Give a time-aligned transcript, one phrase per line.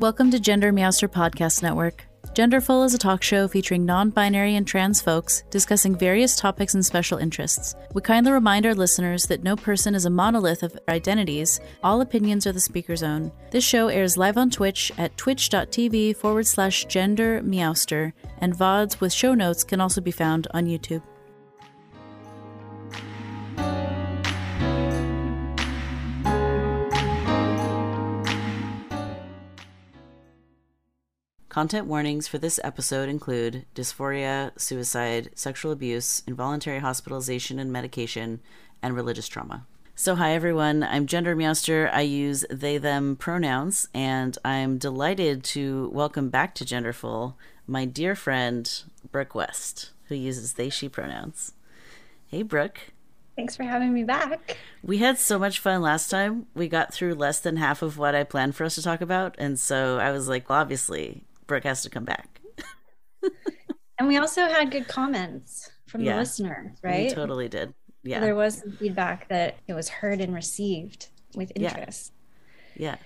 [0.00, 2.06] Welcome to Gender Meowster Podcast Network.
[2.32, 6.86] Genderful is a talk show featuring non binary and trans folks discussing various topics and
[6.86, 7.74] special interests.
[7.92, 12.46] We kindly remind our listeners that no person is a monolith of identities, all opinions
[12.46, 13.30] are the speaker's own.
[13.50, 19.12] This show airs live on Twitch at twitch.tv forward slash gender meowster, and VODs with
[19.12, 21.02] show notes can also be found on YouTube.
[31.50, 38.40] Content warnings for this episode include dysphoria, suicide, sexual abuse, involuntary hospitalization and medication,
[38.80, 39.66] and religious trauma.
[39.96, 41.92] So, hi everyone, I'm Gender Meowster.
[41.92, 47.34] I use they them pronouns, and I'm delighted to welcome back to Genderful
[47.66, 51.54] my dear friend, Brooke West, who uses they she pronouns.
[52.28, 52.92] Hey, Brooke.
[53.34, 54.56] Thanks for having me back.
[54.84, 56.46] We had so much fun last time.
[56.54, 59.34] We got through less than half of what I planned for us to talk about.
[59.36, 62.40] And so I was like, well, obviously, Brooke has to come back.
[63.98, 67.08] and we also had good comments from yeah, the listeners, right?
[67.08, 67.74] We totally did.
[68.04, 68.20] Yeah.
[68.20, 72.12] There was some feedback that it was heard and received with interest.
[72.76, 72.90] Yeah.
[72.90, 72.96] yeah,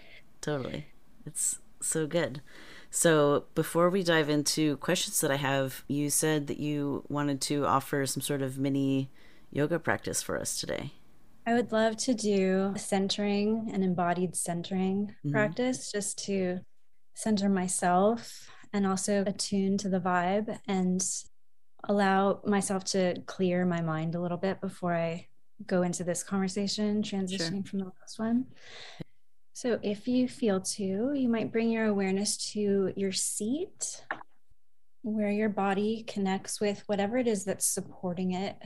[0.42, 0.88] totally.
[1.24, 2.42] It's so good.
[2.90, 7.64] So, before we dive into questions that I have, you said that you wanted to
[7.64, 9.10] offer some sort of mini
[9.52, 10.92] yoga practice for us today.
[11.46, 15.32] I would love to do centering and embodied centering mm-hmm.
[15.32, 16.60] practice just to
[17.14, 21.02] center myself and also attune to the vibe and
[21.88, 25.28] allow myself to clear my mind a little bit before I
[25.66, 27.70] go into this conversation, transitioning sure.
[27.70, 28.46] from the last one.
[29.52, 34.04] So, if you feel to, you might bring your awareness to your seat,
[35.02, 38.56] where your body connects with whatever it is that's supporting it.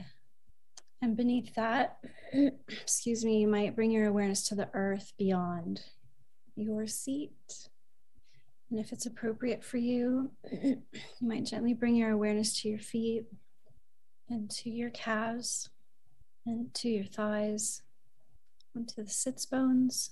[1.01, 1.99] And beneath that,
[2.67, 5.81] excuse me, you might bring your awareness to the earth beyond
[6.55, 7.68] your seat.
[8.69, 10.77] And if it's appropriate for you, you
[11.21, 13.25] might gently bring your awareness to your feet
[14.29, 15.69] and to your calves
[16.45, 17.81] and to your thighs,
[18.75, 20.11] onto the sits bones,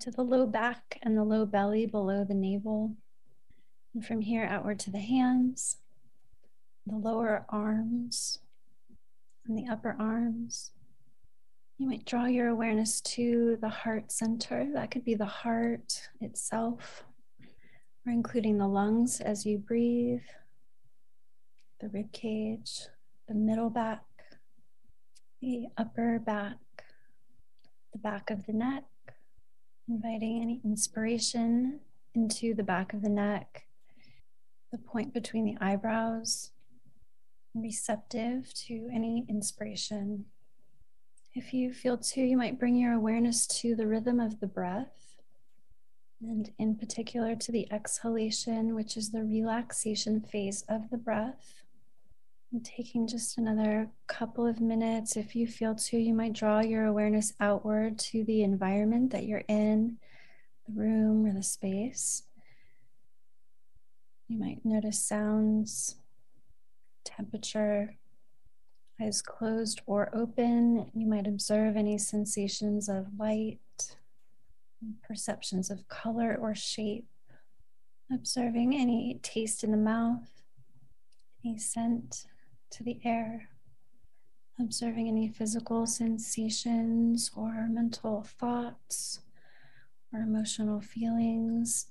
[0.00, 2.96] to the low back and the low belly below the navel.
[3.94, 5.78] And from here outward to the hands,
[6.86, 8.40] the lower arms,
[9.46, 10.72] and the upper arms.
[11.78, 14.66] You might draw your awareness to the heart center.
[14.72, 17.04] That could be the heart itself
[18.06, 20.22] we're including the lungs as you breathe,
[21.80, 22.82] the rib cage,
[23.26, 24.04] the middle back,
[25.42, 26.56] the upper back,
[27.92, 28.84] the back of the neck,
[29.88, 31.80] inviting any inspiration
[32.14, 33.66] into the back of the neck,
[34.70, 36.52] the point between the eyebrows,
[37.54, 40.26] receptive to any inspiration.
[41.34, 45.05] If you feel too, you might bring your awareness to the rhythm of the breath
[46.20, 51.62] and in particular to the exhalation, which is the relaxation phase of the breath.
[52.64, 57.34] Taking just another couple of minutes, if you feel to, you might draw your awareness
[57.38, 59.98] outward to the environment that you're in,
[60.66, 62.22] the room or the space.
[64.28, 65.96] You might notice sounds,
[67.04, 67.96] temperature,
[69.00, 70.90] eyes closed or open.
[70.94, 73.58] You might observe any sensations of light
[75.02, 77.06] perceptions of color or shape,
[78.12, 80.42] observing any taste in the mouth,
[81.44, 82.26] any scent
[82.70, 83.48] to the air,
[84.60, 89.20] observing any physical sensations or mental thoughts
[90.12, 91.86] or emotional feelings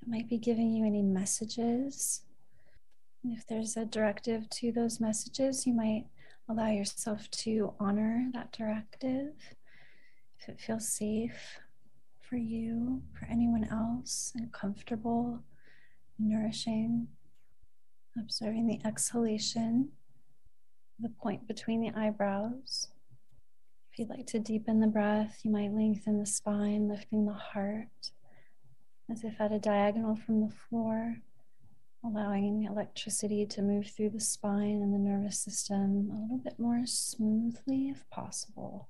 [0.00, 2.22] that might be giving you any messages.
[3.22, 6.06] And if there's a directive to those messages, you might
[6.48, 9.32] allow yourself to honor that directive.
[10.38, 11.58] If it feels safe
[12.34, 15.38] for you, for anyone else, and comfortable,
[16.18, 17.06] nourishing.
[18.18, 19.90] Observing the exhalation,
[20.98, 22.88] the point between the eyebrows.
[23.92, 28.10] If you'd like to deepen the breath, you might lengthen the spine, lifting the heart
[29.08, 31.18] as if at a diagonal from the floor,
[32.04, 36.82] allowing electricity to move through the spine and the nervous system a little bit more
[36.84, 38.88] smoothly if possible.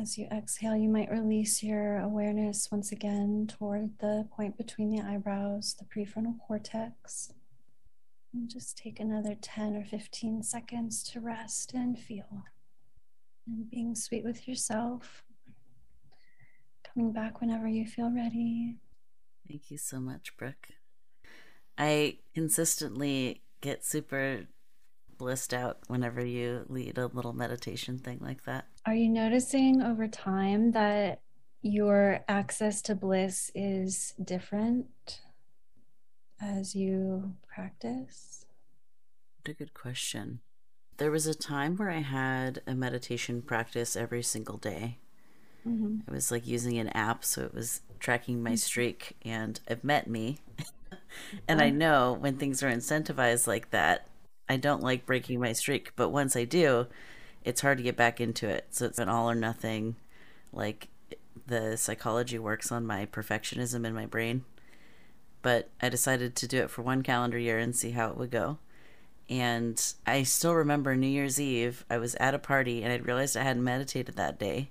[0.00, 5.02] As you exhale, you might release your awareness once again toward the point between the
[5.02, 7.32] eyebrows, the prefrontal cortex.
[8.32, 12.44] And just take another 10 or 15 seconds to rest and feel.
[13.46, 15.24] And being sweet with yourself.
[16.82, 18.76] Coming back whenever you feel ready.
[19.46, 20.68] Thank you so much, Brooke.
[21.76, 24.46] I consistently get super
[25.18, 28.66] blissed out whenever you lead a little meditation thing like that.
[28.84, 31.20] Are you noticing over time that
[31.62, 35.20] your access to bliss is different
[36.40, 38.44] as you practice?
[39.40, 40.40] What a good question.
[40.96, 44.98] There was a time where I had a meditation practice every single day.
[45.66, 45.98] Mm-hmm.
[46.08, 48.56] I was like using an app, so it was tracking my mm-hmm.
[48.56, 50.38] streak, and it met me.
[51.48, 54.08] and I know when things are incentivized like that,
[54.48, 55.92] I don't like breaking my streak.
[55.94, 56.88] But once I do,
[57.44, 58.66] it's hard to get back into it.
[58.70, 59.96] So it's an all or nothing.
[60.52, 60.88] Like
[61.46, 64.44] the psychology works on my perfectionism in my brain.
[65.42, 68.30] But I decided to do it for one calendar year and see how it would
[68.30, 68.58] go.
[69.28, 73.36] And I still remember New Year's Eve, I was at a party and I realized
[73.36, 74.70] I hadn't meditated that day.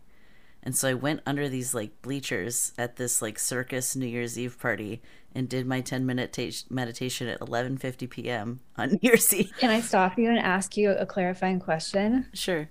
[0.63, 4.59] And so I went under these like bleachers at this like circus New Year's Eve
[4.59, 5.01] party
[5.33, 8.59] and did my 10 minute ta- meditation at 11:50 p.m.
[8.77, 9.51] on New Year's Eve.
[9.57, 12.27] Can I stop you and ask you a clarifying question?
[12.33, 12.69] Sure.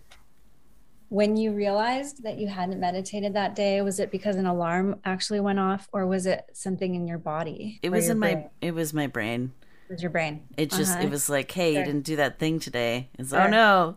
[1.08, 5.40] When you realized that you hadn't meditated that day, was it because an alarm actually
[5.40, 7.80] went off or was it something in your body?
[7.82, 8.38] It was in brain?
[8.38, 9.52] my it was my brain.
[9.88, 10.44] It was your brain.
[10.56, 11.06] It just uh-huh.
[11.06, 11.80] it was like, "Hey, sure.
[11.80, 13.40] you didn't do that thing today." It's sure.
[13.40, 13.96] oh no.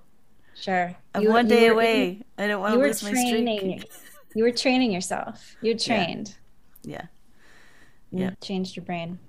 [0.55, 0.95] Sure.
[1.13, 2.21] I'm you, one day away.
[2.37, 3.91] I don't want to lose training, my streak.
[4.35, 5.55] You were training yourself.
[5.61, 6.35] You're trained.
[6.81, 7.05] Yeah.
[8.11, 8.31] Yeah.
[8.41, 9.19] Changed your brain.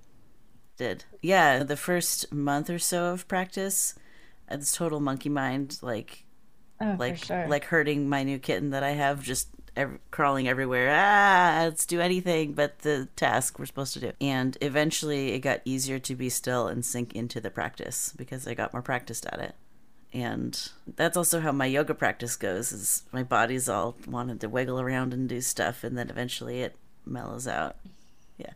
[0.79, 1.05] Did.
[1.21, 1.63] Yeah.
[1.63, 3.95] The first month or so of practice,
[4.51, 6.25] it's total monkey mind, like,
[6.81, 7.47] oh, like, sure.
[7.49, 10.91] like hurting my new kitten that I have, just every, crawling everywhere.
[10.91, 14.13] Ah, let's do anything but the task we're supposed to do.
[14.23, 18.55] And eventually, it got easier to be still and sink into the practice because I
[18.55, 19.55] got more practiced at it
[20.15, 24.81] and that's also how my yoga practice goes is my body's all wanted to wiggle
[24.81, 27.77] around and do stuff and then eventually it mellows out.
[28.39, 28.53] Yeah.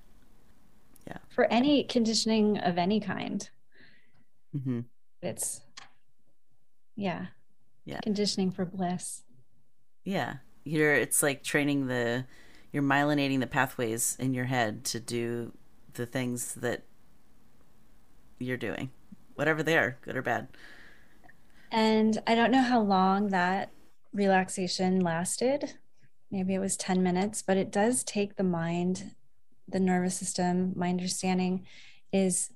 [1.09, 1.19] Yeah.
[1.29, 3.51] For any conditioning of any kind.
[4.57, 4.81] Mm-hmm.
[5.21, 5.61] it's
[6.95, 7.27] yeah.
[7.85, 8.01] Yeah.
[8.01, 9.23] Conditioning for bliss.
[10.05, 10.37] Yeah.
[10.63, 12.25] You're it's like training the
[12.71, 15.53] you're myelinating the pathways in your head to do
[15.95, 16.85] the things that
[18.39, 18.91] you're doing
[19.35, 20.47] whatever they are good or bad
[21.71, 23.71] and I don't know how long that
[24.13, 25.75] relaxation lasted.
[26.31, 29.15] Maybe it was 10 minutes, but it does take the mind,
[29.67, 30.73] the nervous system.
[30.77, 31.67] My understanding
[32.13, 32.51] is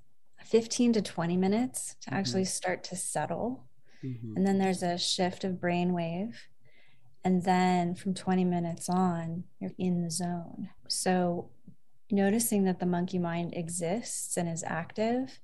[0.44, 2.18] 15 to 20 minutes to mm-hmm.
[2.18, 3.64] actually start to settle.
[4.04, 4.36] Mm-hmm.
[4.36, 6.48] And then there's a shift of brain wave.
[7.24, 10.70] And then from 20 minutes on, you're in the zone.
[10.88, 11.50] So
[12.10, 15.38] noticing that the monkey mind exists and is active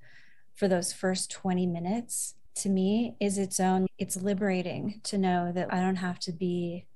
[0.55, 5.73] for those first 20 minutes to me is its own it's liberating to know that
[5.73, 6.87] i don't have to be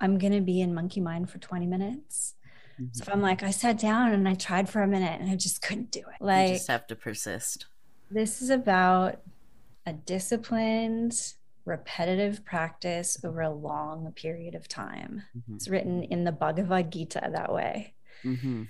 [0.00, 2.34] i'm going to be in monkey mind for 20 minutes.
[2.74, 2.86] Mm-hmm.
[2.92, 5.36] so if i'm like i sat down and i tried for a minute and i
[5.36, 6.24] just couldn't do it.
[6.24, 7.66] Like you just have to persist.
[8.10, 9.20] this is about
[9.86, 11.34] a disciplined
[11.64, 15.22] repetitive practice over a long period of time.
[15.36, 15.54] Mm-hmm.
[15.54, 17.94] it's written in the bhagavad gita that way.
[18.24, 18.64] Mm-hmm.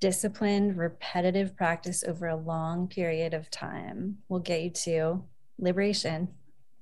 [0.00, 5.24] Disciplined, repetitive practice over a long period of time will get you to
[5.58, 6.28] liberation,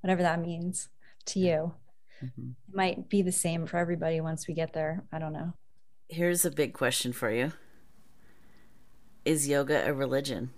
[0.00, 0.88] whatever that means
[1.26, 1.74] to you.
[2.22, 2.50] Mm-hmm.
[2.68, 5.04] It might be the same for everybody once we get there.
[5.12, 5.54] I don't know.
[6.08, 7.52] Here's a big question for you
[9.24, 10.50] Is yoga a religion?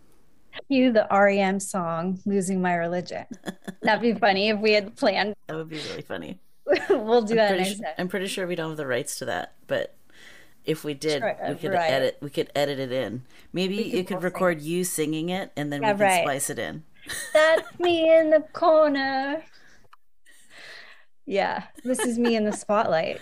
[0.69, 3.25] You, the REM song, Losing My Religion.
[3.83, 5.35] That'd be funny if we had planned.
[5.47, 6.41] That would be really funny.
[6.91, 9.19] we'll do I'm that pretty next sure, I'm pretty sure we don't have the rights
[9.19, 9.95] to that, but
[10.65, 11.91] if we did, sure, we could right.
[11.91, 12.19] edit.
[12.21, 13.23] We could edit it in.
[13.53, 14.71] Maybe you could record sing.
[14.71, 16.23] you singing it, and then yeah, we can right.
[16.23, 16.85] splice it in.
[17.33, 19.43] That's me in the corner.
[21.27, 23.21] Yeah, this is me in the spotlight.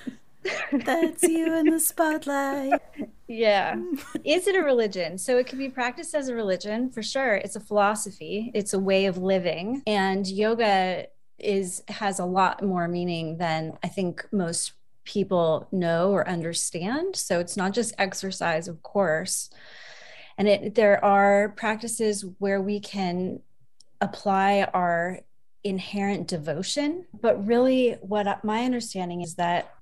[0.72, 2.80] That's you in the spotlight.
[3.28, 3.76] Yeah.
[4.24, 5.18] Is it a religion?
[5.18, 7.34] So it can be practiced as a religion for sure.
[7.34, 9.82] It's a philosophy, it's a way of living.
[9.86, 11.06] And yoga
[11.38, 14.72] is has a lot more meaning than I think most
[15.04, 17.16] people know or understand.
[17.16, 19.50] So it's not just exercise, of course.
[20.38, 23.40] And it there are practices where we can
[24.00, 25.20] apply our
[25.64, 27.06] inherent devotion.
[27.18, 29.74] But really, what my understanding is that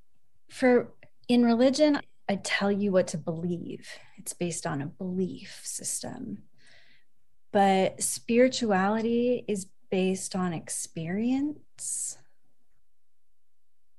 [0.50, 0.92] for
[1.28, 6.42] in religion, I tell you what to believe, it's based on a belief system.
[7.52, 12.18] But spirituality is based on experience.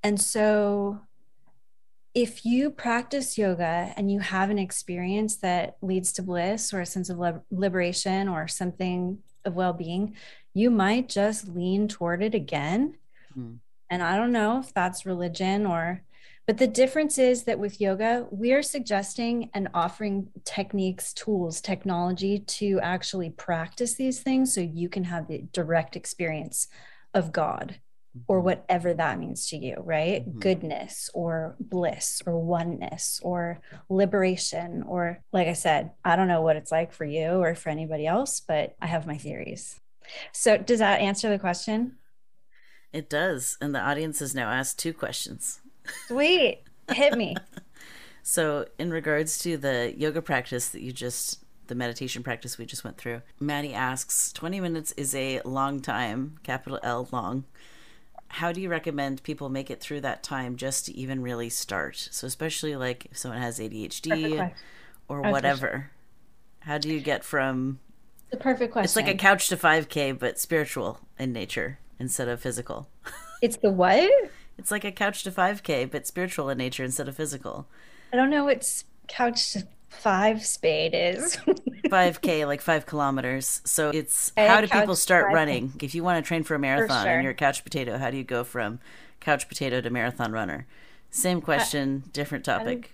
[0.03, 1.01] And so,
[2.13, 6.85] if you practice yoga and you have an experience that leads to bliss or a
[6.85, 7.19] sense of
[7.51, 10.15] liberation or something of well-being
[10.53, 12.95] you might just lean toward it again
[13.37, 13.57] mm.
[13.89, 16.01] and i don't know if that's religion or
[16.47, 22.79] but the difference is that with yoga we're suggesting and offering techniques tools technology to
[22.81, 26.67] actually practice these things so you can have the direct experience
[27.13, 27.79] of god
[28.27, 30.27] or whatever that means to you, right?
[30.27, 30.39] Mm-hmm.
[30.39, 34.83] Goodness or bliss or oneness or liberation.
[34.83, 38.07] Or, like I said, I don't know what it's like for you or for anybody
[38.07, 39.79] else, but I have my theories.
[40.31, 41.97] So, does that answer the question?
[42.91, 43.57] It does.
[43.61, 45.61] And the audience has now asked two questions.
[46.07, 46.63] Sweet.
[46.91, 47.35] Hit me.
[48.23, 52.83] so, in regards to the yoga practice that you just the meditation practice we just
[52.83, 53.21] went through.
[53.39, 57.45] Maddie asks 20 minutes is a long time, capital L long
[58.29, 62.09] how do you recommend people make it through that time just to even really start?
[62.11, 64.53] So, especially like if someone has ADHD
[65.07, 65.91] or whatever,
[66.61, 67.79] how do you get from
[68.29, 68.85] the perfect question?
[68.85, 72.89] It's like a couch to 5K, but spiritual in nature instead of physical.
[73.41, 74.11] It's the what?
[74.57, 77.67] It's like a couch to 5K, but spiritual in nature instead of physical.
[78.11, 81.37] I don't know what couch to five spade is
[81.89, 83.61] 5k like five kilometers.
[83.65, 85.73] So it's how do people start running?
[85.81, 87.13] If you want to train for a marathon sure.
[87.13, 88.79] and you're a couch potato how do you go from
[89.19, 90.67] couch potato to marathon runner?
[91.11, 92.67] Same question how, different topic.
[92.67, 92.87] how do,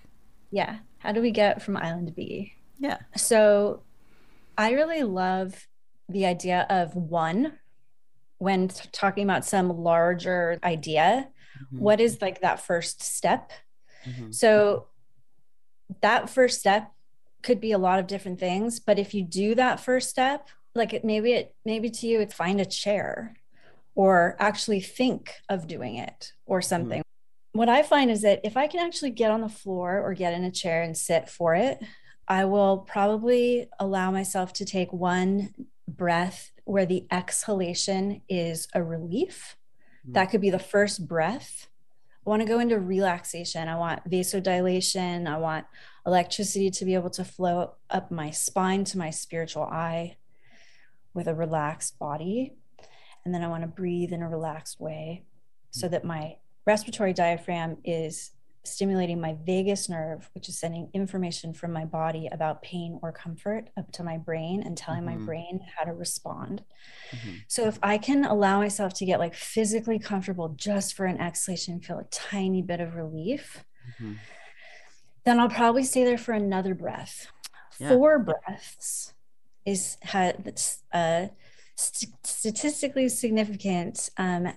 [0.51, 2.53] yeah how do we get from island to b?
[2.79, 2.97] Yeah.
[3.15, 3.81] So
[4.57, 5.67] i really love
[6.07, 7.53] the idea of one
[8.37, 11.79] when t- talking about some larger idea mm-hmm.
[11.79, 13.51] what is like that first step?
[14.05, 14.31] Mm-hmm.
[14.31, 14.85] so
[16.01, 16.91] that first step
[17.45, 20.93] could be a lot of different things but if you do that first step like
[20.93, 23.35] it maybe it maybe to you it's find a chair
[23.93, 26.67] or actually think of doing it or mm-hmm.
[26.67, 27.59] something mm-hmm.
[27.59, 30.33] what i find is that if i can actually get on the floor or get
[30.33, 31.79] in a chair and sit for it
[32.27, 35.53] i will probably allow myself to take one
[35.87, 39.55] breath where the exhalation is a relief
[40.03, 40.13] mm-hmm.
[40.13, 41.67] that could be the first breath
[42.25, 43.67] I want to go into relaxation.
[43.67, 45.27] I want vasodilation.
[45.27, 45.67] I want
[46.05, 50.17] electricity to be able to flow up my spine to my spiritual eye
[51.13, 52.53] with a relaxed body.
[53.23, 55.23] And then I want to breathe in a relaxed way
[55.71, 58.31] so that my respiratory diaphragm is
[58.63, 63.69] stimulating my vagus nerve, which is sending information from my body about pain or comfort
[63.77, 65.19] up to my brain and telling mm-hmm.
[65.19, 66.63] my brain how to respond.
[67.11, 67.35] Mm-hmm.
[67.47, 71.79] So if I can allow myself to get like physically comfortable just for an exhalation,
[71.79, 73.63] feel a tiny bit of relief,
[74.01, 74.13] mm-hmm.
[75.25, 77.27] Then I'll probably stay there for another breath.
[77.79, 77.89] Yeah.
[77.89, 79.13] Four breaths
[79.65, 81.27] is has uh,
[81.75, 84.53] st- statistically significant um,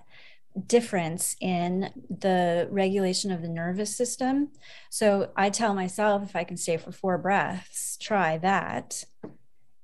[0.67, 4.51] difference in the regulation of the nervous system.
[4.91, 9.05] So I tell myself if I can stay for four breaths, try that.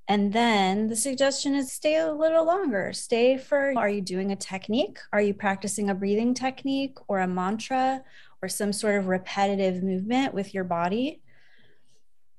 [0.06, 2.92] And then the suggestion is stay a little longer.
[2.92, 4.98] Stay for are you doing a technique?
[5.12, 8.02] Are you practicing a breathing technique or a mantra
[8.44, 11.22] or some sort of repetitive movement with your body?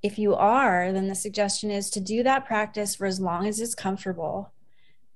[0.04, 3.60] If you are, then the suggestion is to do that practice for as long as
[3.60, 4.54] it's comfortable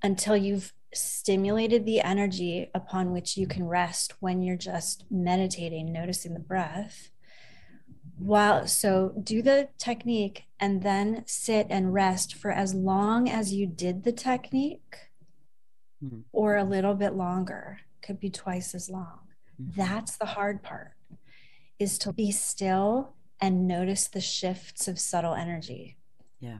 [0.02, 6.34] until you've stimulated the energy upon which you can rest when you're just meditating, noticing
[6.34, 7.10] the breath.
[8.18, 13.68] While so do the technique and then sit and rest for as long as you
[13.68, 14.96] did the technique
[16.04, 16.22] mm-hmm.
[16.32, 19.19] or a little bit longer, could be twice as long.
[19.60, 19.80] Mm-hmm.
[19.80, 20.92] That's the hard part
[21.78, 25.96] is to be still and notice the shifts of subtle energy.
[26.38, 26.58] Yeah.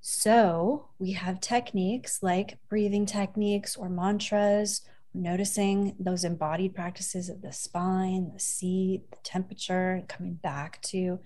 [0.00, 4.82] So we have techniques like breathing techniques or mantras,
[5.14, 11.20] noticing those embodied practices of the spine, the seat, the temperature, coming back to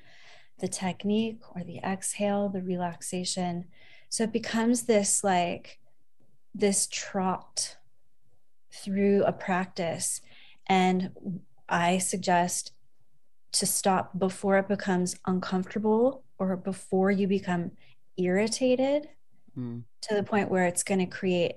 [0.58, 3.66] the technique or the exhale, the relaxation.
[4.08, 5.78] So it becomes this like
[6.54, 7.76] this trot
[8.73, 10.20] through a practice.
[10.68, 11.11] And
[11.68, 12.73] I suggest
[13.52, 17.73] to stop before it becomes uncomfortable or before you become
[18.16, 19.08] irritated
[19.56, 19.82] mm.
[20.02, 21.56] to the point where it's going to create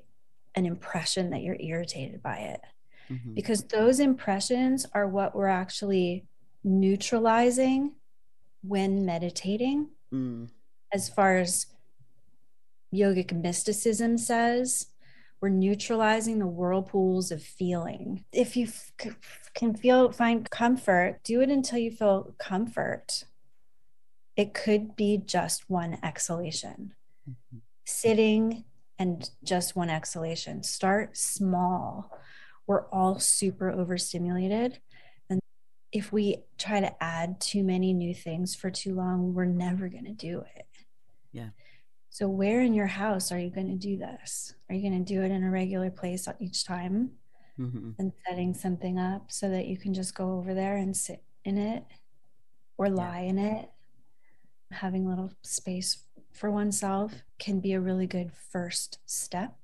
[0.56, 2.62] an impression that you're irritated by it.
[3.12, 3.34] Mm-hmm.
[3.34, 6.26] Because those impressions are what we're actually
[6.64, 7.94] neutralizing
[8.62, 9.90] when meditating.
[10.14, 10.50] Mm.
[10.94, 11.68] As far as
[12.94, 14.88] yogic mysticism says,
[15.42, 18.26] we're neutralizing the whirlpools of feeling.
[18.34, 19.16] If you f-
[19.54, 23.24] can feel, find comfort, do it until you feel comfort
[24.40, 26.94] it could be just one exhalation.
[27.30, 27.58] Mm-hmm.
[27.86, 28.64] Sitting
[28.98, 30.64] and just one exhalation.
[30.64, 32.10] Start small.
[32.66, 34.80] We're all super overstimulated.
[35.30, 35.42] And
[35.92, 40.06] if we try to add too many new things for too long, we're never going
[40.06, 40.68] to do it.
[41.34, 41.50] Yeah.
[42.10, 44.56] So, where in your house are you going to do this?
[44.70, 47.12] Are you going to do it in a regular place each time
[47.60, 47.92] mm-hmm.
[48.00, 51.58] and setting something up so that you can just go over there and sit in
[51.58, 51.84] it
[52.78, 53.30] or lie yeah.
[53.30, 53.70] in it?
[54.72, 59.56] having a little space for oneself can be a really good first step.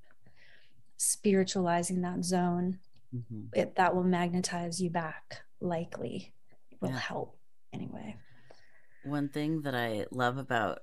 [0.98, 2.80] Spiritualizing that zone
[3.16, 3.42] mm-hmm.
[3.54, 6.34] it, that will magnetize you back likely
[6.82, 7.00] will yeah.
[7.00, 7.38] help
[7.74, 8.16] anyway
[9.04, 10.80] one thing that i love about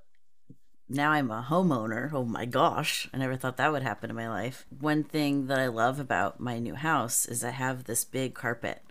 [0.88, 4.28] now i'm a homeowner oh my gosh i never thought that would happen in my
[4.28, 8.34] life one thing that i love about my new house is i have this big
[8.34, 8.82] carpet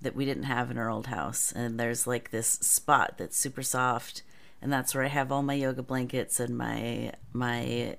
[0.00, 3.62] that we didn't have in our old house and there's like this spot that's super
[3.62, 4.22] soft
[4.60, 7.96] and that's where i have all my yoga blankets and my my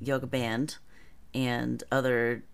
[0.00, 0.76] yoga band
[1.34, 2.44] and other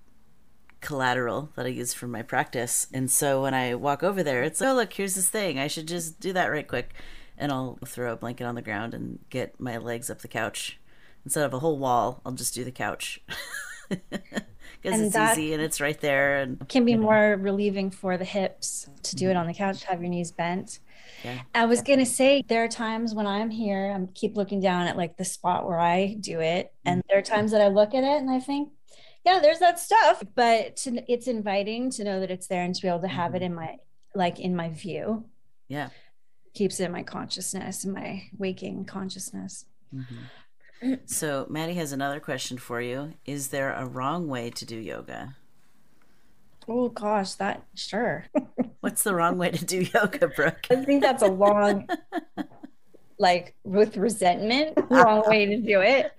[0.81, 2.87] collateral that I use for my practice.
[2.93, 5.59] And so when I walk over there, it's like, oh look, here's this thing.
[5.59, 6.95] I should just do that right quick.
[7.38, 10.80] And I'll throw a blanket on the ground and get my legs up the couch.
[11.25, 13.21] Instead of a whole wall, I'll just do the couch.
[14.80, 18.88] Because it's easy and it's right there and can be more relieving for the hips
[19.04, 20.78] to do it on the couch, have your knees bent.
[21.25, 21.40] Yeah.
[21.54, 24.97] I was gonna say there are times when I'm here, I'm keep looking down at
[24.97, 28.04] like the spot where I do it, and there are times that I look at
[28.04, 28.71] it and I think,
[29.25, 30.23] yeah, there's that stuff.
[30.35, 33.35] But to, it's inviting to know that it's there and to be able to have
[33.35, 33.47] it mm-hmm.
[33.47, 33.76] in my
[34.14, 35.25] like in my view.
[35.66, 35.88] Yeah,
[36.59, 39.65] keeps it in my consciousness, in my waking consciousness.
[39.95, 40.95] Mm-hmm.
[41.07, 43.15] So Maddie has another question for you.
[43.25, 45.37] Is there a wrong way to do yoga?
[46.67, 48.27] Oh gosh, that sure.
[48.81, 50.67] What's the wrong way to do yoga, Brooke?
[50.69, 51.88] I think that's a long,
[53.21, 56.12] like with resentment, wrong way to do it.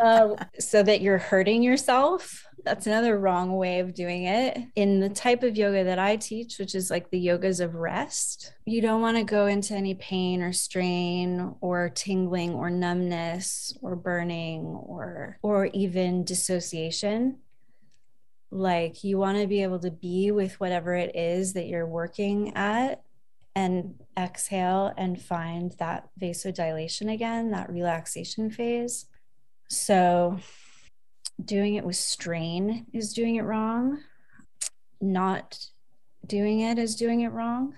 [0.00, 2.46] Uh, so that you're hurting yourself.
[2.66, 4.58] That's another wrong way of doing it.
[4.74, 8.52] In the type of yoga that I teach, which is like the yogas of rest,
[8.66, 13.96] you don't want to go into any pain or strain or tingling or numbness or
[13.96, 17.38] burning or or even dissociation
[18.50, 22.54] like you want to be able to be with whatever it is that you're working
[22.56, 23.02] at
[23.54, 29.06] and exhale and find that vasodilation again, that relaxation phase.
[29.68, 30.38] So,
[31.44, 34.00] doing it with strain is doing it wrong.
[35.00, 35.58] Not
[36.26, 37.74] doing it is doing it wrong.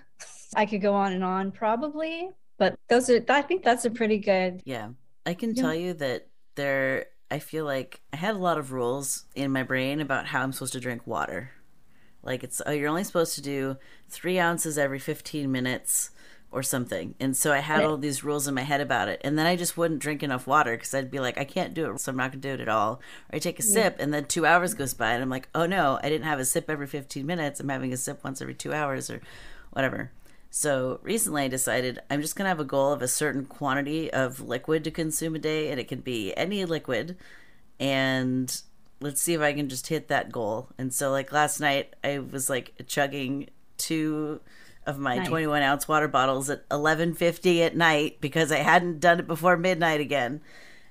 [0.55, 4.17] I could go on and on probably, but those are, I think that's a pretty
[4.17, 4.61] good.
[4.65, 4.89] Yeah.
[5.25, 5.61] I can yeah.
[5.61, 9.63] tell you that there I feel like I had a lot of rules in my
[9.63, 11.51] brain about how I'm supposed to drink water.
[12.23, 13.77] Like it's oh, you're only supposed to do
[14.09, 16.09] three ounces every 15 minutes
[16.51, 17.13] or something.
[17.19, 19.21] And so I had all these rules in my head about it.
[19.23, 21.91] And then I just wouldn't drink enough water because I'd be like, I can't do
[21.91, 23.01] it, so I'm not going to do it at all.
[23.31, 23.73] Or I take a yeah.
[23.73, 26.39] sip and then two hours goes by and I'm like, oh no, I didn't have
[26.39, 27.59] a sip every 15 minutes.
[27.59, 29.21] I'm having a sip once every two hours or
[29.71, 30.11] whatever.
[30.49, 34.11] So recently I decided I'm just going to have a goal of a certain quantity
[34.11, 37.17] of liquid to consume a day, and it can be any liquid.
[37.79, 38.61] And
[38.99, 40.69] let's see if I can just hit that goal.
[40.77, 44.41] And so, like last night, I was like chugging two
[44.89, 45.27] of my nice.
[45.27, 50.01] 21 ounce water bottles at 11:50 at night because I hadn't done it before midnight
[50.01, 50.41] again.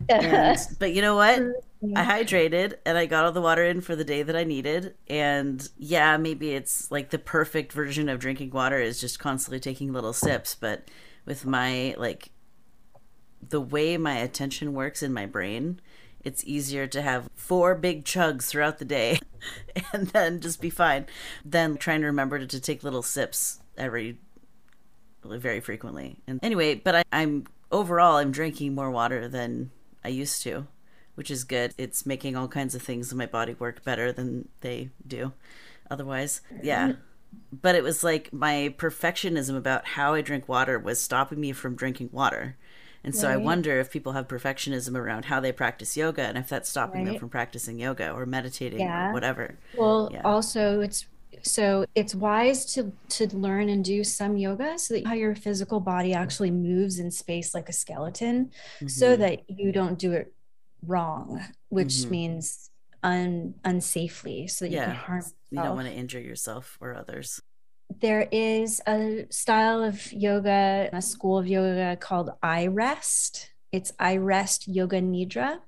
[0.09, 1.39] And, but you know what?
[1.39, 1.95] I mm-hmm.
[1.95, 4.95] hydrated and I got all the water in for the day that I needed.
[5.09, 9.93] And yeah, maybe it's like the perfect version of drinking water is just constantly taking
[9.93, 10.55] little sips.
[10.55, 10.89] But
[11.25, 12.31] with my, like,
[13.47, 15.81] the way my attention works in my brain,
[16.25, 19.21] it's easier to have four big chugs throughout the day
[19.93, 21.07] and then just be fine
[21.45, 24.19] than trying to remember to, to take little sips every
[25.25, 26.21] very frequently.
[26.27, 29.71] And anyway, but I, I'm overall, I'm drinking more water than
[30.05, 30.67] I used to
[31.19, 31.75] which is good.
[31.77, 35.33] It's making all kinds of things in my body work better than they do
[35.91, 36.43] otherwise.
[36.63, 36.93] Yeah.
[37.51, 41.75] But it was like my perfectionism about how I drink water was stopping me from
[41.75, 42.57] drinking water.
[43.03, 43.35] And so right.
[43.35, 47.05] I wonder if people have perfectionism around how they practice yoga and if that's stopping
[47.05, 47.11] right.
[47.11, 49.11] them from practicing yoga or meditating yeah.
[49.11, 49.59] or whatever.
[49.77, 50.23] Well, yeah.
[50.25, 51.07] also it's
[51.43, 55.81] so it's wise to to learn and do some yoga so that how your physical
[55.81, 58.89] body actually moves in space like a skeleton mm-hmm.
[58.89, 60.33] so that you don't do it
[60.87, 62.11] wrong, which mm-hmm.
[62.11, 62.71] means
[63.03, 64.81] un unsafely, so that yeah.
[64.81, 65.17] you can harm.
[65.19, 65.35] Yourself.
[65.51, 67.41] You don't want to injure yourself or others.
[68.01, 73.47] There is a style of yoga, a school of yoga called iRest.
[73.73, 75.61] It's iRest Yoga Nidra.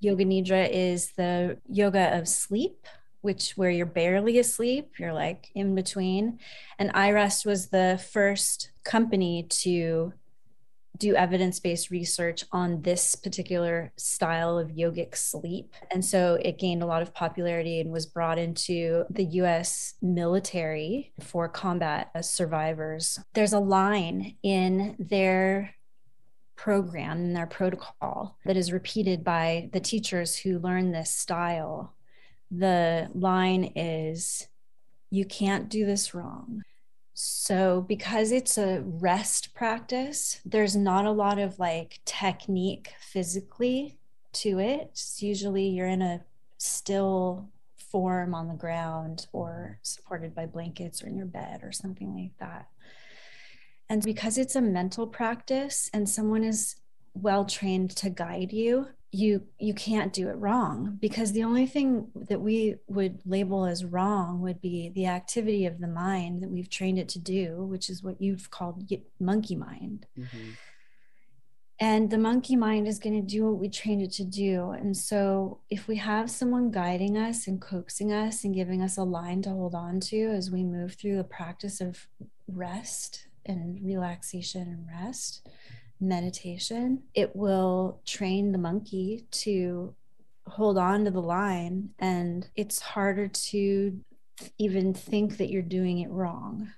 [0.00, 2.86] Yoga Nidra is the yoga of sleep,
[3.20, 6.38] which where you're barely asleep, you're like in between.
[6.78, 10.12] And iRest was the first company to
[10.98, 15.72] do evidence based research on this particular style of yogic sleep.
[15.90, 21.12] And so it gained a lot of popularity and was brought into the US military
[21.20, 23.18] for combat as survivors.
[23.34, 25.74] There's a line in their
[26.56, 31.94] program, in their protocol, that is repeated by the teachers who learn this style.
[32.50, 34.48] The line is,
[35.10, 36.62] You can't do this wrong.
[37.14, 43.98] So, because it's a rest practice, there's not a lot of like technique physically
[44.34, 45.02] to it.
[45.18, 46.22] Usually you're in a
[46.58, 52.14] still form on the ground or supported by blankets or in your bed or something
[52.14, 52.68] like that.
[53.88, 56.76] And because it's a mental practice and someone is
[57.14, 62.08] well trained to guide you, you you can't do it wrong because the only thing
[62.14, 66.68] that we would label as wrong would be the activity of the mind that we've
[66.68, 70.06] trained it to do, which is what you've called monkey mind.
[70.18, 70.50] Mm-hmm
[71.80, 74.96] and the monkey mind is going to do what we trained it to do and
[74.96, 79.42] so if we have someone guiding us and coaxing us and giving us a line
[79.42, 82.06] to hold on to as we move through the practice of
[82.48, 85.48] rest and relaxation and rest
[86.00, 89.94] meditation it will train the monkey to
[90.46, 93.98] hold on to the line and it's harder to
[94.58, 96.70] even think that you're doing it wrong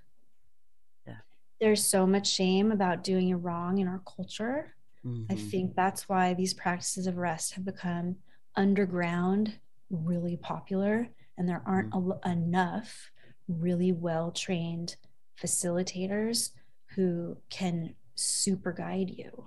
[1.06, 1.16] yeah.
[1.60, 4.74] there's so much shame about doing it wrong in our culture
[5.06, 5.32] Mm-hmm.
[5.32, 8.16] I think that's why these practices of rest have become
[8.56, 9.54] underground,
[9.90, 12.28] really popular, and there aren't mm-hmm.
[12.30, 13.10] enough
[13.48, 14.96] really well trained
[15.40, 16.50] facilitators
[16.94, 19.46] who can super guide you.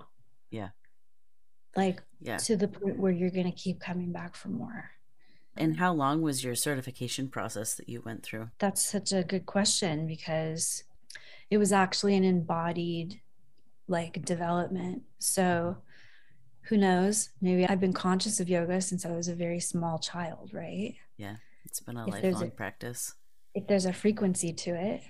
[0.50, 0.70] Yeah.
[1.76, 2.38] Like yeah.
[2.38, 4.90] to the point where you're going to keep coming back for more.
[5.56, 8.50] And how long was your certification process that you went through?
[8.58, 10.82] That's such a good question because
[11.50, 13.20] it was actually an embodied
[13.86, 15.02] like development.
[15.18, 15.80] So mm-hmm.
[16.62, 17.30] who knows?
[17.40, 20.94] Maybe I've been conscious of yoga since I was a very small child, right?
[21.16, 23.14] Yeah, it's been a if lifelong a, practice.
[23.54, 25.02] If there's a frequency to it,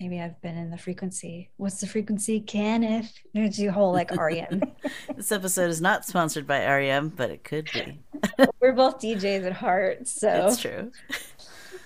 [0.00, 1.50] maybe I've been in the frequency.
[1.56, 3.12] What's the frequency, Kenneth?
[3.34, 4.62] There's a whole like REM.
[5.16, 8.00] this episode is not sponsored by REM, but it could be.
[8.60, 10.90] We're both DJs at heart, so it's true.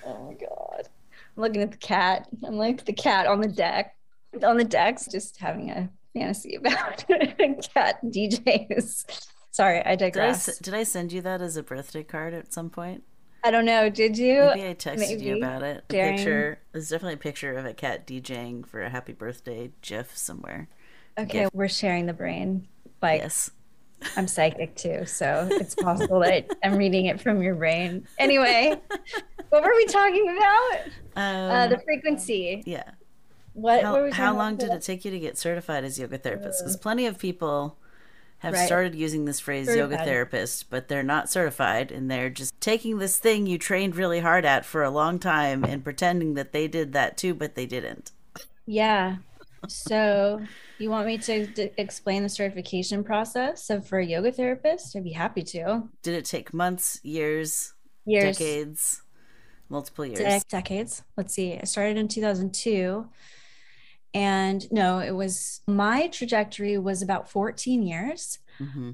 [0.04, 0.88] Oh my god.
[1.36, 2.28] I'm looking at the cat.
[2.44, 3.94] I'm like the cat on the deck
[4.44, 7.04] on the decks, just having a fantasy about
[7.74, 9.26] cat DJs.
[9.50, 10.46] Sorry, I digress.
[10.46, 13.02] Did I, did I, send you that as a birthday card at some point?
[13.42, 13.88] I don't know.
[13.88, 14.50] Did you?
[14.54, 15.24] Maybe I texted Maybe.
[15.24, 15.84] you about it.
[15.88, 16.58] A picture.
[16.72, 20.68] There's definitely a picture of a cat DJing for a happy birthday GIF somewhere.
[21.18, 22.68] Okay, we're sharing the brain.
[23.02, 23.50] Like, yes.
[24.16, 28.06] I'm psychic too, so it's possible that I'm reading it from your brain.
[28.18, 28.74] Anyway,
[29.50, 30.80] what were we talking about?
[31.16, 32.62] Um, uh, the frequency.
[32.66, 32.90] Yeah
[33.52, 36.76] what how, how long did it take you to get certified as yoga therapist because
[36.76, 37.76] plenty of people
[38.40, 38.66] have right.
[38.66, 43.18] started using this phrase yoga therapist but they're not certified and they're just taking this
[43.18, 46.92] thing you trained really hard at for a long time and pretending that they did
[46.92, 48.12] that too but they didn't.
[48.66, 49.16] Yeah.
[49.68, 50.40] So
[50.78, 54.96] you want me to d- explain the certification process of for a yoga therapist?
[54.96, 55.82] I'd be happy to.
[56.02, 57.74] Did it take months years
[58.06, 58.38] years.
[58.38, 59.02] decades
[59.68, 60.18] multiple years?
[60.18, 61.02] De- decades.
[61.16, 61.58] Let's see.
[61.58, 63.06] I started in 2002
[64.12, 68.38] and no, it was my trajectory was about 14 years.
[68.58, 68.92] Mm-hmm.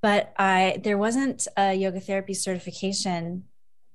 [0.00, 3.44] But I there wasn't a yoga therapy certification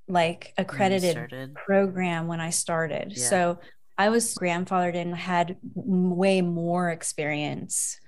[0.08, 3.14] like accredited program when I started.
[3.16, 3.24] Yeah.
[3.24, 3.60] So
[3.98, 8.00] I was grandfathered in had way more experience.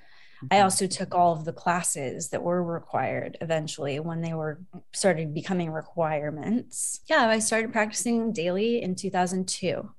[0.43, 0.47] Mm-hmm.
[0.55, 4.61] I also took all of the classes that were required eventually when they were
[4.93, 7.01] started becoming requirements.
[7.07, 9.91] Yeah, I started practicing daily in 2002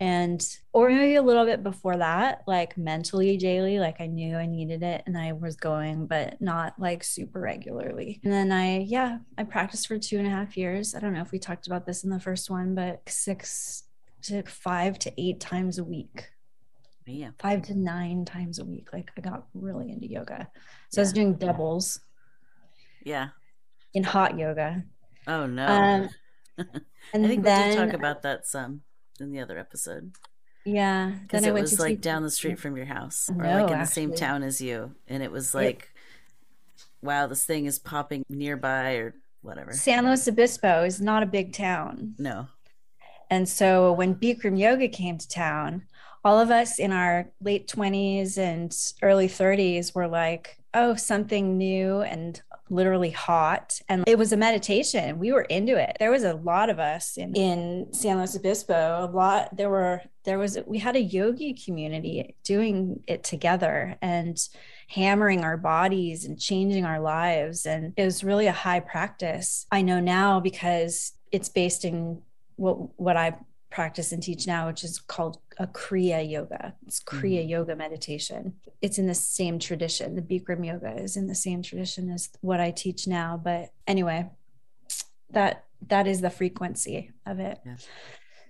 [0.00, 4.46] and or maybe a little bit before that like mentally daily like i knew i
[4.46, 8.20] needed it and i was going but not like super regularly.
[8.24, 10.94] And then i yeah i practiced for two and a half years.
[10.94, 13.84] I don't know if we talked about this in the first one but six
[14.22, 16.30] to five to eight times a week.
[17.06, 17.30] Yeah.
[17.38, 20.48] Five to nine times a week like i got really into yoga.
[20.90, 21.02] So yeah.
[21.02, 22.00] i was doing doubles.
[23.04, 23.28] Yeah.
[23.94, 24.84] In hot yoga.
[25.28, 25.66] Oh no.
[25.66, 26.08] Um,
[27.14, 28.82] and I think then, we did talk about that some
[29.22, 30.12] in the other episode.
[30.64, 33.80] Yeah, because it was like down the street from your house, or no, like in
[33.80, 38.24] the same town as you, and it was like, it, wow, this thing is popping
[38.28, 39.72] nearby or whatever.
[39.72, 42.14] San Luis Obispo is not a big town.
[42.18, 42.46] No.
[43.28, 45.84] And so when Bikram Yoga came to town,
[46.24, 52.02] all of us in our late 20s and early 30s were like, oh, something new
[52.02, 52.40] and
[52.72, 53.80] literally hot.
[53.88, 55.18] And it was a meditation.
[55.18, 55.96] We were into it.
[55.98, 59.04] There was a lot of us in, in San Luis Obispo.
[59.04, 64.38] A lot, there were, there was, we had a yogi community doing it together and
[64.88, 67.66] hammering our bodies and changing our lives.
[67.66, 69.66] And it was really a high practice.
[69.70, 72.22] I know now because it's based in
[72.56, 73.36] what, what I
[73.72, 76.74] practice and teach now, which is called a Kriya Yoga.
[76.86, 77.48] It's Kriya mm-hmm.
[77.48, 78.54] Yoga meditation.
[78.82, 80.14] It's in the same tradition.
[80.14, 83.40] The Bikram Yoga is in the same tradition as what I teach now.
[83.42, 84.30] But anyway,
[85.30, 87.58] that that is the frequency of it.
[87.64, 87.76] Yeah.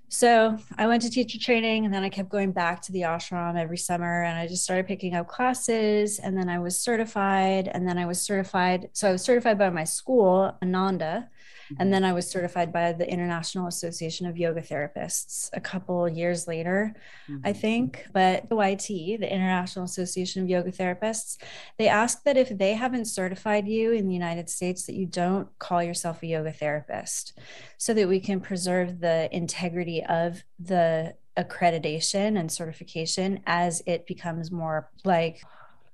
[0.08, 3.58] So I went to teacher training and then I kept going back to the ashram
[3.58, 7.88] every summer and I just started picking up classes and then I was certified and
[7.88, 8.90] then I was certified.
[8.92, 11.30] So I was certified by my school, Ananda,
[11.78, 16.46] And then I was certified by the International Association of Yoga Therapists a couple years
[16.46, 16.94] later,
[17.28, 17.46] mm-hmm.
[17.46, 18.06] I think.
[18.12, 18.86] But the YT,
[19.20, 21.38] the International Association of Yoga Therapists,
[21.78, 25.48] they ask that if they haven't certified you in the United States, that you don't
[25.58, 27.38] call yourself a yoga therapist
[27.78, 34.50] so that we can preserve the integrity of the accreditation and certification as it becomes
[34.50, 35.42] more like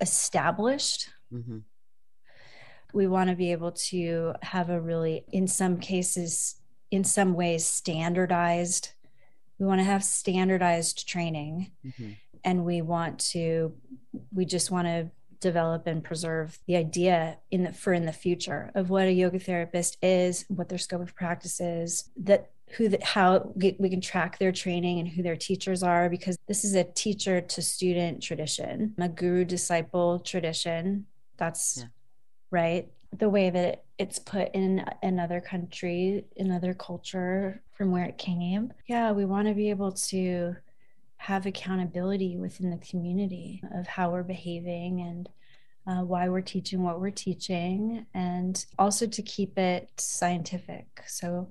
[0.00, 1.10] established.
[1.32, 1.58] Mm-hmm
[2.92, 6.56] we want to be able to have a really in some cases
[6.90, 8.92] in some ways standardized
[9.58, 11.72] we want to have standardized training.
[11.84, 12.12] Mm-hmm.
[12.44, 13.74] and we want to
[14.32, 18.70] we just want to develop and preserve the idea in the for in the future
[18.74, 22.98] of what a yoga therapist is what their scope of practice is that who the,
[23.02, 26.84] how we can track their training and who their teachers are because this is a
[26.84, 31.06] teacher to student tradition a guru disciple tradition.
[31.36, 31.88] That's yeah
[32.50, 32.88] right?
[33.16, 38.72] The way that it's put in another country, another culture from where it came.
[38.86, 40.56] Yeah, we want to be able to
[41.16, 45.28] have accountability within the community of how we're behaving and
[45.86, 50.86] uh, why we're teaching what we're teaching, and also to keep it scientific.
[51.06, 51.50] So,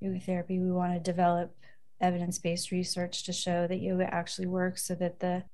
[0.00, 1.56] yoga therapy, we want to develop
[2.00, 5.44] evidence based research to show that yoga actually works so that the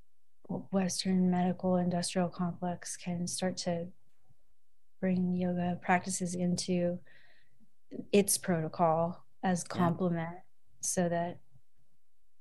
[0.49, 3.87] Western medical industrial complex can start to
[5.01, 6.99] bring yoga practices into
[8.13, 10.41] its protocol as complement yeah.
[10.81, 11.39] so that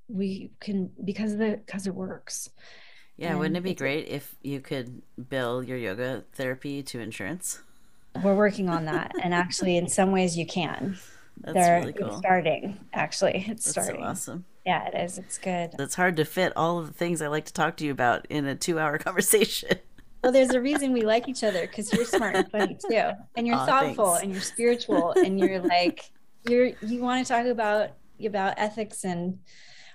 [0.07, 2.49] we can because of the because it works.
[3.17, 7.61] Yeah and wouldn't it be great if you could bill your yoga therapy to insurance?
[8.23, 10.97] We're working on that and actually in some ways you can.
[11.41, 12.17] That's They're, really cool.
[12.17, 13.45] Starting actually.
[13.47, 14.01] It's that's starting.
[14.01, 14.45] so awesome.
[14.65, 15.17] Yeah it is.
[15.17, 15.71] It's good.
[15.79, 18.25] It's hard to fit all of the things i like to talk to you about
[18.29, 19.79] in a two hour conversation
[20.25, 23.45] well, there's a reason we like each other because you're smart and funny too, and
[23.45, 24.23] you're oh, thoughtful thanks.
[24.23, 26.09] and you're spiritual and you're like
[26.49, 27.91] you're you want to talk about
[28.25, 29.37] about ethics and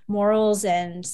[0.06, 1.04] morals and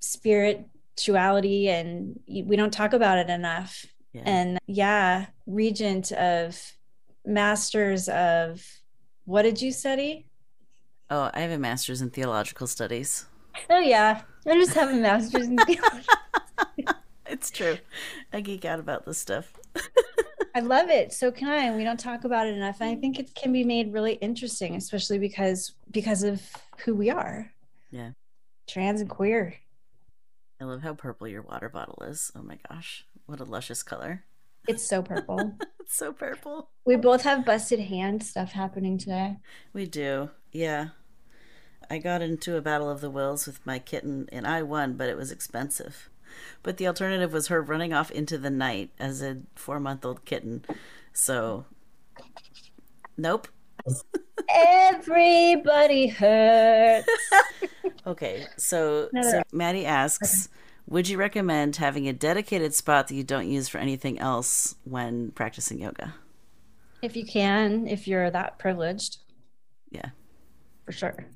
[0.00, 3.86] spirituality and we don't talk about it enough.
[4.12, 4.22] Yeah.
[4.26, 6.60] And yeah, regent of
[7.24, 8.62] masters of
[9.24, 10.26] what did you study?
[11.08, 13.24] Oh, I have a master's in theological studies.
[13.70, 16.06] Oh yeah, I just have a master's in theology.
[17.34, 17.78] it's true.
[18.32, 19.52] I geek out about this stuff.
[20.54, 21.12] I love it.
[21.12, 21.76] So can I.
[21.76, 22.80] We don't talk about it enough.
[22.80, 26.40] And I think it can be made really interesting, especially because because of
[26.84, 27.50] who we are.
[27.90, 28.10] Yeah.
[28.68, 29.56] Trans and queer.
[30.60, 32.30] I love how purple your water bottle is.
[32.36, 33.04] Oh my gosh.
[33.26, 34.24] What a luscious color.
[34.68, 35.56] It's so purple.
[35.80, 36.70] it's so purple.
[36.86, 39.38] We both have busted hand stuff happening today.
[39.72, 40.30] We do.
[40.52, 40.90] Yeah.
[41.90, 45.08] I got into a battle of the wills with my kitten and I won, but
[45.08, 46.08] it was expensive.
[46.62, 50.24] But the alternative was her running off into the night as a four month old
[50.24, 50.64] kitten.
[51.12, 51.66] So,
[53.16, 53.48] nope.
[54.54, 57.08] Everybody hurts.
[58.06, 60.48] okay, so, so Maddie asks
[60.86, 65.30] Would you recommend having a dedicated spot that you don't use for anything else when
[65.32, 66.14] practicing yoga?
[67.02, 69.18] If you can, if you're that privileged.
[69.90, 70.10] Yeah.
[70.86, 71.26] For sure.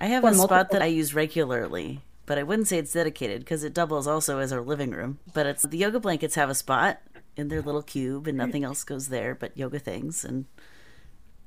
[0.00, 3.64] I have a spot that I use regularly but I wouldn't say it's dedicated because
[3.64, 5.18] it doubles also as our living room.
[5.34, 7.00] But it's the yoga blankets have a spot
[7.36, 10.24] in their little cube, and nothing else goes there but yoga things.
[10.24, 10.44] And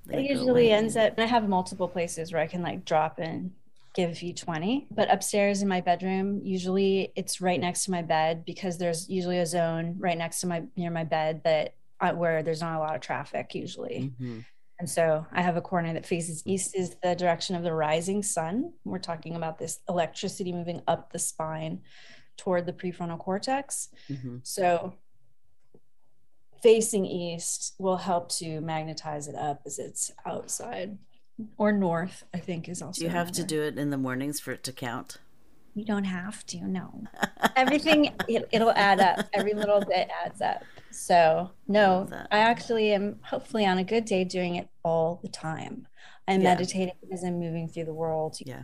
[0.09, 1.17] it usually ends up.
[1.17, 3.53] I have multiple places where I can like drop in
[3.95, 8.43] give you 20 but upstairs in my bedroom usually it's right next to my bed
[8.43, 12.41] because there's usually a zone right next to my near my bed that uh, where
[12.41, 14.39] there's not a lot of traffic usually mm-hmm.
[14.83, 18.21] And so I have a corner that faces east is the direction of the rising
[18.21, 18.73] sun.
[18.83, 21.83] We're talking about this electricity moving up the spine
[22.35, 23.87] toward the prefrontal cortex.
[24.09, 24.39] Mm-hmm.
[24.43, 24.95] So
[26.61, 30.97] facing east will help to magnetize it up as it's outside
[31.57, 32.99] or north, I think is also.
[32.99, 35.19] Do you have to do it in the mornings for it to count?
[35.75, 37.03] You don't have to, no.
[37.55, 39.27] Everything, it, it'll add up.
[39.33, 40.63] Every little bit adds up.
[40.91, 45.87] So, no, I actually am hopefully on a good day doing it all the time.
[46.27, 46.53] I'm yeah.
[46.53, 48.37] meditating as I'm moving through the world.
[48.39, 48.63] Yeah.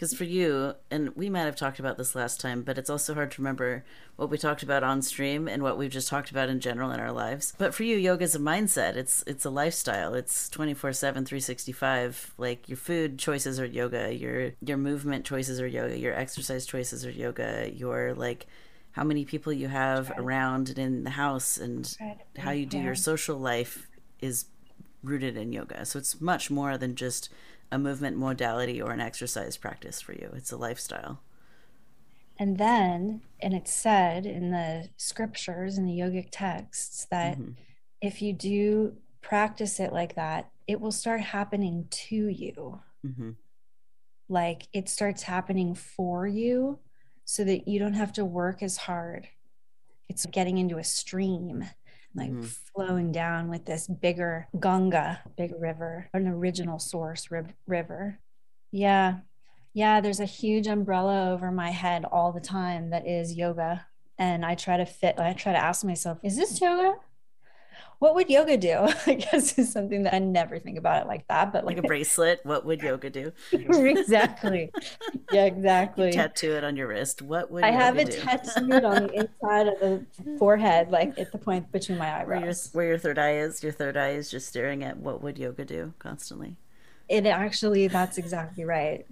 [0.00, 3.12] Because for you, and we might have talked about this last time, but it's also
[3.12, 3.84] hard to remember
[4.16, 6.98] what we talked about on stream and what we've just talked about in general in
[6.98, 7.52] our lives.
[7.58, 8.96] But for you, yoga is a mindset.
[8.96, 10.14] It's it's a lifestyle.
[10.14, 12.32] It's 24/7 365.
[12.38, 17.04] Like your food choices are yoga, your your movement choices are yoga, your exercise choices
[17.04, 18.46] are yoga, your like
[18.92, 21.94] how many people you have around and in the house and
[22.38, 23.86] how you do your social life
[24.22, 24.46] is
[25.02, 25.84] rooted in yoga.
[25.84, 27.28] So it's much more than just
[27.72, 30.32] a movement modality or an exercise practice for you.
[30.34, 31.20] It's a lifestyle.
[32.38, 37.52] And then, and it's said in the scriptures, and the yogic texts, that mm-hmm.
[38.00, 42.80] if you do practice it like that, it will start happening to you.
[43.06, 43.30] Mm-hmm.
[44.28, 46.78] Like it starts happening for you
[47.24, 49.28] so that you don't have to work as hard.
[50.08, 51.64] It's getting into a stream,
[52.14, 52.46] like mm-hmm.
[52.74, 57.28] flowing down with this bigger Ganga, big river, an original source
[57.66, 58.18] river.
[58.72, 59.18] Yeah.
[59.74, 60.00] Yeah.
[60.00, 63.86] There's a huge umbrella over my head all the time that is yoga.
[64.18, 66.96] And I try to fit, I try to ask myself, is this yoga?
[68.00, 68.88] What would yoga do?
[69.06, 71.52] I guess is something that I never think about it like that.
[71.52, 73.30] But like, like a bracelet, what would yoga do?
[73.52, 74.70] exactly.
[75.30, 76.06] Yeah, exactly.
[76.06, 77.22] You tattoo it on your wrist.
[77.22, 80.04] What would I have it tattooed on the inside of the
[80.38, 82.70] forehead, like at the point between my eyebrows.
[82.72, 83.62] Where your, where your third eye is.
[83.62, 86.56] Your third eye is just staring at what would yoga do constantly.
[87.08, 89.06] It actually, that's exactly right.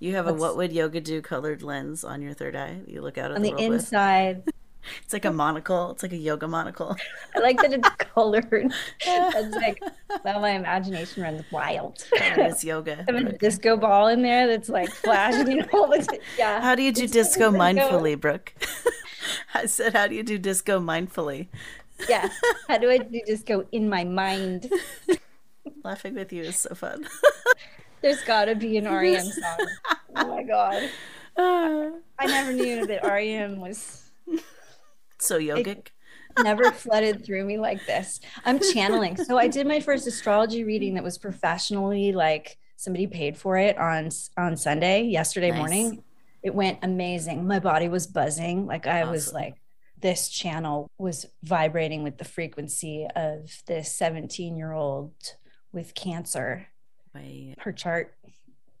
[0.00, 2.80] You have that's, a what would yoga do colored lens on your third eye.
[2.88, 4.42] You look out at on the, the inside.
[5.02, 5.92] It's like a monocle.
[5.92, 6.96] It's like a yoga monocle.
[7.34, 8.72] I like that it's colored.
[9.00, 9.82] It's like
[10.24, 12.04] well, my imagination runs wild.
[12.14, 13.04] Oh, it's yoga.
[13.08, 16.60] I have a disco ball in there that's like flashing all the yeah.
[16.60, 18.54] How do you do it's disco mindfully, Brooke?
[19.54, 21.48] I said, how do you do disco mindfully?
[22.08, 22.28] Yeah.
[22.68, 24.70] How do I do disco in my mind?
[25.82, 27.06] Laughing with you is so fun.
[28.02, 29.66] There's got to be an REM song.
[30.16, 30.90] Oh my god.
[31.38, 34.05] I never knew that REM was
[35.18, 35.88] so yogic.
[36.42, 38.20] Never flooded through me like this.
[38.44, 39.16] I'm channeling.
[39.16, 43.78] So I did my first astrology reading that was professionally like somebody paid for it
[43.78, 45.58] on on Sunday, yesterday nice.
[45.58, 46.02] morning.
[46.42, 47.46] It went amazing.
[47.46, 48.66] My body was buzzing.
[48.66, 49.12] Like I awesome.
[49.12, 49.54] was like
[50.00, 55.14] this channel was vibrating with the frequency of this 17 year old
[55.72, 56.66] with cancer.
[57.14, 57.54] Wait.
[57.60, 58.14] Her chart,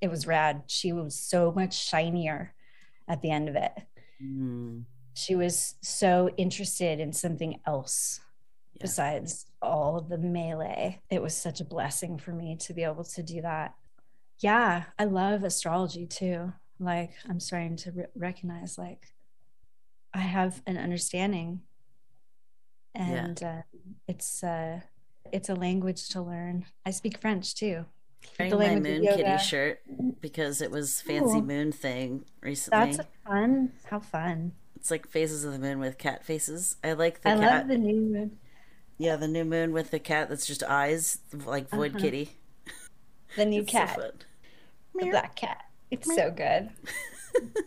[0.02, 0.64] it was rad.
[0.66, 2.52] She was so much shinier
[3.08, 3.72] at the end of it.
[4.22, 4.84] Mm
[5.16, 8.20] she was so interested in something else
[8.74, 8.82] yeah.
[8.82, 11.00] besides all the melee.
[11.10, 13.74] It was such a blessing for me to be able to do that.
[14.40, 16.52] Yeah, I love astrology too.
[16.78, 19.06] Like, I'm starting to re- recognize, like,
[20.12, 21.62] I have an understanding,
[22.94, 23.58] and yeah.
[23.58, 23.62] uh,
[24.06, 24.80] it's uh,
[25.32, 26.66] it's a language to learn.
[26.84, 27.86] I speak French too.
[28.38, 29.80] Wearing my Moon Kitty shirt
[30.20, 31.42] because it was fancy Ooh.
[31.42, 32.92] moon thing recently.
[32.92, 33.72] That's fun.
[33.88, 34.52] How fun!
[34.76, 36.76] It's like phases of the moon with cat faces.
[36.84, 37.40] I like the I cat.
[37.40, 38.38] love the new moon.
[38.98, 42.00] Yeah, the new moon with the cat that's just eyes, like Void uh-huh.
[42.00, 42.30] Kitty.
[43.36, 43.96] The new cat.
[43.96, 44.12] So
[44.94, 45.64] the black cat.
[45.90, 46.70] It's so good.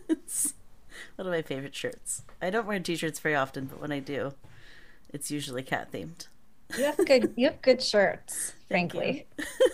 [0.08, 0.54] it's
[1.16, 2.22] one of my favorite shirts.
[2.42, 4.34] I don't wear t-shirts very often, but when I do,
[5.10, 6.26] it's usually cat themed.
[6.76, 9.26] You have good you have good shirts, frankly.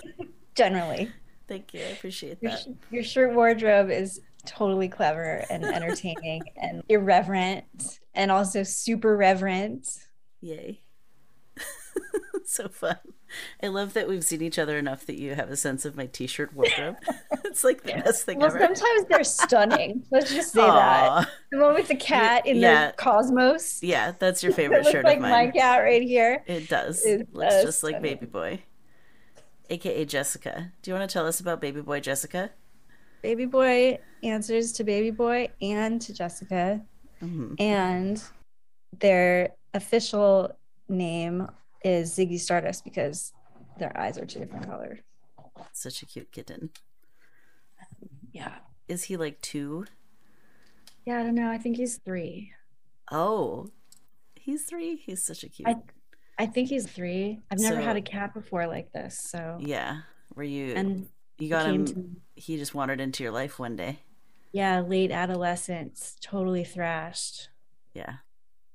[0.55, 1.13] Generally.
[1.49, 1.81] Thank you.
[1.81, 2.67] I appreciate that.
[2.67, 9.89] Your, your shirt wardrobe is totally clever and entertaining and irreverent and also super reverent.
[10.41, 10.83] Yay.
[12.45, 12.99] so fun.
[13.63, 16.07] I love that we've seen each other enough that you have a sense of my
[16.07, 16.97] t-shirt wardrobe.
[17.45, 18.59] it's like the best thing well, ever.
[18.59, 20.05] sometimes they're stunning.
[20.11, 21.23] Let's just say Aww.
[21.23, 21.29] that.
[21.51, 22.89] The one with the cat in yeah.
[22.89, 23.83] the cosmos.
[23.83, 25.31] Yeah, that's your favorite shirt like of mine.
[25.31, 26.45] my cat right here.
[26.47, 27.05] It does.
[27.05, 27.95] It looks uh, just stunning.
[27.95, 28.63] like baby boy.
[29.69, 30.73] AKA Jessica.
[30.83, 32.51] Do you want to tell us about baby boy Jessica?
[33.27, 36.81] Baby Boy answers to Baby Boy and to Jessica.
[37.21, 37.55] Mm-hmm.
[37.59, 38.23] And
[39.01, 40.57] their official
[40.89, 41.49] name
[41.83, 43.33] is Ziggy Stardust because
[43.81, 45.01] their eyes are two different colors.
[45.73, 46.71] Such a cute kitten.
[48.31, 48.53] Yeah.
[48.87, 49.87] Is he like two?
[51.05, 51.51] Yeah, I don't know.
[51.51, 52.53] I think he's three.
[53.11, 53.67] Oh,
[54.37, 54.95] he's three.
[54.95, 55.67] He's such a cute.
[55.67, 55.75] I,
[56.39, 57.41] I think he's three.
[57.51, 59.19] I've never so, had a cat before like this.
[59.19, 60.03] So yeah,
[60.37, 60.75] were you?
[60.75, 61.85] And you got him.
[61.87, 64.01] To, he just wandered into your life one day.
[64.53, 67.51] Yeah, late adolescence, totally thrashed.
[67.95, 68.17] Yeah.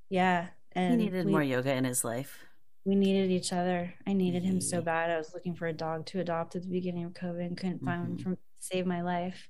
[0.09, 2.45] Yeah, and he needed we, more yoga in his life.
[2.85, 3.93] We needed each other.
[4.05, 5.09] I needed him so bad.
[5.09, 7.83] I was looking for a dog to adopt at the beginning of COVID and couldn't
[7.83, 8.11] find mm-hmm.
[8.11, 9.49] one from save my life.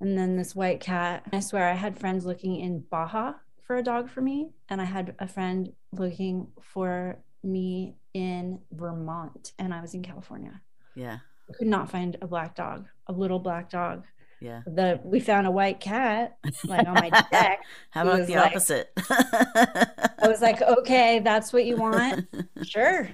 [0.00, 1.24] And then this white cat.
[1.32, 3.34] I swear, I had friends looking in Baja
[3.66, 9.52] for a dog for me, and I had a friend looking for me in Vermont,
[9.58, 10.62] and I was in California.
[10.94, 11.18] Yeah
[11.56, 14.04] could not find a black dog, a little black dog.
[14.40, 14.62] Yeah.
[14.66, 17.60] The we found a white cat like on my deck.
[17.90, 18.92] How about the like, opposite?
[18.96, 22.28] I was like, okay, that's what you want.
[22.62, 23.08] sure.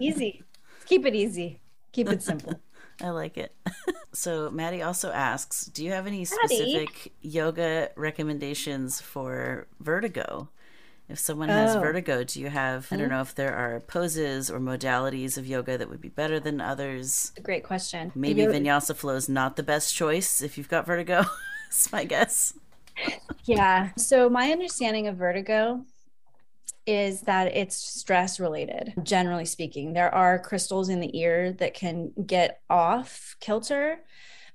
[0.00, 0.42] Easy.
[0.86, 1.60] Keep it easy.
[1.92, 2.54] Keep it simple.
[3.02, 3.54] I like it.
[4.12, 10.50] So Maddie also asks, do you have any specific yoga recommendations for vertigo?
[11.10, 11.52] If someone oh.
[11.52, 12.94] has vertigo, do you have, mm-hmm.
[12.94, 13.14] I don't hmm?
[13.14, 17.32] know if there are poses or modalities of yoga that would be better than others?
[17.36, 18.12] A great question.
[18.14, 21.24] Maybe yoga- vinyasa flow is not the best choice if you've got vertigo.
[21.68, 22.54] It's my guess.
[23.44, 23.90] yeah.
[23.96, 25.84] So, my understanding of vertigo
[26.84, 29.92] is that it's stress related, generally speaking.
[29.92, 34.00] There are crystals in the ear that can get off kilter,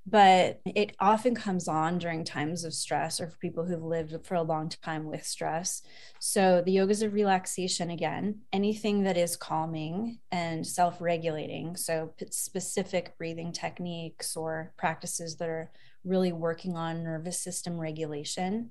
[0.08, 4.36] but it often comes on during times of stress or for people who've lived for
[4.36, 5.82] a long time with stress.
[6.20, 11.76] So, the yogas of relaxation again, anything that is calming and self regulating.
[11.76, 15.72] So, specific breathing techniques or practices that are
[16.04, 18.70] really working on nervous system regulation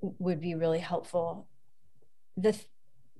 [0.00, 1.48] would be really helpful.
[2.36, 2.58] The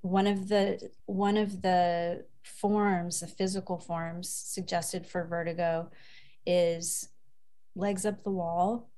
[0.03, 5.91] one of the one of the forms, the physical forms suggested for vertigo
[6.45, 7.09] is
[7.75, 8.89] legs up the wall,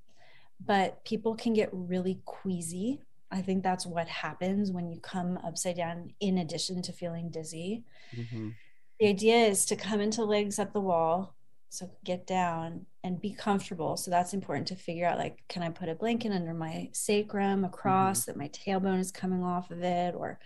[0.64, 3.01] but people can get really queasy.
[3.31, 7.83] I think that's what happens when you come upside down, in addition to feeling dizzy.
[8.16, 8.51] Mm-hmm.
[9.01, 11.35] The idea is to come into legs up the wall.
[11.68, 13.97] So get down and be comfortable.
[13.97, 17.64] So that's important to figure out like, can I put a blanket under my sacrum
[17.64, 18.31] across mm-hmm.
[18.31, 20.39] that my tailbone is coming off of it or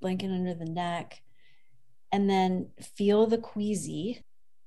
[0.00, 1.22] blanket under the neck?
[2.12, 4.24] And then feel the queasy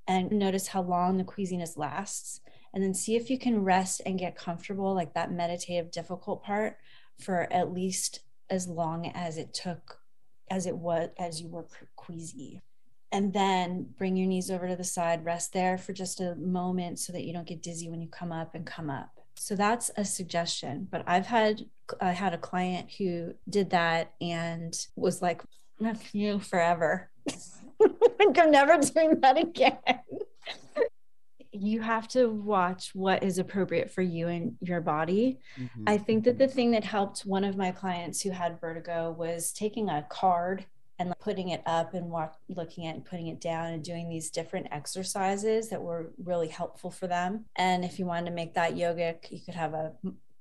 [0.07, 2.41] and notice how long the queasiness lasts
[2.74, 6.78] and then see if you can rest and get comfortable like that meditative difficult part
[7.20, 9.99] for at least as long as it took
[10.49, 12.61] as it was as you were queasy.
[13.11, 16.99] And then bring your knees over to the side rest there for just a moment
[16.99, 19.20] so that you don't get dizzy when you come up and come up.
[19.36, 21.61] So that's a suggestion but i've had
[22.01, 25.41] i had a client who did that and was like
[26.11, 27.09] you forever.
[28.20, 29.78] I'm never doing that again
[31.52, 35.39] you have to watch what is appropriate for you and your body.
[35.58, 35.84] Mm-hmm.
[35.88, 39.52] I think that the thing that helped one of my clients who had vertigo was
[39.52, 40.66] taking a card
[41.00, 44.30] and putting it up and walk, looking at and putting it down and doing these
[44.30, 47.45] different exercises that were really helpful for them.
[47.56, 49.93] And if you wanted to make that yogic, you could have a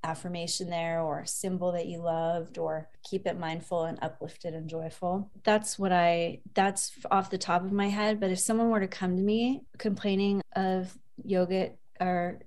[0.05, 4.69] affirmation there or a symbol that you loved or keep it mindful and uplifted and
[4.69, 5.31] joyful.
[5.45, 8.89] That's what I that's off the top of my head, but if someone were to
[8.89, 12.41] come to me complaining of yoga or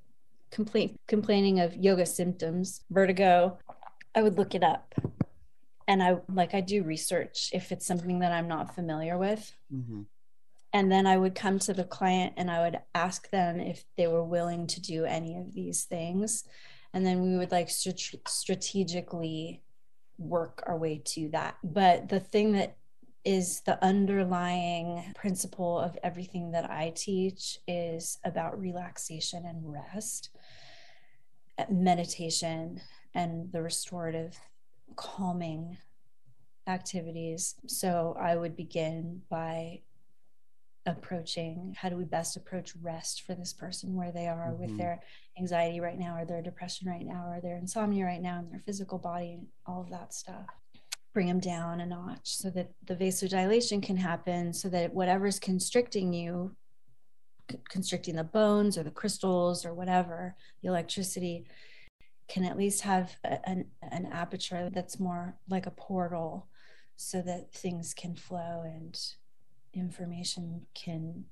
[0.51, 3.57] complain complaining of yoga symptoms, vertigo,
[4.15, 4.93] I would look it up.
[5.87, 9.53] And I like I do research if it's something that I'm not familiar with.
[9.73, 10.01] Mm-hmm.
[10.73, 14.07] And then I would come to the client and I would ask them if they
[14.07, 16.45] were willing to do any of these things
[16.93, 19.61] and then we would like st- strategically
[20.17, 22.75] work our way to that but the thing that
[23.23, 30.29] is the underlying principle of everything that I teach is about relaxation and rest,
[31.69, 32.81] meditation,
[33.13, 34.39] and the restorative
[34.95, 35.77] calming
[36.67, 37.55] activities.
[37.67, 39.81] So I would begin by
[40.85, 44.61] approaching how do we best approach rest for this person where they are mm-hmm.
[44.61, 44.99] with their
[45.37, 48.59] anxiety right now or their depression right now or their insomnia right now and their
[48.59, 50.45] physical body and all of that stuff
[51.13, 56.13] bring them down a notch so that the vasodilation can happen so that whatever's constricting
[56.13, 56.55] you
[57.69, 61.45] constricting the bones or the crystals or whatever the electricity
[62.27, 66.47] can at least have a, an, an aperture that's more like a portal
[66.95, 68.97] so that things can flow and
[69.73, 71.25] information can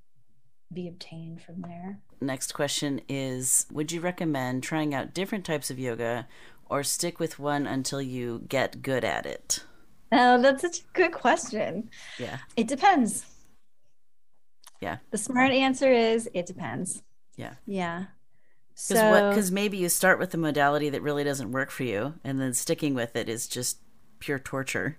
[0.72, 2.00] be obtained from there.
[2.22, 6.28] Next question is Would you recommend trying out different types of yoga
[6.70, 9.64] or stick with one until you get good at it?
[10.12, 11.90] Oh, that's such a good question.
[12.18, 12.38] Yeah.
[12.56, 13.26] It depends.
[14.82, 14.98] Yeah.
[15.12, 17.04] The smart answer is it depends.
[17.36, 17.54] Yeah.
[17.66, 18.06] Yeah.
[18.74, 19.30] Because so, what?
[19.30, 22.54] Because maybe you start with a modality that really doesn't work for you, and then
[22.54, 23.80] sticking with it is just
[24.20, 24.98] pure torture.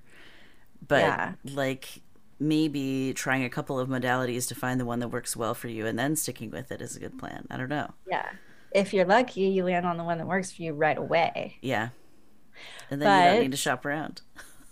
[0.87, 1.33] But yeah.
[1.45, 2.03] like
[2.41, 5.87] maybe trying a couple of modalities to find the one that works well for you
[5.87, 7.47] and then sticking with it is a good plan.
[7.51, 7.93] I don't know.
[8.11, 8.27] Yeah.
[8.73, 11.59] If you're lucky, you land on the one that works for you right away.
[11.61, 11.91] Yeah.
[12.91, 14.23] And then but, you don't need to shop around.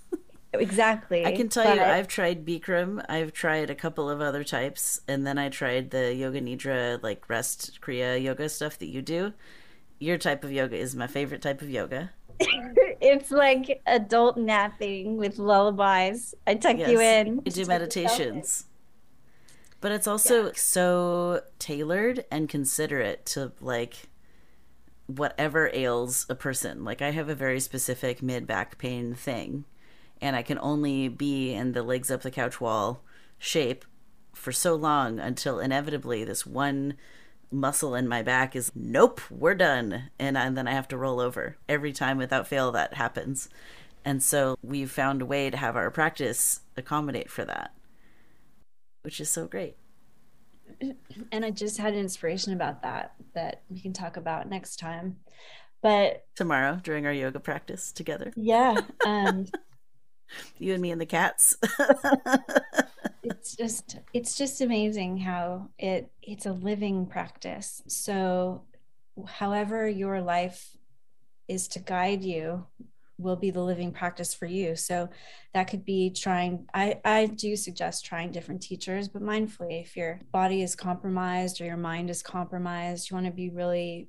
[0.52, 1.26] exactly.
[1.26, 3.04] I can tell but, you, I've tried Bikram.
[3.08, 7.28] I've tried a couple of other types, and then I tried the Yoga Nidra, like
[7.28, 9.32] rest Kriya yoga stuff that you do.
[9.98, 12.12] Your type of yoga is my favorite type of yoga.
[13.00, 16.34] it's like adult napping with lullabies.
[16.46, 17.42] I tuck yes, you in.
[17.44, 18.66] You do meditations.
[19.80, 20.52] But it's also yeah.
[20.54, 24.08] so tailored and considerate to like
[25.06, 26.84] whatever ails a person.
[26.84, 29.64] Like I have a very specific mid back pain thing,
[30.20, 33.02] and I can only be in the legs up the couch wall
[33.38, 33.84] shape
[34.34, 36.94] for so long until inevitably this one
[37.50, 40.10] muscle in my back is nope we're done.
[40.18, 43.48] And, and then i have to roll over every time without fail that happens.
[44.04, 47.72] And so we've found a way to have our practice accommodate for that
[49.02, 49.76] which is so great.
[51.32, 55.16] And i just had an inspiration about that that we can talk about next time.
[55.80, 58.32] But tomorrow during our yoga practice together.
[58.36, 58.76] Yeah
[59.06, 59.46] um
[60.58, 61.56] You and me and the cats.
[63.22, 67.82] it's just it's just amazing how it it's a living practice.
[67.86, 68.64] So
[69.26, 70.76] however your life
[71.48, 72.66] is to guide you
[73.18, 74.76] will be the living practice for you.
[74.76, 75.08] So
[75.52, 80.20] that could be trying, I, I do suggest trying different teachers, but mindfully, if your
[80.30, 84.08] body is compromised or your mind is compromised, you want to be really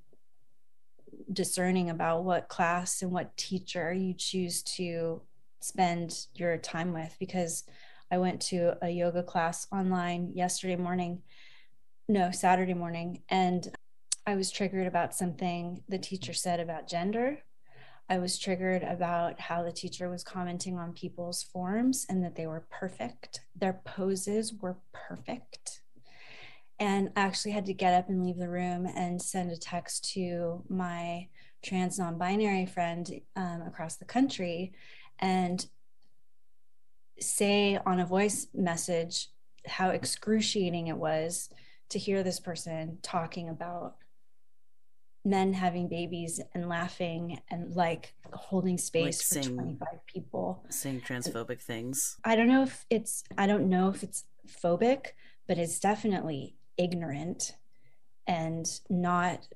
[1.34, 5.22] discerning about what class and what teacher you choose to
[5.62, 7.64] spend your time with because
[8.12, 11.22] I went to a yoga class online yesterday morning,
[12.08, 13.68] no, Saturday morning, and
[14.26, 17.40] I was triggered about something the teacher said about gender.
[18.10, 22.48] I was triggered about how the teacher was commenting on people's forms and that they
[22.48, 23.42] were perfect.
[23.56, 25.82] Their poses were perfect.
[26.80, 30.12] And I actually had to get up and leave the room and send a text
[30.14, 31.28] to my
[31.64, 34.74] trans non binary friend um, across the country
[35.20, 35.68] and
[37.20, 39.30] say on a voice message
[39.68, 41.50] how excruciating it was
[41.90, 43.96] to hear this person talking about
[45.26, 51.60] men having babies and laughing and like holding space like for 25 people saying transphobic
[51.60, 55.08] things i don't know if it's i don't know if it's phobic
[55.48, 57.56] but it's definitely ignorant
[58.28, 59.48] and not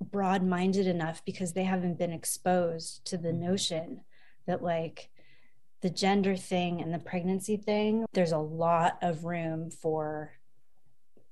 [0.00, 3.46] broad-minded enough because they haven't been exposed to the mm-hmm.
[3.46, 4.00] notion
[4.46, 5.10] that like
[5.80, 10.32] the gender thing and the pregnancy thing there's a lot of room for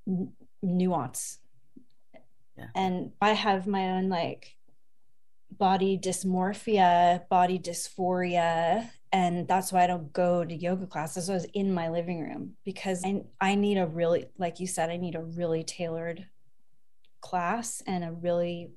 [0.07, 0.33] n-
[0.63, 1.39] nuance
[2.61, 2.67] yeah.
[2.75, 4.57] And I have my own like
[5.51, 8.91] body dysmorphia, body dysphoria.
[9.13, 11.29] And that's why I don't go to yoga classes.
[11.29, 14.91] I was in my living room because I, I need a really, like you said,
[14.91, 16.27] I need a really tailored
[17.21, 18.71] class and a really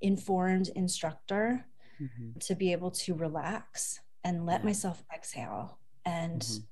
[0.00, 1.66] informed instructor
[2.00, 2.38] mm-hmm.
[2.40, 4.66] to be able to relax and let yeah.
[4.66, 6.64] myself exhale and mm-hmm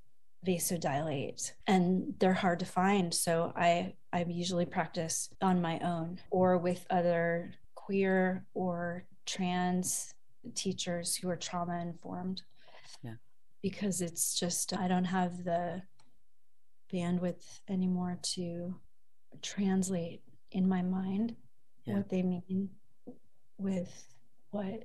[0.44, 6.58] vasodilate and they're hard to find so i i usually practice on my own or
[6.58, 10.12] with other queer or trans
[10.54, 12.42] teachers who are trauma informed
[13.02, 13.14] yeah
[13.62, 15.80] because it's just i don't have the
[16.92, 18.74] bandwidth anymore to
[19.40, 20.20] translate
[20.52, 21.34] in my mind
[21.86, 21.94] yeah.
[21.94, 22.68] what they mean
[23.56, 24.06] with
[24.50, 24.84] what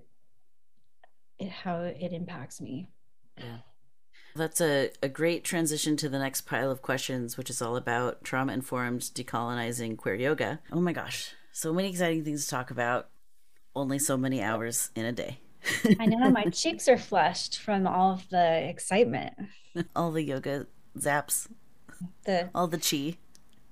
[1.39, 2.89] it how it impacts me
[3.37, 3.57] yeah
[4.35, 8.23] that's a, a great transition to the next pile of questions, which is all about
[8.23, 10.59] trauma informed decolonizing queer yoga.
[10.71, 13.09] Oh my gosh, so many exciting things to talk about.
[13.75, 15.39] Only so many hours in a day.
[15.99, 19.33] I know my cheeks are flushed from all of the excitement.
[19.95, 20.67] all the yoga
[20.97, 21.47] zaps.
[22.25, 23.17] The all the chi.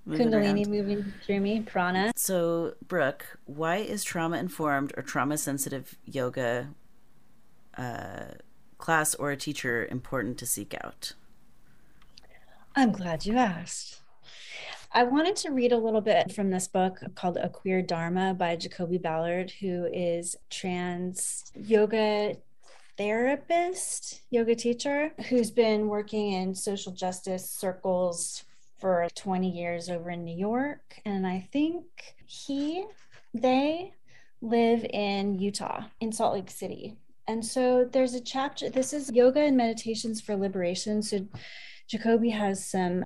[0.07, 0.69] Kundalini around.
[0.69, 2.13] moving through me, prana.
[2.15, 6.69] So, Brooke, why is trauma informed or trauma sensitive yoga
[7.77, 8.35] uh,
[8.77, 11.13] class or a teacher important to seek out?
[12.75, 14.01] I'm glad you asked.
[14.93, 18.55] I wanted to read a little bit from this book called A Queer Dharma by
[18.55, 22.35] Jacoby Ballard, who is trans yoga
[22.97, 28.43] therapist, yoga teacher, who's been working in social justice circles
[28.79, 31.01] for 20 years over in New York.
[31.05, 31.83] And I think
[32.25, 32.85] he,
[33.33, 33.93] they
[34.41, 36.95] live in Utah, in Salt Lake City.
[37.27, 41.03] And so there's a chapter, this is Yoga and Meditations for Liberation.
[41.03, 41.27] So
[41.87, 43.03] Jacoby has some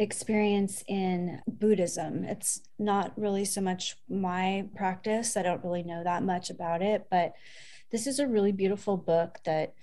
[0.00, 2.24] experience in Buddhism.
[2.24, 5.36] It's not really so much my practice.
[5.36, 7.34] I don't really know that much about it, but
[7.92, 9.74] this is a really beautiful book that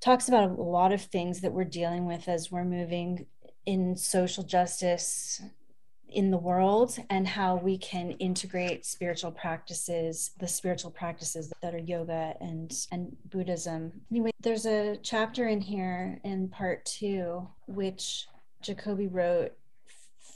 [0.00, 3.26] talks about a lot of things that we're dealing with as we're moving
[3.64, 5.40] in social justice
[6.08, 11.78] in the world and how we can integrate spiritual practices the spiritual practices that are
[11.78, 13.92] yoga and and buddhism.
[14.10, 18.26] Anyway there's a chapter in here in part two which
[18.62, 19.52] jacoby wrote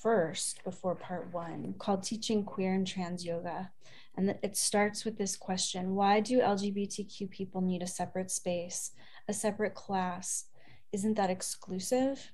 [0.02, 3.70] first before part one called teaching queer and trans yoga.
[4.16, 8.92] And it starts with this question why do lgbtq people need a separate space
[9.28, 10.46] a separate class?
[10.92, 12.32] Isn't that exclusive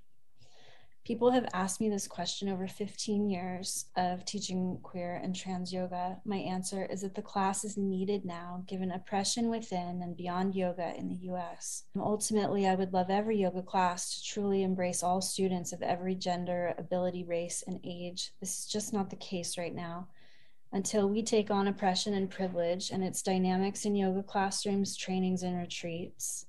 [1.04, 6.18] People have asked me this question over 15 years of teaching queer and trans yoga.
[6.24, 10.94] My answer is that the class is needed now, given oppression within and beyond yoga
[10.96, 11.84] in the US.
[11.94, 16.74] Ultimately, I would love every yoga class to truly embrace all students of every gender,
[16.78, 18.32] ability, race, and age.
[18.40, 20.08] This is just not the case right now.
[20.72, 25.58] Until we take on oppression and privilege and its dynamics in yoga classrooms, trainings, and
[25.58, 26.46] retreats,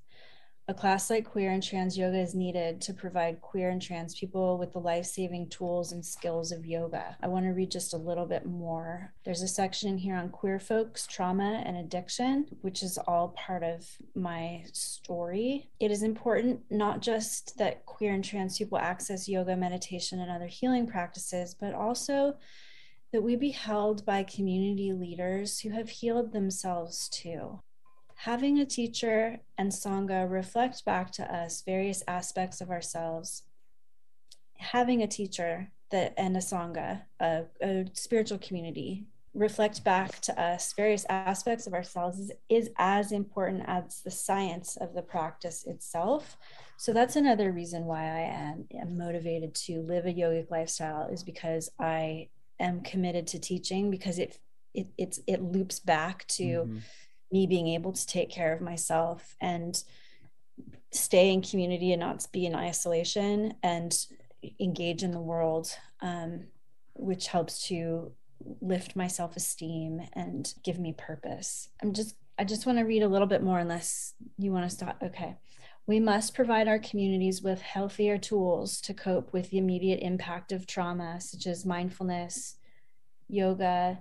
[0.67, 4.57] a class like queer and trans yoga is needed to provide queer and trans people
[4.57, 7.15] with the life saving tools and skills of yoga.
[7.21, 9.13] I want to read just a little bit more.
[9.25, 13.87] There's a section here on queer folks, trauma, and addiction, which is all part of
[14.15, 15.69] my story.
[15.79, 20.47] It is important not just that queer and trans people access yoga, meditation, and other
[20.47, 22.37] healing practices, but also
[23.11, 27.59] that we be held by community leaders who have healed themselves too
[28.15, 33.43] having a teacher and Sangha reflect back to us various aspects of ourselves,
[34.57, 40.73] having a teacher that and a Sangha, a, a spiritual community, reflect back to us
[40.73, 46.37] various aspects of ourselves is, is as important as the science of the practice itself.
[46.77, 51.21] So that's another reason why I am, am motivated to live a yogic lifestyle is
[51.21, 52.29] because I
[52.61, 54.39] am committed to teaching because it
[54.73, 56.77] it it's it loops back to mm-hmm
[57.31, 59.83] me being able to take care of myself and
[60.91, 64.05] stay in community and not be in isolation and
[64.59, 66.45] engage in the world, um,
[66.93, 68.11] which helps to
[68.61, 71.69] lift my self-esteem and give me purpose.
[71.81, 74.75] I'm just I just want to read a little bit more unless you want to
[74.75, 74.97] stop.
[75.01, 75.37] Okay.
[75.87, 80.65] We must provide our communities with healthier tools to cope with the immediate impact of
[80.65, 82.55] trauma, such as mindfulness,
[83.29, 83.99] yoga,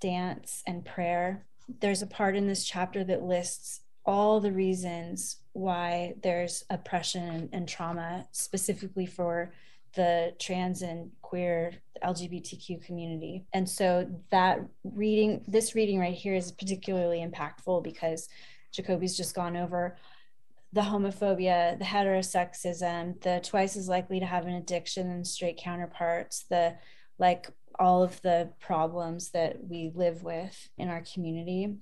[0.00, 1.46] dance, and prayer
[1.80, 7.68] there's a part in this chapter that lists all the reasons why there's oppression and
[7.68, 9.52] trauma specifically for
[9.94, 13.46] the trans and queer LGBTQ community.
[13.52, 18.28] And so that reading, this reading right here is particularly impactful because
[18.72, 19.96] Jacoby's just gone over
[20.72, 26.44] the homophobia, the heterosexism, the twice as likely to have an addiction than straight counterparts,
[26.50, 26.74] the
[27.18, 27.48] like
[27.78, 31.76] all of the problems that we live with in our community.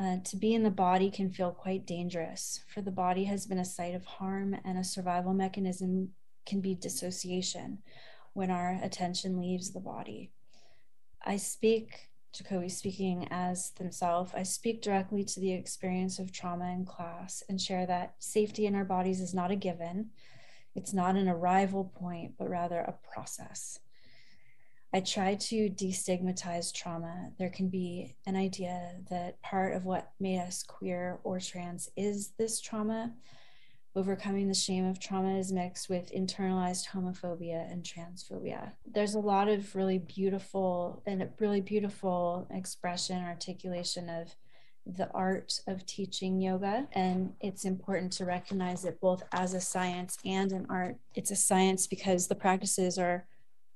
[0.00, 3.58] uh, to be in the body can feel quite dangerous, for the body has been
[3.58, 6.08] a site of harm, and a survival mechanism
[6.46, 7.78] can be dissociation
[8.32, 10.30] when our attention leaves the body.
[11.22, 16.86] I speak, Jacoby speaking as himself, I speak directly to the experience of trauma in
[16.86, 20.10] class and share that safety in our bodies is not a given.
[20.74, 23.80] It's not an arrival point, but rather a process.
[24.92, 27.30] I try to destigmatize trauma.
[27.38, 32.32] There can be an idea that part of what made us queer or trans is
[32.38, 33.12] this trauma.
[33.94, 38.72] Overcoming the shame of trauma is mixed with internalized homophobia and transphobia.
[38.84, 44.34] There's a lot of really beautiful and really beautiful expression, articulation of
[44.86, 46.88] the art of teaching yoga.
[46.92, 50.96] And it's important to recognize it both as a science and an art.
[51.14, 53.26] It's a science because the practices are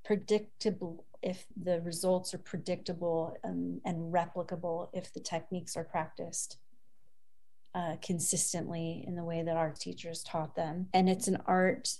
[0.04, 6.58] predictable if the results are predictable and, and replicable if the techniques are practiced
[7.74, 10.86] uh, consistently in the way that our teachers taught them.
[10.92, 11.94] And it's an art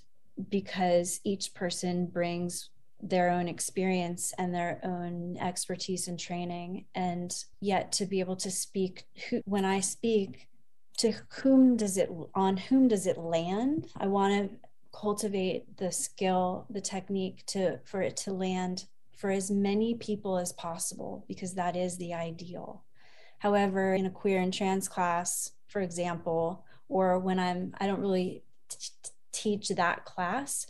[0.51, 2.71] because each person brings
[3.03, 8.51] their own experience and their own expertise and training and yet to be able to
[8.51, 10.49] speak who, when i speak
[10.97, 14.57] to whom does it on whom does it land i want to
[14.95, 18.84] cultivate the skill the technique to for it to land
[19.16, 22.84] for as many people as possible because that is the ideal.
[23.38, 28.42] However in a queer and trans class for example or when i'm i don't really
[28.68, 30.66] t- teach that class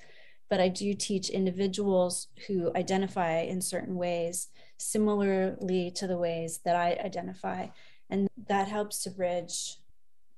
[0.49, 4.49] but i do teach individuals who identify in certain ways
[4.79, 7.67] similarly to the ways that i identify
[8.09, 9.77] and that helps to bridge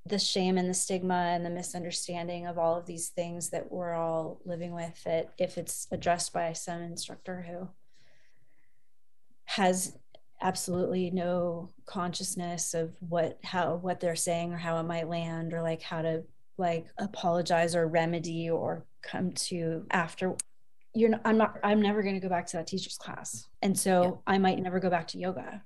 [0.08, 3.94] the shame and the stigma and the misunderstanding of all of these things that we're
[3.94, 7.68] all living with that if it's addressed by some instructor who
[9.44, 9.96] has
[10.42, 15.62] absolutely no consciousness of what how what they're saying or how it might land or
[15.62, 16.22] like how to
[16.58, 20.36] like apologize or remedy or come to after
[20.94, 23.78] you're not, I'm not I'm never going to go back to that teacher's class and
[23.78, 24.34] so yeah.
[24.34, 25.62] I might never go back to yoga right.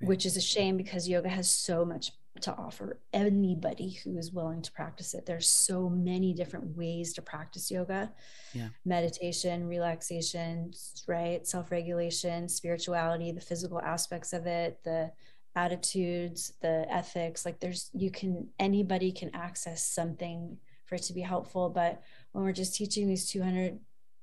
[0.00, 2.12] which is a shame because yoga has so much
[2.42, 5.26] to offer anybody who is willing to practice it.
[5.26, 8.12] There's so many different ways to practice yoga.
[8.52, 8.68] Yeah.
[8.84, 10.72] Meditation, relaxation,
[11.06, 11.46] right?
[11.46, 15.12] Self-regulation, spirituality, the physical aspects of it, the
[15.56, 17.44] attitudes, the ethics.
[17.44, 22.44] Like there's you can anybody can access something for it to be helpful, but when
[22.44, 23.78] we're just teaching these 200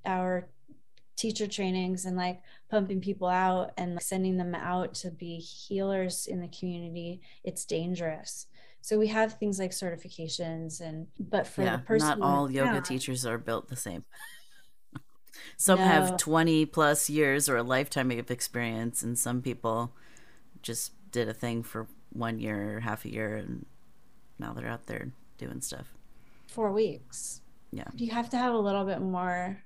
[0.06, 0.48] hour
[1.16, 6.42] teacher trainings and like pumping people out and sending them out to be healers in
[6.42, 8.48] the community it's dangerous.
[8.82, 12.82] So we have things like certifications and but for yeah, the person not all yoga
[12.82, 14.04] teachers are built the same.
[15.58, 15.86] Some no.
[15.86, 19.94] have 20 plus years or a lifetime of experience and some people
[20.62, 23.66] just did a thing for one year or half a year and
[24.40, 25.94] now they're out there doing stuff.
[26.48, 27.42] Four weeks.
[27.72, 27.88] Yeah.
[27.96, 29.64] You have to have a little bit more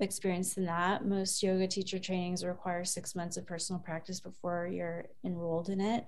[0.00, 1.04] experience than that.
[1.04, 6.06] Most yoga teacher trainings require six months of personal practice before you're enrolled in it.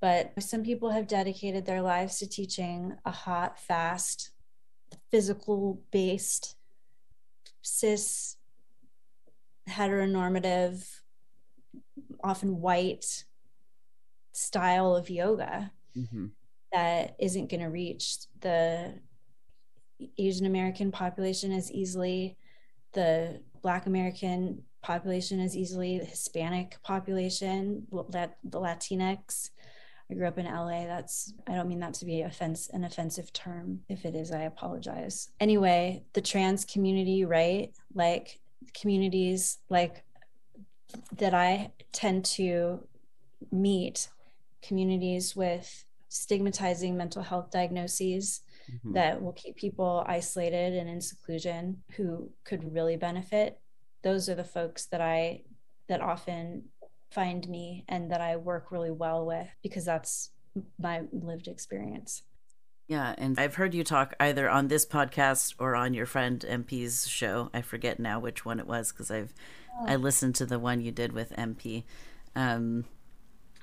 [0.00, 4.30] But some people have dedicated their lives to teaching a hot, fast,
[5.10, 6.56] physical based,
[7.62, 8.36] cis,
[9.68, 10.86] heteronormative,
[12.22, 13.24] often white
[14.32, 16.26] style of yoga mm-hmm.
[16.72, 18.94] that isn't going to reach the
[20.16, 22.36] Asian American population as easily
[22.92, 29.50] the Black American population as easily the Hispanic population, that the Latinx.
[30.10, 30.86] I grew up in LA.
[30.86, 33.80] That's I don't mean that to be offense an offensive term.
[33.90, 35.28] If it is, I apologize.
[35.38, 37.72] Anyway, the trans community, right?
[37.94, 38.40] Like
[38.72, 40.02] communities like
[41.18, 42.86] that I tend to
[43.52, 44.08] meet
[44.62, 48.40] communities with stigmatizing mental health diagnoses
[48.70, 48.92] mm-hmm.
[48.92, 53.58] that will keep people isolated and in seclusion who could really benefit
[54.02, 55.40] those are the folks that i
[55.88, 56.64] that often
[57.10, 60.30] find me and that i work really well with because that's
[60.78, 62.22] my lived experience
[62.88, 67.06] yeah, and I've heard you talk either on this podcast or on your friend MP's
[67.06, 67.50] show.
[67.52, 69.34] I forget now which one it was because I've
[69.78, 69.84] oh.
[69.86, 71.84] I listened to the one you did with MP.
[72.34, 72.86] Um,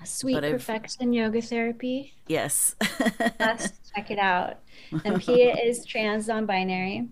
[0.03, 2.13] Sweet Perfection Yoga Therapy.
[2.27, 2.75] Yes.
[3.39, 4.59] Let's check it out.
[5.03, 7.07] And Pia is trans non binary,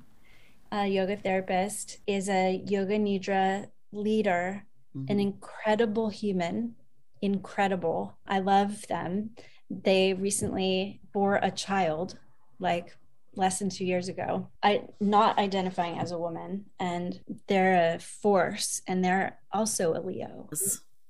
[0.72, 4.66] a yoga therapist, is a yoga nidra leader,
[4.96, 5.12] mm-hmm.
[5.12, 6.76] an incredible human.
[7.22, 8.18] Incredible.
[8.28, 9.32] I love them.
[9.70, 12.20] They recently bore a child,
[12.60, 12.96] like
[13.36, 14.50] less than two years ago.
[14.62, 20.50] I not identifying as a woman, and they're a force, and they're also a Leo,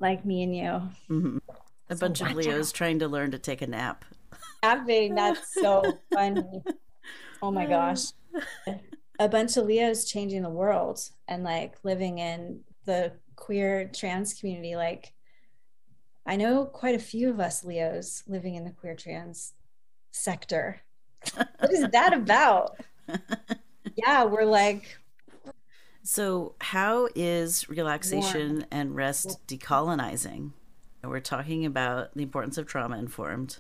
[0.03, 0.63] like me and you.
[1.09, 1.37] Mm-hmm.
[1.89, 2.75] A so bunch of Leos out.
[2.75, 4.05] trying to learn to take a nap.
[4.61, 5.81] Napping, that's so
[6.13, 6.61] funny.
[7.41, 8.07] Oh my gosh.
[9.19, 14.75] A bunch of Leos changing the world and like living in the queer trans community.
[14.75, 15.13] Like,
[16.25, 19.53] I know quite a few of us Leos living in the queer trans
[20.11, 20.81] sector.
[21.33, 22.77] what is that about?
[23.95, 24.97] yeah, we're like.
[26.03, 28.65] So, how is relaxation warm.
[28.71, 30.51] and rest decolonizing?
[31.03, 33.57] we're talking about the importance of trauma informed,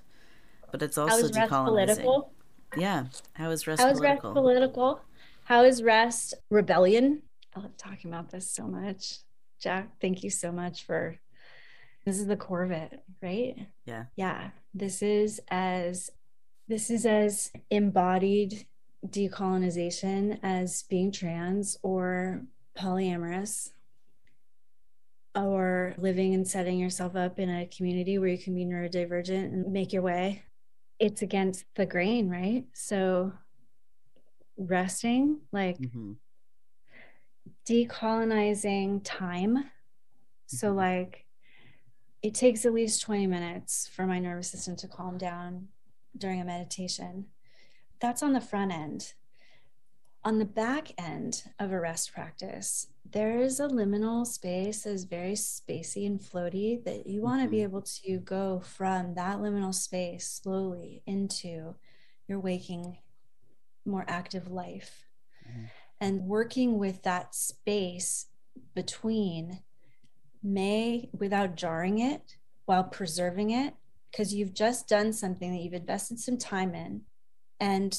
[0.71, 1.65] but it's also decolonizing.
[1.65, 2.31] Political?
[2.77, 3.05] Yeah.
[3.33, 4.31] How is rest How is political?
[4.31, 5.01] rest political?
[5.45, 7.21] How is rest rebellion?
[7.55, 9.19] I love talking about this so much.
[9.59, 11.19] Jack, thank you so much for
[12.05, 13.55] this is the core of it, right?
[13.85, 14.05] Yeah.
[14.15, 14.49] Yeah.
[14.73, 16.09] This is as
[16.67, 18.65] this is as embodied
[19.07, 22.43] decolonization as being trans or
[22.77, 23.71] polyamorous
[25.35, 29.71] or living and setting yourself up in a community where you can be neurodivergent and
[29.71, 30.43] make your way.
[30.99, 32.65] It's against the grain, right?
[32.73, 33.33] So
[34.57, 36.13] resting, like mm-hmm.
[37.67, 39.57] decolonizing time.
[39.57, 39.67] Mm-hmm.
[40.47, 41.25] So, like,
[42.21, 45.67] it takes at least 20 minutes for my nervous system to calm down
[46.17, 47.25] during a meditation.
[48.03, 49.13] That's on the front end.
[50.25, 55.05] On the back end of a rest practice, there is a liminal space that is
[55.05, 57.51] very spacey and floaty that you want to mm-hmm.
[57.51, 61.75] be able to go from that liminal space slowly into
[62.27, 62.97] your waking,
[63.85, 65.07] more active life.
[65.49, 65.65] Mm-hmm.
[66.01, 68.25] And working with that space
[68.75, 69.61] between
[70.43, 72.35] may without jarring it
[72.65, 73.75] while preserving it,
[74.11, 77.03] because you've just done something that you've invested some time in.
[77.63, 77.97] And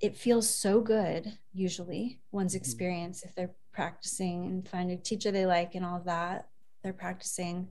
[0.00, 2.62] it feels so good, usually, one's mm-hmm.
[2.62, 6.48] experience, if they're practicing and find a teacher they like and all of that
[6.82, 7.68] they're practicing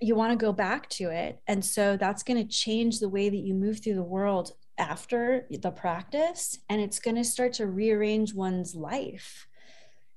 [0.00, 3.28] you want to go back to it and so that's going to change the way
[3.28, 7.66] that you move through the world after the practice and it's going to start to
[7.66, 9.46] rearrange one's life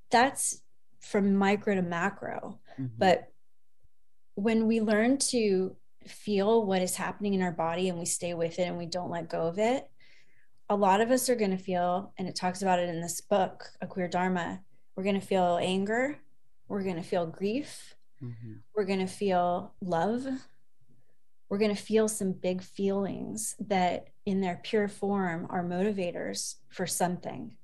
[0.09, 0.61] that's
[0.99, 2.87] from micro to macro mm-hmm.
[2.97, 3.31] but
[4.35, 5.75] when we learn to
[6.09, 9.11] feel what is happening in our body and we stay with it and we don't
[9.11, 9.89] let go of it,
[10.69, 13.21] a lot of us are going to feel, and it talks about it in this
[13.21, 14.61] book, A Queer Dharma,
[14.95, 16.17] we're going to feel anger,
[16.67, 18.53] we're going to feel grief, mm-hmm.
[18.75, 20.27] we're going to feel love,
[21.49, 26.85] we're going to feel some big feelings that in their pure form are motivators for
[26.85, 27.55] something.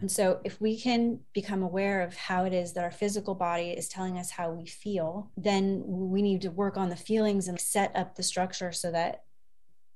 [0.00, 3.70] And so, if we can become aware of how it is that our physical body
[3.70, 7.60] is telling us how we feel, then we need to work on the feelings and
[7.60, 9.24] set up the structure so that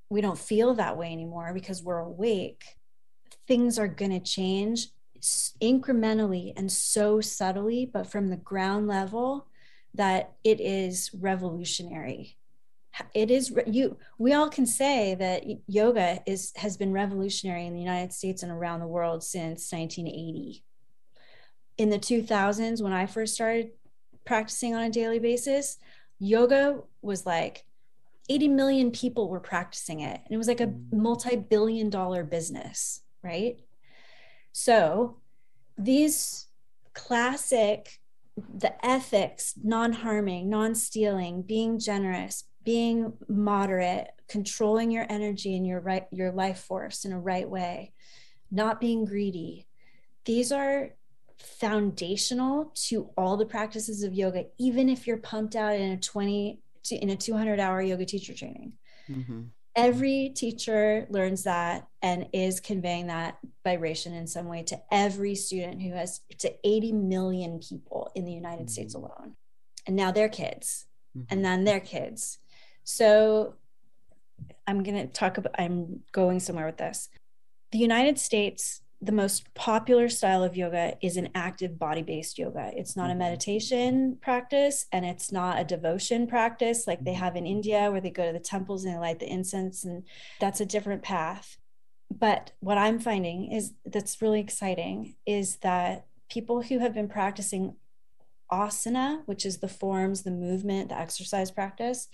[0.09, 2.65] we don't feel that way anymore because we're awake.
[3.49, 4.89] Things are going to change
[5.63, 9.47] incrementally and so subtly, but from the ground level
[9.95, 12.37] that it is revolutionary
[13.15, 17.81] it is you we all can say that yoga is has been revolutionary in the
[17.81, 20.65] united states and around the world since 1980
[21.79, 23.71] in the 2000s when i first started
[24.25, 25.79] practicing on a daily basis
[26.19, 27.65] yoga was like
[28.29, 30.93] 80 million people were practicing it and it was like a mm.
[30.93, 33.59] multi-billion dollar business right
[34.53, 35.19] so
[35.77, 36.47] these
[36.95, 38.01] classic
[38.59, 46.33] the ethics non-harming non-stealing being generous being moderate, controlling your energy and your right your
[46.33, 47.93] life force in a right way,
[48.51, 49.67] not being greedy.
[50.27, 50.91] These are
[51.39, 56.61] foundational to all the practices of yoga, even if you're pumped out in a 20
[56.91, 58.73] in a 200 hour yoga teacher training.
[59.09, 59.43] Mm-hmm.
[59.77, 65.83] Every teacher learns that and is conveying that vibration in some way to every student
[65.83, 68.69] who has to 80 million people in the United mm-hmm.
[68.69, 69.37] States alone.
[69.87, 70.87] And now their kids,
[71.17, 71.27] mm-hmm.
[71.31, 72.39] and then their kids,
[72.87, 73.55] so
[74.67, 77.09] I'm going to talk about, I'm going somewhere with this.
[77.73, 82.71] The United States, the most popular style of yoga is an active body based yoga.
[82.77, 83.19] It's not a mm-hmm.
[83.19, 88.11] meditation practice and it's not a devotion practice like they have in India where they
[88.11, 90.05] go to the temples and they light the incense, and
[90.41, 91.59] that's a different path.
[92.09, 97.75] But what I'm finding is that's really exciting is that people who have been practicing
[98.51, 102.09] asana, which is the forms, the movement, the exercise practice,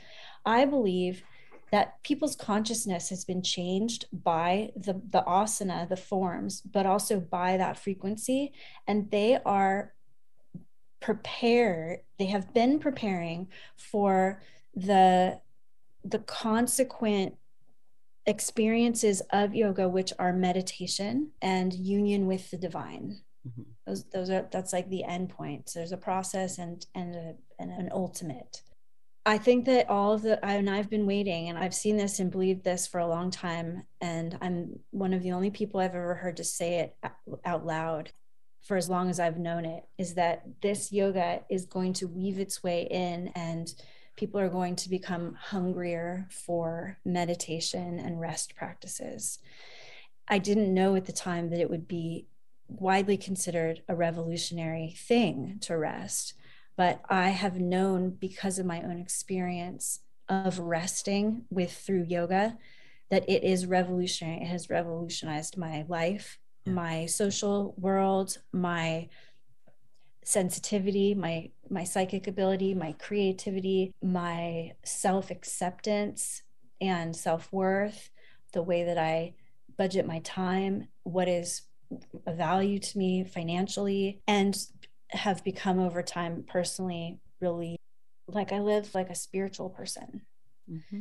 [0.45, 1.23] I believe
[1.71, 7.57] that people's consciousness has been changed by the, the asana, the forms, but also by
[7.57, 8.53] that frequency.
[8.87, 9.95] And they are
[11.01, 14.43] prepared, they have been preparing for
[14.75, 15.41] the,
[16.05, 17.37] the consequent
[18.27, 23.21] experiences of yoga, which are meditation and union with the divine.
[23.49, 23.63] Mm-hmm.
[23.87, 25.69] Those, those are that's like the end point.
[25.69, 28.63] So there's a process and and, a, and an ultimate.
[29.25, 32.19] I think that all of the, I, and I've been waiting and I've seen this
[32.19, 33.85] and believed this for a long time.
[34.01, 36.97] And I'm one of the only people I've ever heard to say it
[37.45, 38.11] out loud
[38.63, 42.39] for as long as I've known it is that this yoga is going to weave
[42.39, 43.73] its way in and
[44.17, 49.39] people are going to become hungrier for meditation and rest practices.
[50.29, 52.27] I didn't know at the time that it would be
[52.69, 56.35] widely considered a revolutionary thing to rest
[56.77, 62.57] but I have known because of my own experience of resting with through yoga
[63.11, 64.43] that it is revolutionary.
[64.43, 66.73] It has revolutionized my life, yeah.
[66.73, 69.09] my social world, my
[70.25, 76.43] sensitivity, my my psychic ability, my creativity, my self-acceptance
[76.81, 78.11] and self-worth,
[78.53, 79.35] the way that I
[79.79, 81.63] budget my time, what is
[82.27, 84.57] a value to me financially and
[85.13, 87.77] have become over time personally really
[88.29, 90.23] like I live like a spiritual person.
[90.71, 91.01] Mm-hmm.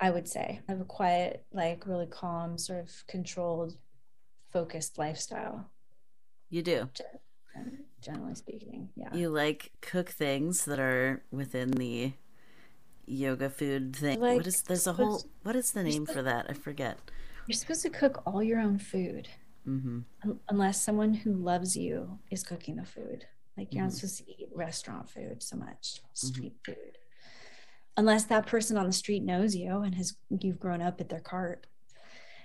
[0.00, 3.76] I would say I have a quiet, like really calm, sort of controlled,
[4.52, 5.70] focused lifestyle.
[6.50, 6.88] You do.
[8.00, 9.14] Generally speaking, yeah.
[9.14, 12.12] You like cook things that are within the
[13.06, 14.20] yoga food thing.
[14.20, 16.46] Like, what is there's a whole what is the name for that?
[16.48, 16.98] I forget.
[17.46, 19.28] You're supposed to cook all your own food.
[19.66, 20.32] Mm-hmm.
[20.48, 23.26] Unless someone who loves you is cooking the food.
[23.56, 23.88] Like you're mm-hmm.
[23.88, 26.72] not supposed to eat restaurant food so much, street mm-hmm.
[26.72, 26.98] food.
[27.96, 31.20] Unless that person on the street knows you and has you've grown up at their
[31.20, 31.66] cart.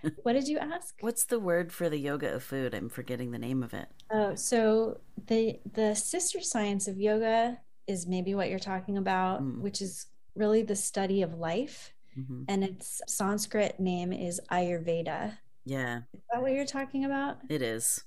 [0.23, 0.95] what did you ask?
[0.99, 2.73] What's the word for the yoga of food?
[2.73, 3.87] I'm forgetting the name of it.
[4.11, 7.57] Oh, so the the sister science of yoga
[7.87, 9.59] is maybe what you're talking about, mm.
[9.59, 10.05] which is
[10.35, 11.93] really the study of life.
[12.17, 12.43] Mm-hmm.
[12.47, 15.37] And its Sanskrit name is Ayurveda.
[15.65, 15.99] Yeah.
[16.13, 17.37] Is that what you're talking about?
[17.49, 18.03] It is.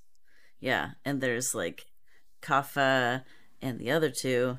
[0.61, 0.91] Yeah.
[1.05, 1.87] And there's like
[2.43, 3.23] Kapha
[3.61, 4.59] and the other two.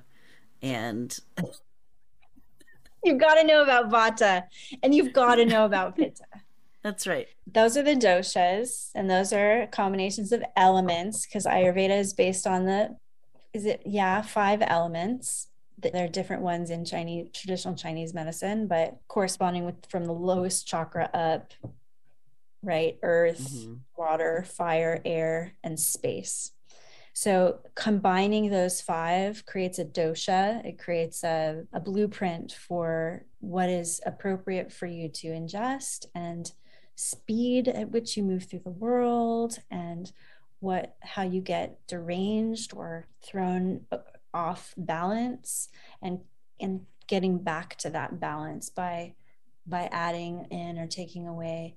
[0.62, 1.18] And
[3.04, 4.44] you've got to know about Vata
[4.82, 6.26] and you've got to know about Pitta.
[6.84, 7.28] That's right.
[7.48, 12.66] Those are the doshas, and those are combinations of elements because Ayurveda is based on
[12.66, 12.98] the,
[13.54, 15.48] is it, yeah, five elements.
[15.80, 20.68] there are different ones in Chinese traditional Chinese medicine, but corresponding with from the lowest
[20.68, 21.54] chakra up,
[22.62, 22.98] right?
[23.02, 23.76] Earth, mm-hmm.
[23.98, 26.52] water, fire, air, and space.
[27.14, 30.66] So combining those five creates a dosha.
[30.66, 36.52] It creates a, a blueprint for what is appropriate for you to ingest and
[36.96, 40.12] speed at which you move through the world and
[40.60, 43.82] what how you get deranged or thrown
[44.34, 45.70] off balance
[46.02, 46.20] and
[46.60, 49.14] and getting back to that balance by
[49.68, 51.76] by adding in or taking away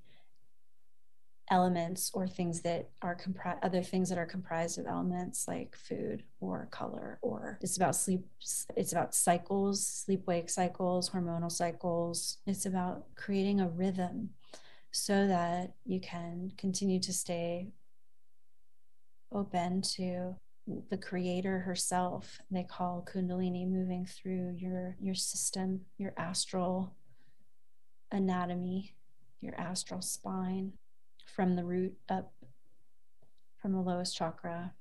[1.48, 6.24] elements or things that are comprised other things that are comprised of elements like food
[6.40, 8.26] or color or it's about sleep
[8.76, 12.38] it's about cycles sleep wake cycles hormonal cycles.
[12.46, 14.30] It's about creating a rhythm
[14.90, 17.68] so that you can continue to stay
[19.32, 20.36] open to
[20.90, 22.40] the creator herself.
[22.50, 26.94] They call kundalini moving through your your system your astral
[28.12, 28.94] anatomy
[29.40, 30.72] your astral spine
[31.36, 32.32] from the root up
[33.60, 34.72] from the lowest chakra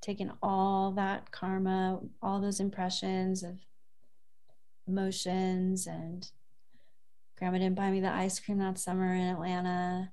[0.00, 3.56] taking all that karma all those impressions of
[4.86, 6.30] emotions and
[7.38, 10.12] grandma didn't buy me the ice cream that summer in atlanta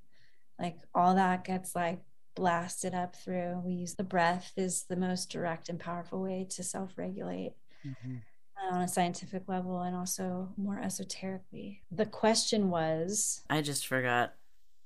[0.60, 2.00] like all that gets like
[2.36, 3.62] blasted up through.
[3.64, 7.54] We use the breath is the most direct and powerful way to self-regulate
[7.86, 8.16] mm-hmm.
[8.72, 11.82] on a scientific level and also more esoterically.
[11.92, 14.34] The question was I just forgot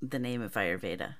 [0.01, 1.15] the name of Ayurveda.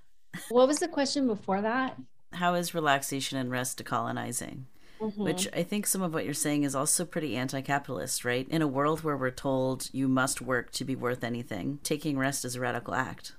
[0.49, 1.97] what was the question before that?
[2.34, 4.63] How is relaxation and rest decolonizing?
[4.99, 5.23] Mm-hmm.
[5.23, 8.47] Which I think some of what you're saying is also pretty anti capitalist, right?
[8.49, 12.43] In a world where we're told you must work to be worth anything, taking rest
[12.43, 13.34] is a radical act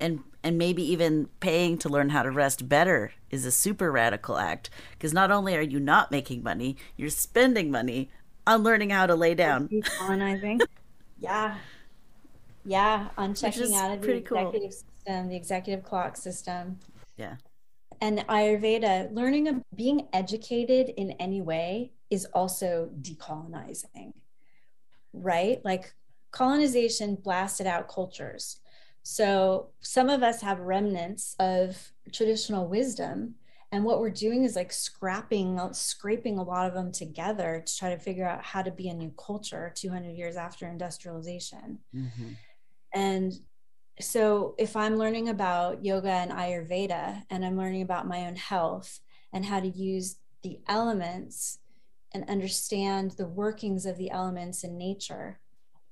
[0.00, 4.38] and and maybe even paying to learn how to rest better is a super radical
[4.38, 8.10] act because not only are you not making money you're spending money
[8.46, 10.60] on learning how to lay down Decolonizing.
[11.18, 11.56] yeah
[12.66, 14.70] yeah on checking out of the executive cool.
[14.70, 16.78] system the executive clock system
[17.16, 17.36] yeah
[18.00, 24.12] and ayurveda learning of being educated in any way is also decolonizing
[25.12, 25.94] right like
[26.30, 28.60] colonization blasted out cultures
[29.08, 33.36] so some of us have remnants of traditional wisdom.
[33.70, 37.90] And what we're doing is like scrapping, scraping a lot of them together to try
[37.90, 41.78] to figure out how to be a new culture 200 years after industrialization.
[41.94, 42.30] Mm-hmm.
[42.96, 43.32] And
[44.00, 49.00] so if I'm learning about yoga and Ayurveda and I'm learning about my own health
[49.32, 51.58] and how to use the elements
[52.12, 55.40] and understand the workings of the elements in nature,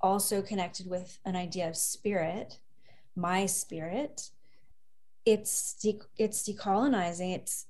[0.00, 2.58] also connected with an idea of spirit
[3.16, 4.30] my spirit
[5.24, 7.66] it's de- it's decolonizing it's,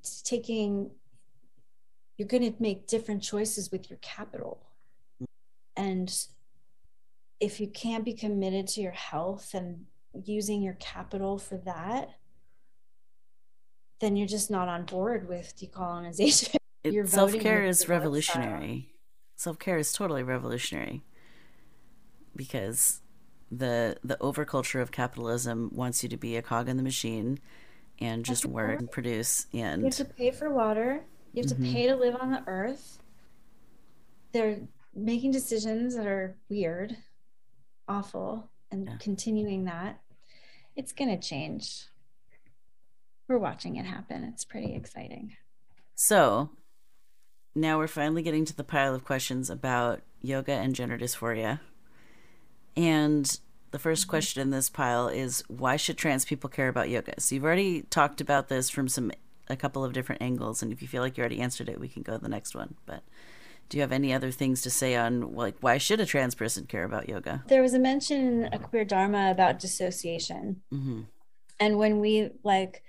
[0.00, 0.90] it's taking
[2.18, 4.66] you're going to make different choices with your capital.
[5.22, 5.26] Mm.
[5.76, 6.26] And
[7.40, 9.86] if you can't be committed to your health and
[10.24, 12.10] using your capital for that
[14.00, 16.56] then you're just not on board with decolonization.
[17.08, 18.94] Self-care is revolutionary.
[19.36, 21.02] Self-care is totally revolutionary
[22.34, 23.00] because
[23.50, 27.40] the the overculture of capitalism wants you to be a cog in the machine
[27.98, 31.04] and just work and produce and you have to pay for water.
[31.32, 31.64] You have mm-hmm.
[31.64, 32.98] to pay to live on the earth.
[34.32, 34.60] They're
[34.94, 36.96] making decisions that are weird
[37.88, 38.96] awful and yeah.
[38.98, 40.00] continuing that
[40.76, 41.86] it's going to change
[43.28, 45.36] we're watching it happen it's pretty exciting
[45.94, 46.50] so
[47.54, 51.60] now we're finally getting to the pile of questions about yoga and gender dysphoria
[52.76, 54.10] and the first mm-hmm.
[54.10, 57.20] question in this pile is why should trans people care about yoga?
[57.20, 59.12] So you've already talked about this from some
[59.50, 61.88] a couple of different angles, and if you feel like you already answered it, we
[61.88, 62.74] can go to the next one.
[62.86, 63.02] But
[63.68, 66.66] do you have any other things to say on like why should a trans person
[66.66, 67.44] care about yoga?
[67.48, 71.02] There was a mention in a queer dharma about dissociation, mm-hmm.
[71.60, 72.82] and when we like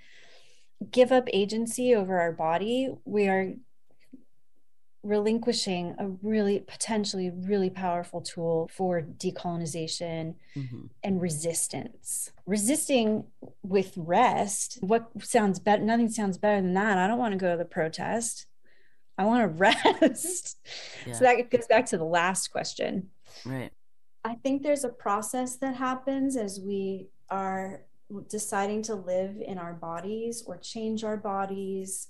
[0.90, 3.52] give up agency over our body, we are
[5.02, 10.82] relinquishing a really potentially really powerful tool for decolonization mm-hmm.
[11.02, 13.24] and resistance resisting
[13.62, 17.52] with rest what sounds better nothing sounds better than that i don't want to go
[17.52, 18.44] to the protest
[19.20, 19.48] i want to
[20.00, 20.58] rest
[21.06, 21.12] yeah.
[21.12, 23.08] so that goes back to the last question.
[23.44, 23.70] Right.
[24.24, 27.82] I think there's a process that happens as we are
[28.28, 32.08] deciding to live in our bodies or change our bodies.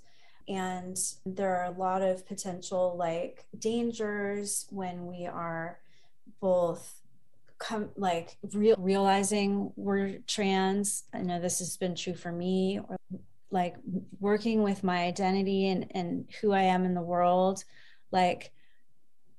[0.48, 5.78] And there are a lot of potential like dangers when we are
[6.40, 7.00] both
[7.58, 11.04] come like real, realizing we're trans.
[11.14, 12.96] I know this has been true for me or
[13.50, 13.76] like
[14.20, 17.64] working with my identity and, and who i am in the world
[18.12, 18.52] like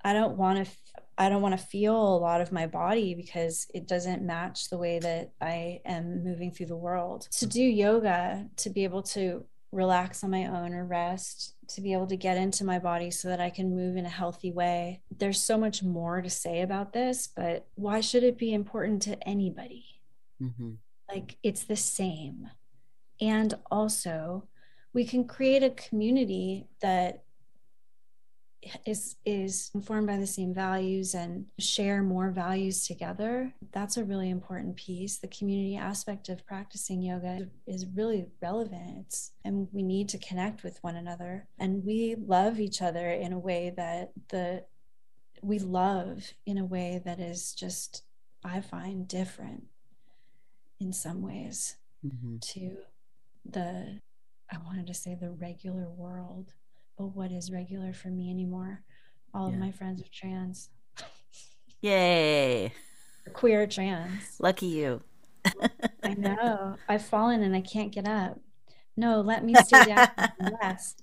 [0.03, 0.71] I don't want to
[1.17, 4.77] I don't want to feel a lot of my body because it doesn't match the
[4.77, 7.27] way that I am moving through the world.
[7.37, 11.93] To do yoga, to be able to relax on my own or rest, to be
[11.93, 15.03] able to get into my body so that I can move in a healthy way.
[15.15, 19.27] There's so much more to say about this, but why should it be important to
[19.27, 19.85] anybody?
[20.41, 20.71] Mm-hmm.
[21.07, 22.49] Like it's the same.
[23.21, 24.47] And also,
[24.93, 27.23] we can create a community that
[28.85, 33.53] is is informed by the same values and share more values together.
[33.71, 35.17] That's a really important piece.
[35.17, 39.05] The community aspect of practicing yoga is really relevant.
[39.07, 41.47] It's, and we need to connect with one another.
[41.57, 44.65] And we love each other in a way that the
[45.41, 48.03] we love in a way that is just
[48.43, 49.63] i find different
[50.79, 52.37] in some ways mm-hmm.
[52.39, 52.77] to
[53.45, 53.99] the
[54.51, 56.53] i wanted to say the regular world
[57.01, 58.83] but what is regular for me anymore.
[59.33, 59.55] All yeah.
[59.55, 60.69] of my friends are trans.
[61.81, 62.73] Yay.
[63.33, 64.35] Queer trans.
[64.39, 65.01] Lucky you.
[66.03, 66.75] I know.
[66.87, 68.39] I've fallen and I can't get up.
[68.95, 71.01] No, let me stay down and rest.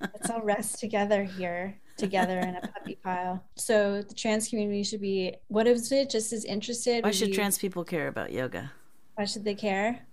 [0.00, 3.44] Let's all rest together here, together in a puppy pile.
[3.56, 6.08] So the trans community should be what is it?
[6.08, 7.04] Just as interested.
[7.04, 7.34] Why should you...
[7.34, 8.72] trans people care about yoga?
[9.16, 10.06] Why should they care?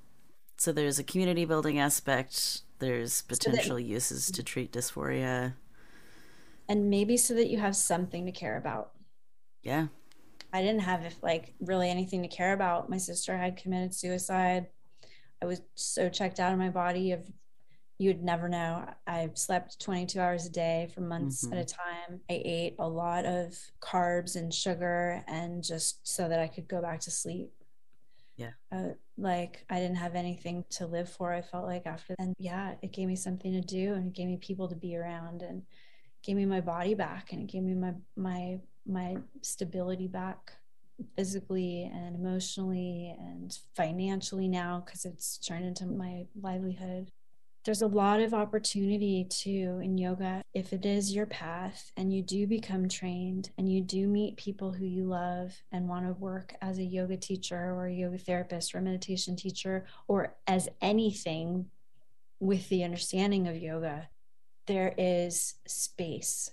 [0.60, 5.54] So there's a community building aspect there's potential so that, uses to treat dysphoria.
[6.68, 8.92] And maybe so that you have something to care about.
[9.64, 9.88] Yeah.
[10.52, 12.90] I didn't have like really anything to care about.
[12.90, 14.68] My sister had committed suicide.
[15.42, 17.26] I was so checked out of my body of
[17.98, 18.86] you'd never know.
[19.08, 21.54] I slept 22 hours a day for months mm-hmm.
[21.54, 22.20] at a time.
[22.30, 26.82] I ate a lot of carbs and sugar and just so that I could go
[26.82, 27.52] back to sleep.
[28.40, 28.52] Yeah.
[28.72, 31.34] Uh, like I didn't have anything to live for.
[31.34, 34.28] I felt like after, and yeah, it gave me something to do and it gave
[34.28, 35.64] me people to be around and
[36.24, 40.54] gave me my body back and it gave me my, my, my stability back
[41.18, 47.12] physically and emotionally and financially now because it's turned into my livelihood
[47.66, 52.22] there's a lot of opportunity too in yoga if it is your path and you
[52.22, 56.56] do become trained and you do meet people who you love and want to work
[56.62, 61.66] as a yoga teacher or a yoga therapist or a meditation teacher or as anything
[62.40, 64.08] with the understanding of yoga
[64.70, 66.52] there is space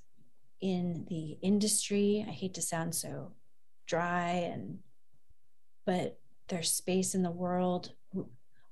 [0.63, 2.25] in the industry.
[2.27, 3.33] I hate to sound so
[3.87, 4.79] dry and
[5.85, 7.93] but there's space in the world.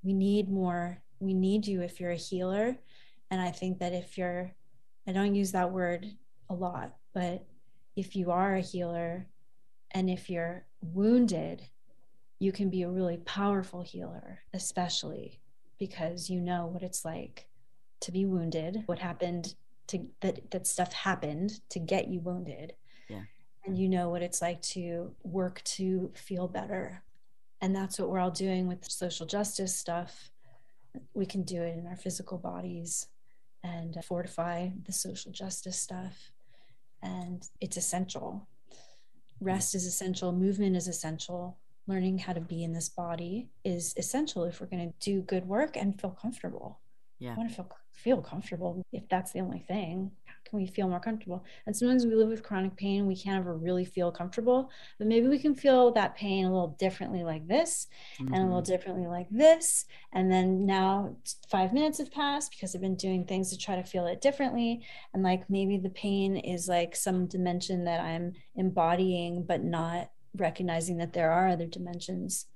[0.03, 2.77] We need more we need you if you're a healer.
[3.31, 4.55] And i think that if you're
[5.09, 6.07] i don't use that word
[6.51, 7.45] a lot but
[7.97, 9.27] if you are a healer
[9.91, 11.63] and if you're wounded
[12.39, 15.41] you can be a really powerful healer especially
[15.81, 17.49] because you know what it's like
[18.01, 19.55] to be wounded what happened
[19.89, 22.75] to that that stuff happened to get you wounded.
[23.09, 23.23] Yeah.
[23.65, 27.03] And you know what it's like to work to feel better.
[27.61, 30.31] And that's what we're all doing with social justice stuff
[31.15, 33.09] we can do it in our physical bodies
[33.63, 36.33] and fortify the social justice stuff.
[37.03, 38.47] And it's essential.
[39.41, 41.59] Rest is essential, movement is essential.
[41.87, 45.47] Learning how to be in this body is essential if we're going to do good
[45.47, 46.81] work and feel comfortable.
[47.19, 47.33] Yeah.
[47.33, 50.11] I want to feel feel comfortable if that's the only thing
[50.55, 51.45] can we feel more comfortable?
[51.67, 55.27] And sometimes we live with chronic pain, we can't ever really feel comfortable, but maybe
[55.27, 57.87] we can feel that pain a little differently like this
[58.21, 58.33] mm-hmm.
[58.33, 58.73] and a little mm-hmm.
[58.73, 59.85] differently like this.
[60.13, 61.17] And then now
[61.51, 64.83] five minutes have passed because I've been doing things to try to feel it differently.
[65.13, 70.99] And like maybe the pain is like some dimension that I'm embodying, but not recognizing
[70.99, 72.47] that there are other dimensions.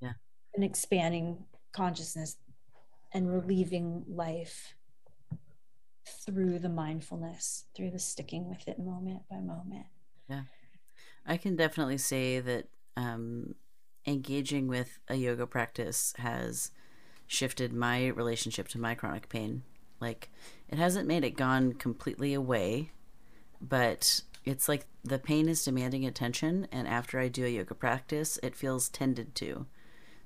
[0.00, 0.12] Yeah.
[0.54, 2.36] And expanding consciousness
[3.16, 4.74] and relieving life
[6.06, 9.86] through the mindfulness, through the sticking with it moment by moment.
[10.28, 10.42] Yeah.
[11.26, 13.54] I can definitely say that um,
[14.06, 16.72] engaging with a yoga practice has
[17.26, 19.62] shifted my relationship to my chronic pain.
[19.98, 20.28] Like,
[20.68, 22.90] it hasn't made it gone completely away,
[23.62, 26.68] but it's like the pain is demanding attention.
[26.70, 29.64] And after I do a yoga practice, it feels tended to.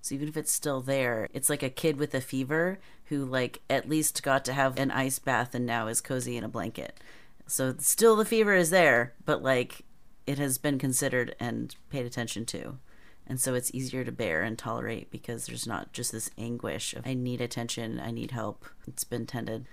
[0.00, 3.60] So even if it's still there, it's like a kid with a fever who like
[3.68, 6.98] at least got to have an ice bath and now is cozy in a blanket.
[7.46, 9.82] So still the fever is there, but like
[10.26, 12.78] it has been considered and paid attention to.
[13.26, 17.06] And so it's easier to bear and tolerate because there's not just this anguish of
[17.06, 18.64] I need attention, I need help.
[18.88, 19.66] It's been tended.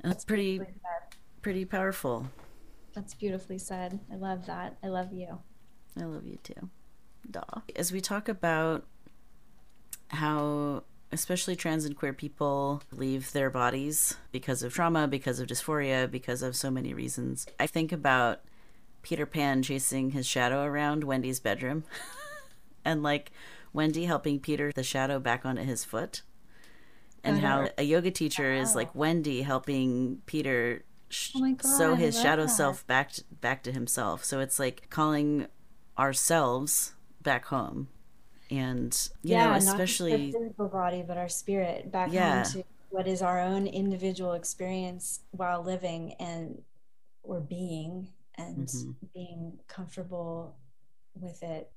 [0.00, 0.60] And that's, pretty
[1.42, 2.26] pretty powerful.
[2.94, 4.00] That's beautifully said.
[4.12, 4.76] I love that.
[4.82, 5.38] I love you.
[6.00, 6.70] I love you too.
[7.30, 7.42] Duh.
[7.76, 8.84] As we talk about
[10.08, 16.10] how especially trans and queer people leave their bodies because of trauma, because of dysphoria,
[16.10, 17.46] because of so many reasons.
[17.58, 18.40] I think about
[19.02, 21.84] Peter Pan chasing his shadow around Wendy's bedroom
[22.84, 23.30] and like
[23.72, 26.22] Wendy helping Peter the shadow back onto his foot.
[27.22, 27.70] And how uh-huh.
[27.78, 28.60] a yoga teacher wow.
[28.60, 30.84] is like Wendy helping Peter
[31.36, 32.50] oh God, sew his shadow that.
[32.50, 34.24] self back to, back to himself.
[34.24, 35.46] So it's like calling
[35.96, 37.88] ourselves back home
[38.58, 42.42] and you yeah, know especially not physical body but our spirit back yeah.
[42.42, 46.62] home to what is our own individual experience while living and
[47.22, 48.90] or being and mm-hmm.
[49.12, 50.56] being comfortable
[51.14, 51.70] with it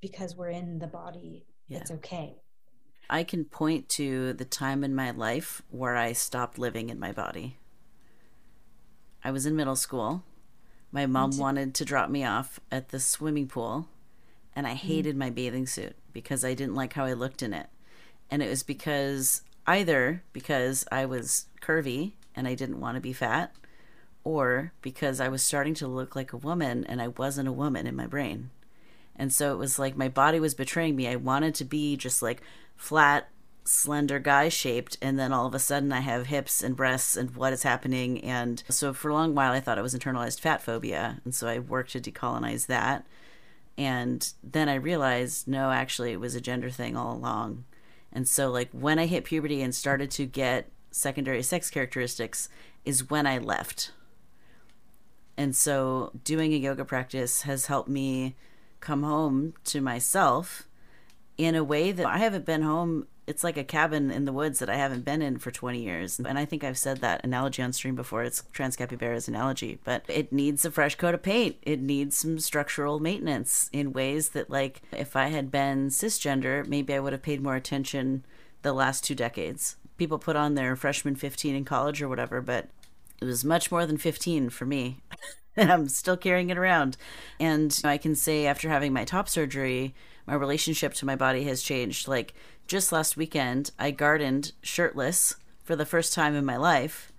[0.00, 1.78] because we're in the body yeah.
[1.78, 2.34] it's okay
[3.08, 7.12] i can point to the time in my life where i stopped living in my
[7.12, 7.56] body
[9.24, 10.22] i was in middle school
[10.90, 13.88] my mom wanted to drop me off at the swimming pool
[14.54, 14.86] and i mm-hmm.
[14.86, 15.18] hated mm-hmm.
[15.20, 17.68] my bathing suit because I didn't like how I looked in it.
[18.28, 23.12] And it was because either because I was curvy and I didn't want to be
[23.12, 23.54] fat,
[24.24, 27.86] or because I was starting to look like a woman and I wasn't a woman
[27.86, 28.50] in my brain.
[29.16, 31.08] And so it was like my body was betraying me.
[31.08, 32.42] I wanted to be just like
[32.76, 33.28] flat,
[33.64, 37.34] slender guy shaped, and then all of a sudden I have hips and breasts and
[37.34, 38.22] what is happening.
[38.22, 41.20] And so for a long while I thought it was internalized fat phobia.
[41.24, 43.06] And so I worked to decolonize that.
[43.78, 47.64] And then I realized, no, actually, it was a gender thing all along.
[48.12, 52.48] And so, like, when I hit puberty and started to get secondary sex characteristics,
[52.84, 53.92] is when I left.
[55.36, 58.34] And so, doing a yoga practice has helped me
[58.80, 60.66] come home to myself
[61.36, 64.58] in a way that I haven't been home it's like a cabin in the woods
[64.58, 66.18] that I haven't been in for 20 years.
[66.18, 68.22] And I think I've said that analogy on stream before.
[68.22, 71.56] It's Trans Capybara's analogy, but it needs a fresh coat of paint.
[71.60, 76.94] It needs some structural maintenance in ways that, like, if I had been cisgender, maybe
[76.94, 78.24] I would have paid more attention
[78.62, 79.76] the last two decades.
[79.98, 82.68] People put on their freshman 15 in college or whatever, but
[83.20, 85.02] it was much more than 15 for me.
[85.56, 86.96] and I'm still carrying it around.
[87.38, 89.94] And I can say after having my top surgery,
[90.28, 92.06] my relationship to my body has changed.
[92.06, 92.34] Like,
[92.66, 97.10] just last weekend, I gardened shirtless for the first time in my life,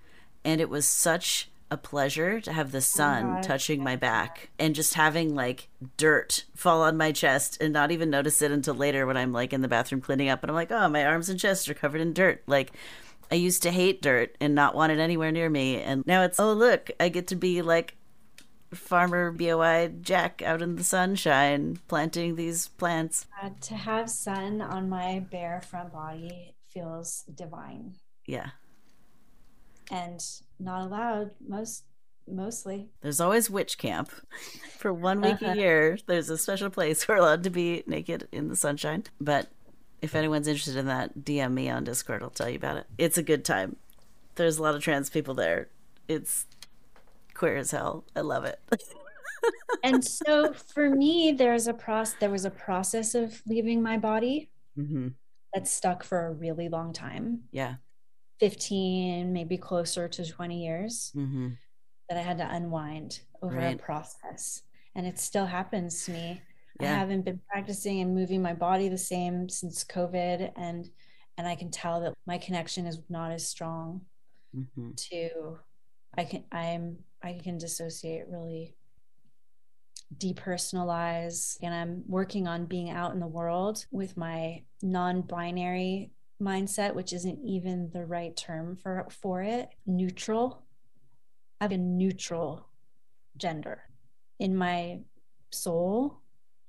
[0.46, 4.50] and it was such a pleasure to have the oh sun oh touching my back
[4.58, 5.68] and just having like
[5.98, 9.54] dirt fall on my chest and not even notice it until later when I'm like
[9.54, 12.02] in the bathroom cleaning up and I'm like, oh, my arms and chest are covered
[12.02, 12.44] in dirt.
[12.48, 12.72] Like,
[13.32, 15.82] I used to hate dirt and not want it anywhere near me.
[15.82, 17.96] And now it's, oh, look, I get to be like
[18.74, 23.26] farmer BOI Jack out in the sunshine planting these plants.
[23.42, 27.96] Uh, to have sun on my bare front body feels divine.
[28.26, 28.52] Yeah.
[29.92, 30.24] And
[30.60, 31.84] not allowed most
[32.28, 32.90] mostly.
[33.02, 34.12] There's always witch camp.
[34.78, 35.54] For one week uh-huh.
[35.54, 39.06] a year, there's a special place we're allowed to be naked in the sunshine.
[39.20, 39.50] But
[40.02, 42.24] if anyone's interested in that, DM me on Discord.
[42.24, 42.86] I'll tell you about it.
[42.98, 43.76] It's a good time.
[44.36, 45.68] There's a lot of trans people there.
[46.08, 46.46] It's
[47.40, 48.06] queer as hell.
[48.16, 48.60] I love it.
[49.84, 52.18] and so for me, there's a process.
[52.20, 55.08] There was a process of leaving my body mm-hmm.
[55.54, 57.44] that stuck for a really long time.
[57.52, 57.76] Yeah,
[58.40, 61.14] fifteen, maybe closer to twenty years.
[61.16, 61.50] Mm-hmm.
[62.10, 63.76] That I had to unwind over right.
[63.76, 64.64] a process,
[64.96, 66.42] and it still happens to me.
[66.82, 66.94] Yeah.
[66.94, 70.90] I haven't been practicing and moving my body the same since COVID, and
[71.38, 74.02] and I can tell that my connection is not as strong
[74.54, 74.92] mm-hmm.
[74.96, 75.60] to
[76.18, 78.76] I can I'm I can dissociate really
[80.18, 87.14] depersonalize and I'm working on being out in the world with my non-binary mindset which
[87.14, 89.70] isn't even the right term for for it.
[89.86, 90.64] Neutral.
[91.62, 92.68] I have a neutral
[93.38, 93.84] gender.
[94.40, 95.02] In my
[95.52, 96.22] soul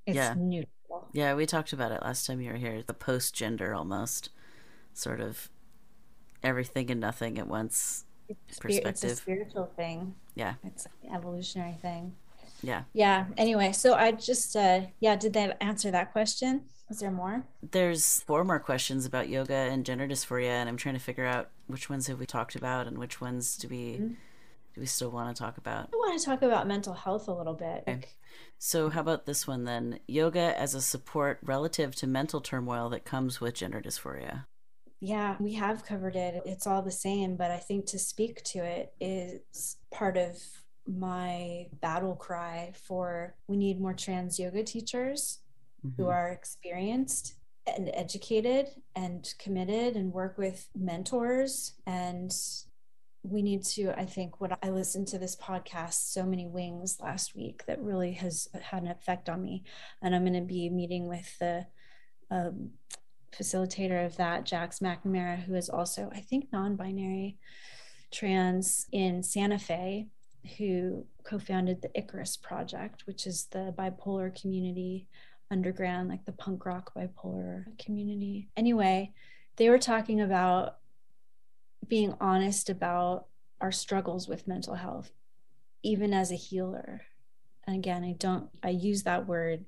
[0.07, 0.35] it's yeah.
[0.37, 1.09] neutral.
[1.13, 4.31] Yeah we talked about it last time you were here the post gender almost
[4.93, 5.49] sort of
[6.43, 8.05] everything and nothing at once
[8.49, 8.91] it's perspective.
[8.91, 10.15] It's a spiritual thing.
[10.35, 10.55] Yeah.
[10.65, 12.15] It's an evolutionary thing.
[12.63, 12.83] Yeah.
[12.93, 13.27] Yeah.
[13.37, 16.63] Anyway, so I just uh yeah, did that answer that question?
[16.89, 17.45] Is there more?
[17.71, 21.51] There's four more questions about yoga and gender dysphoria and I'm trying to figure out
[21.67, 24.09] which ones have we talked about and which ones do we mm-hmm.
[24.75, 25.89] do we still want to talk about?
[25.93, 27.85] I want to talk about mental health a little bit.
[27.87, 28.09] Okay.
[28.59, 30.01] So how about this one then?
[30.07, 34.45] Yoga as a support relative to mental turmoil that comes with gender dysphoria.
[35.01, 36.43] Yeah, we have covered it.
[36.45, 40.37] It's all the same, but I think to speak to it is part of
[40.87, 45.41] my battle cry for we need more trans yoga teachers
[45.85, 46.03] mm-hmm.
[46.03, 47.35] who are experienced
[47.67, 48.67] and educated
[48.97, 52.33] and committed and work with mentors and
[53.23, 57.37] we need to i think what i listened to this podcast so many wings last
[57.37, 59.63] week that really has had an effect on me
[60.03, 61.65] and i'm going to be meeting with the
[62.31, 62.71] um,
[63.33, 67.39] facilitator of that, Jacks McNamara, who is also, I think, non binary
[68.11, 70.07] trans in Santa Fe,
[70.59, 75.09] who co founded the Icarus Project, which is the bipolar community
[75.51, 78.49] underground, like the punk rock bipolar community.
[78.57, 79.13] Anyway,
[79.57, 80.77] they were talking about
[81.89, 83.27] being honest about
[83.61, 85.11] our struggles with mental health,
[85.83, 87.03] even as a healer.
[87.67, 89.65] And again, I don't, I use that word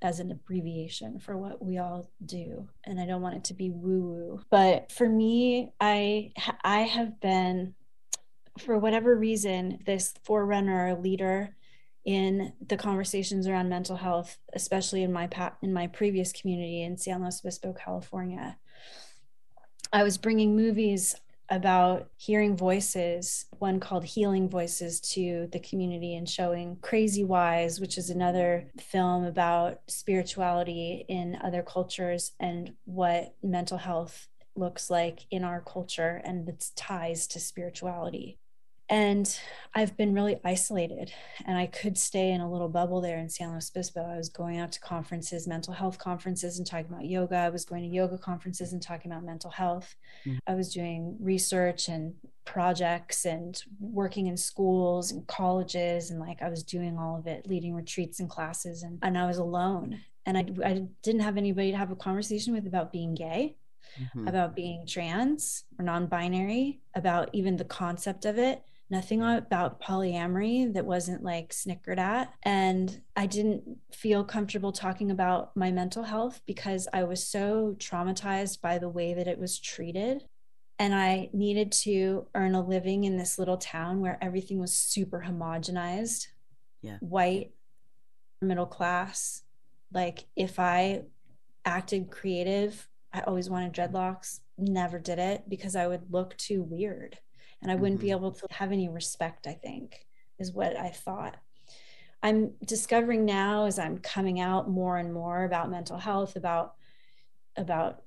[0.00, 3.70] as an abbreviation for what we all do and i don't want it to be
[3.70, 7.74] woo woo but for me i i have been
[8.58, 11.54] for whatever reason this forerunner leader
[12.04, 16.96] in the conversations around mental health especially in my pa- in my previous community in
[16.96, 18.56] San Luis Obispo California.
[19.92, 21.16] I was bringing movies
[21.50, 27.96] about hearing voices, one called Healing Voices, to the community and showing Crazy Wise, which
[27.96, 35.44] is another film about spirituality in other cultures and what mental health looks like in
[35.44, 38.38] our culture and its ties to spirituality
[38.90, 39.38] and
[39.74, 41.12] I've been really isolated
[41.44, 44.02] and I could stay in a little bubble there in San Luis Obispo.
[44.02, 47.36] I was going out to conferences, mental health conferences and talking about yoga.
[47.36, 49.94] I was going to yoga conferences and talking about mental health.
[50.26, 50.38] Mm-hmm.
[50.46, 52.14] I was doing research and
[52.46, 57.46] projects and working in schools and colleges and like I was doing all of it,
[57.46, 60.00] leading retreats and classes and, and I was alone.
[60.24, 63.56] And I, I didn't have anybody to have a conversation with about being gay.
[63.98, 64.28] Mm-hmm.
[64.28, 70.72] About being trans or non binary, about even the concept of it nothing about polyamory
[70.72, 72.32] that wasn't like snickered at.
[72.42, 78.60] And I didn't feel comfortable talking about my mental health because I was so traumatized
[78.60, 80.24] by the way that it was treated.
[80.78, 85.24] And I needed to earn a living in this little town where everything was super
[85.26, 86.28] homogenized.
[86.82, 86.98] Yeah.
[87.00, 87.50] White,
[88.40, 89.42] middle class.
[89.92, 91.02] Like if I
[91.64, 97.18] acted creative, I always wanted dreadlocks, never did it because I would look too weird
[97.62, 98.06] and I wouldn't mm-hmm.
[98.06, 100.06] be able to have any respect, I think,
[100.38, 101.36] is what I thought.
[102.22, 106.74] I'm discovering now as I'm coming out more and more about mental health, about
[107.56, 108.02] about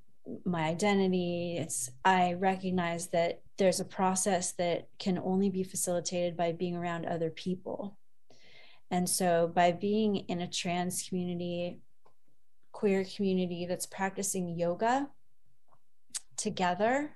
[0.45, 1.57] my identity.
[1.57, 7.05] It's I recognize that there's a process that can only be facilitated by being around
[7.05, 7.97] other people.
[8.89, 11.79] And so by being in a trans community,
[12.71, 15.09] queer community that's practicing yoga
[16.35, 17.15] together,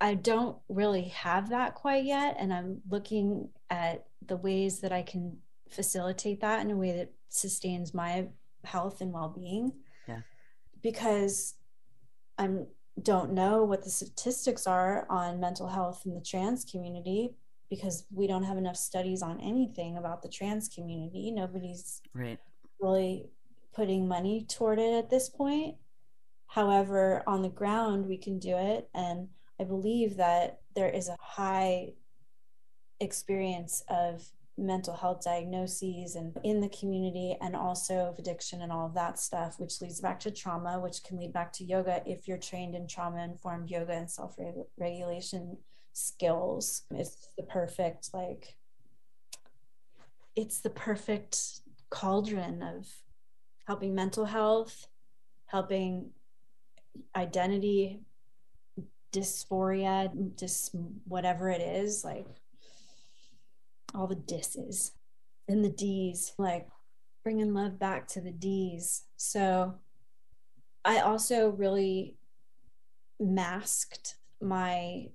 [0.00, 2.36] I don't really have that quite yet.
[2.38, 5.36] And I'm looking at the ways that I can
[5.68, 8.28] facilitate that in a way that sustains my
[8.64, 9.72] health and well being.
[10.08, 10.20] Yeah.
[10.82, 11.54] Because
[12.38, 12.48] I
[13.02, 17.34] don't know what the statistics are on mental health in the trans community
[17.68, 21.30] because we don't have enough studies on anything about the trans community.
[21.30, 22.38] Nobody's right.
[22.80, 23.26] really
[23.72, 25.76] putting money toward it at this point.
[26.46, 28.88] However, on the ground, we can do it.
[28.92, 29.28] And
[29.60, 31.92] I believe that there is a high
[32.98, 34.26] experience of
[34.56, 39.18] mental health diagnoses and in the community and also of addiction and all of that
[39.18, 42.74] stuff which leads back to trauma which can lead back to yoga if you're trained
[42.74, 44.36] in trauma informed yoga and self
[44.78, 45.56] regulation
[45.92, 46.82] skills.
[46.90, 48.56] It's the perfect like
[50.36, 51.60] it's the perfect
[51.90, 52.86] cauldron of
[53.66, 54.86] helping mental health
[55.46, 56.10] helping
[57.16, 58.00] identity
[59.12, 60.74] dysphoria, just
[61.06, 62.26] whatever it is, like
[63.94, 64.92] all the disses
[65.48, 66.68] and the D's, like
[67.24, 69.02] bringing love back to the D's.
[69.16, 69.74] So
[70.84, 72.16] I also really
[73.18, 75.08] masked my,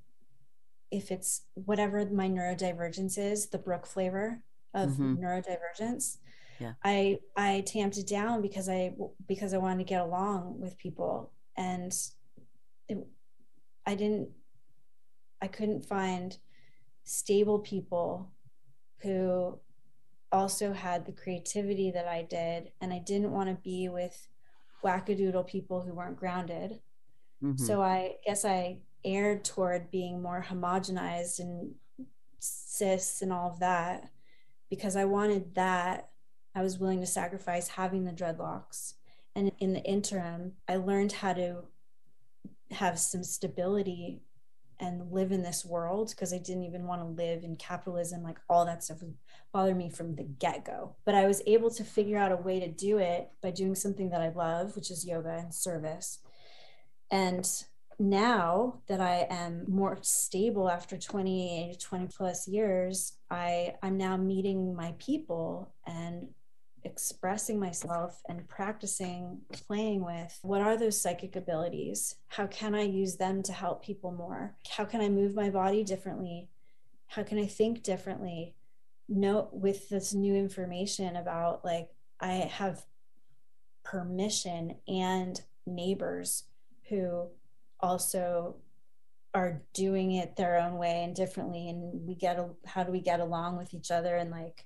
[0.92, 4.42] if it's whatever my neurodivergence is, the Brook flavor
[4.74, 5.16] of mm-hmm.
[5.16, 6.18] neurodivergence.
[6.60, 6.74] Yeah.
[6.84, 8.94] I I tamped it down because I
[9.28, 11.94] because I wanted to get along with people and
[12.88, 13.06] it,
[13.86, 14.30] I didn't,
[15.42, 16.38] I couldn't find
[17.04, 18.32] stable people
[19.02, 19.60] who
[20.32, 22.72] also had the creativity that I did.
[22.82, 24.28] And I didn't want to be with
[24.84, 26.80] wackadoodle people who weren't grounded.
[27.44, 27.64] Mm-hmm.
[27.64, 31.76] So I guess I erred toward being more homogenized and
[32.40, 34.10] cis and all of that
[34.70, 36.10] because I wanted that.
[36.54, 38.94] I was willing to sacrifice having the dreadlocks.
[39.36, 41.64] And in the interim, I learned how to
[42.76, 44.22] have some stability
[44.80, 48.24] and live in this world because I didn't even want to live in capitalism.
[48.24, 49.16] Like all that stuff would
[49.54, 50.96] bother me from the get go.
[51.06, 54.10] But I was able to figure out a way to do it by doing something
[54.10, 56.20] that I love, which is yoga and service.
[57.10, 57.50] And
[57.98, 64.76] now that I am more stable after 20, 20 plus years, I, I'm now meeting
[64.76, 66.28] my people and
[66.86, 72.16] expressing myself and practicing playing with what are those psychic abilities?
[72.28, 74.56] How can I use them to help people more?
[74.70, 76.48] How can I move my body differently?
[77.08, 78.56] How can I think differently?
[79.10, 81.90] Note with this new information about like
[82.20, 82.86] I have
[83.84, 86.44] permission and neighbors
[86.90, 87.28] who
[87.80, 88.56] also
[89.34, 93.20] are doing it their own way and differently and we get how do we get
[93.20, 94.65] along with each other and like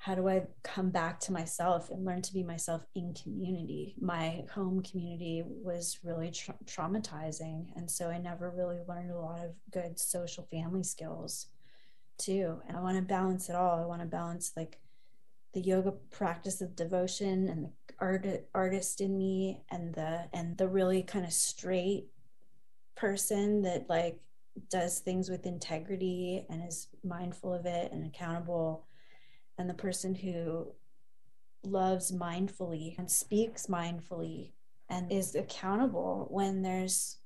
[0.00, 3.94] how do I come back to myself and learn to be myself in community?
[4.00, 7.66] My home community was really tra- traumatizing.
[7.76, 11.48] And so I never really learned a lot of good social family skills
[12.16, 12.62] too.
[12.66, 13.78] And I want to balance it all.
[13.78, 14.80] I want to balance like
[15.52, 20.68] the yoga practice of devotion and the art, artist in me and the and the
[20.68, 22.06] really kind of straight
[22.96, 24.18] person that like
[24.70, 28.86] does things with integrity and is mindful of it and accountable
[29.60, 30.72] and the person who
[31.62, 34.52] loves mindfully and speaks mindfully
[34.88, 37.18] and is accountable when there's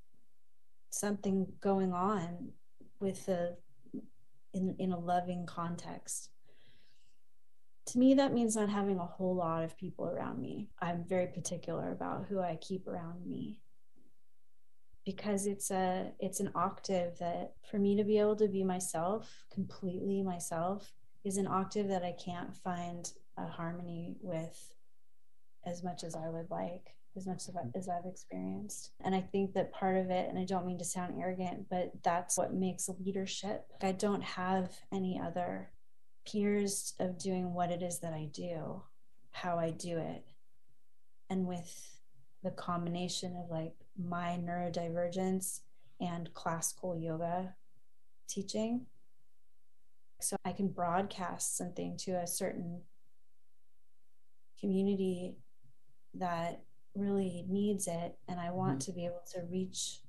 [0.91, 2.51] something going on
[2.99, 3.57] with the
[4.53, 6.31] in in a loving context.
[7.87, 10.71] To me that means not having a whole lot of people around me.
[10.81, 13.61] I'm very particular about who i keep around me.
[15.07, 19.45] Because it's a it's an octave that for me to be able to be myself
[19.53, 20.93] completely myself
[21.25, 24.75] is an octave that I can't find a harmony with
[25.67, 28.91] as much as I would like, as much as, I've experienced.
[29.03, 31.93] And I think that part of it, and I don't mean to sound arrogant, but
[32.03, 33.67] that's what makes leadership.
[33.81, 35.71] I don't have any other
[36.27, 38.83] peers of doing what it is that I do,
[39.31, 40.25] how I do it.
[41.31, 41.99] And with
[42.43, 45.61] the combination of like my neurodivergence
[46.01, 47.55] and classical yoga
[48.29, 48.87] teaching,
[50.25, 52.83] so I can broadcast something to a certain
[54.59, 55.37] community
[56.15, 56.63] that
[56.95, 58.17] really needs it.
[58.29, 58.91] And I want mm-hmm.
[58.91, 60.01] to be able to reach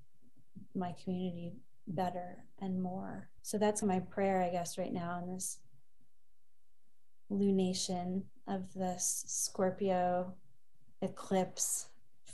[0.73, 1.53] my community
[1.87, 3.29] better and more.
[3.41, 5.59] So that's my prayer, I guess, right now in this
[7.31, 10.33] lunation of this Scorpio
[11.01, 11.87] eclipse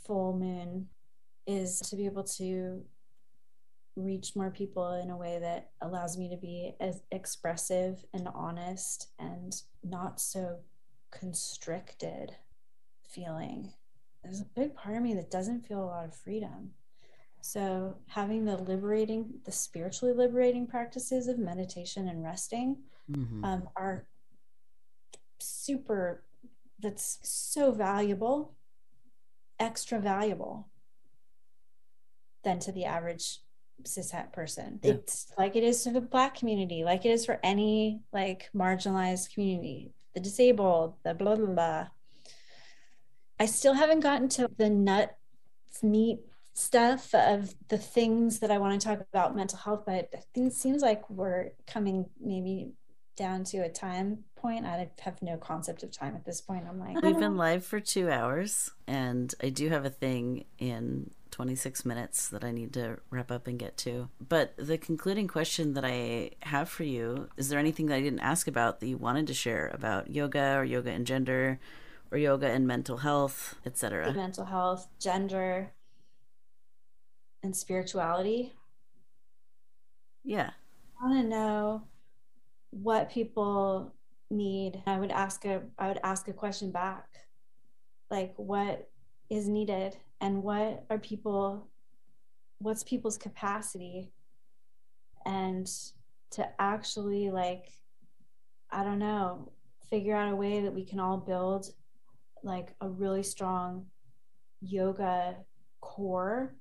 [0.05, 0.87] full moon
[1.47, 2.83] is to be able to
[3.95, 9.09] reach more people in a way that allows me to be as expressive and honest
[9.19, 10.59] and not so
[11.11, 12.31] constricted
[13.07, 13.73] feeling.
[14.23, 16.71] There's a big part of me that doesn't feel a lot of freedom.
[17.43, 22.77] So, having the liberating, the spiritually liberating practices of meditation and resting
[23.11, 23.43] mm-hmm.
[23.43, 24.05] um, are
[25.39, 26.23] super,
[26.79, 28.53] that's so valuable,
[29.59, 30.69] extra valuable
[32.43, 33.39] than to the average
[33.83, 34.79] cishet person.
[34.83, 34.93] Yeah.
[34.93, 39.33] It's like it is for the black community, like it is for any like marginalized
[39.33, 41.87] community, the disabled, the blah blah blah.
[43.39, 45.17] I still haven't gotten to the nut
[45.81, 46.19] meat
[46.53, 50.47] stuff of the things that I want to talk about mental health, but I think
[50.47, 52.73] it seems like we're coming maybe
[53.15, 54.65] down to a time point.
[54.65, 56.65] I have no concept of time at this point.
[56.67, 61.11] I'm like, we've been live for two hours, and I do have a thing in
[61.31, 64.09] 26 minutes that I need to wrap up and get to.
[64.19, 68.19] But the concluding question that I have for you is there anything that I didn't
[68.19, 71.59] ask about that you wanted to share about yoga or yoga and gender
[72.11, 74.13] or yoga and mental health, etc.?
[74.13, 75.71] Mental health, gender,
[77.41, 78.53] and spirituality.
[80.23, 80.51] Yeah.
[81.01, 81.83] I want to know
[82.69, 83.93] what people
[84.29, 84.81] need.
[84.85, 87.07] I would ask a I would ask a question back.
[88.09, 88.89] Like what
[89.29, 91.67] is needed and what are people
[92.59, 94.13] what's people's capacity?
[95.25, 95.69] And
[96.31, 97.65] to actually like
[98.71, 99.51] i don't know
[99.89, 101.67] figure out a way that we can all build
[102.43, 103.85] like a really strong
[104.61, 105.35] yoga
[105.81, 106.55] core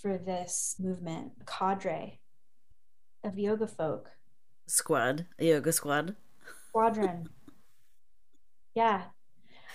[0.00, 2.18] for this movement cadre
[3.22, 4.08] of yoga folk.
[4.66, 6.16] Squad A yoga squad.
[6.68, 7.28] Squadron.
[8.72, 9.02] Yeah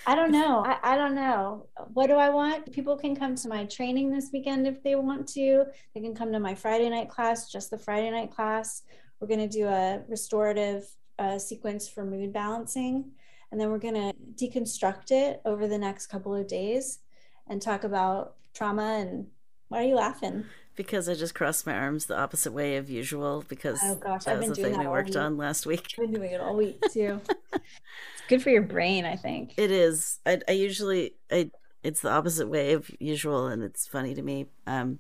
[0.08, 0.64] I don't know.
[0.66, 1.68] I, I, don't know.
[1.94, 2.72] What do I want?
[2.72, 5.66] People can come to my training this weekend if they want to.
[5.94, 8.84] They can come to my Friday night class, just the Friday night class.
[9.20, 10.86] We're going to do a restorative
[11.18, 13.12] uh, sequence for mood balancing.
[13.52, 17.00] And then we're going to deconstruct it over the next couple of days
[17.48, 19.00] and talk about trauma.
[19.00, 19.28] And
[19.70, 20.46] why are you laughing?
[20.76, 24.34] Because I just crossed my arms the opposite way of usual because oh gosh, that
[24.34, 25.94] I've was the thing we worked on last week.
[25.98, 27.22] I've been doing it all week too.
[27.54, 29.54] It's good for your brain, I think.
[29.56, 30.20] It is.
[30.26, 31.52] I, I usually I
[31.84, 34.98] it's the opposite way of usual, and it's funny to me um,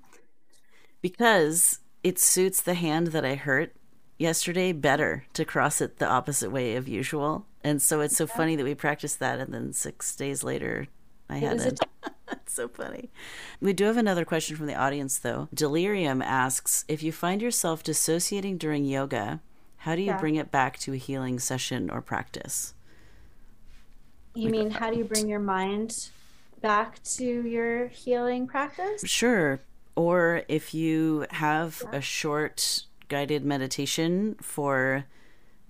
[1.02, 3.76] because it suits the hand that I hurt
[4.18, 7.47] yesterday better to cross it the opposite way of usual.
[7.64, 8.35] And so it's so yeah.
[8.35, 10.88] funny that we practiced that and then six days later
[11.30, 11.80] I had it.
[12.45, 13.09] That's so funny.
[13.59, 15.49] We do have another question from the audience though.
[15.51, 19.41] Delirium asks if you find yourself dissociating during yoga,
[19.77, 20.19] how do you yeah.
[20.19, 22.76] bring it back to a healing session or practice?
[24.35, 26.09] You like, mean how do you bring your mind
[26.61, 29.01] back to your healing practice?
[29.05, 29.59] Sure.
[29.95, 31.97] Or if you have yeah.
[31.97, 35.05] a short guided meditation for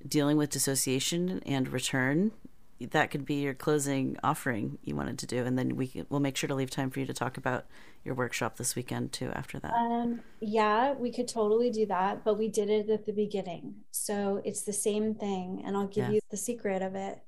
[0.06, 2.32] dealing with dissociation and return,
[2.80, 6.36] that could be your closing offering you wanted to do, and then we we'll make
[6.36, 7.66] sure to leave time for you to talk about
[8.04, 9.32] your workshop this weekend too.
[9.34, 13.14] After that, um, yeah, we could totally do that, but we did it at the
[13.14, 16.12] beginning, so it's the same thing, and I'll give yeah.
[16.12, 17.20] you the secret of it.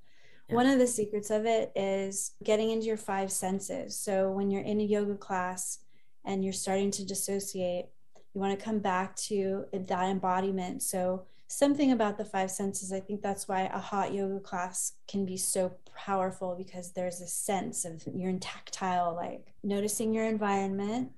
[0.50, 0.56] Yeah.
[0.56, 3.98] One of the secrets of it is getting into your five senses.
[4.00, 5.80] So when you're in a yoga class
[6.24, 7.88] and you're starting to dissociate,
[8.34, 10.84] you want to come back to that embodiment.
[10.84, 12.92] So something about the five senses.
[12.92, 17.28] I think that's why a hot yoga class can be so powerful because there's a
[17.28, 21.12] sense of you're in tactile, like noticing your environment.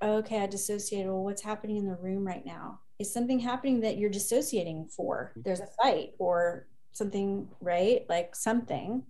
[0.00, 1.08] Okay, I dissociated.
[1.08, 2.80] Well, what's happening in the room right now?
[3.00, 5.32] Is something happening that you're dissociating for?
[5.32, 5.40] Mm-hmm.
[5.44, 8.06] There's a fight or something, right?
[8.08, 9.02] Like something.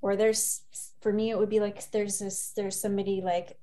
[0.00, 0.62] Or there's,
[1.00, 3.58] for me, it would be like there's this, there's somebody like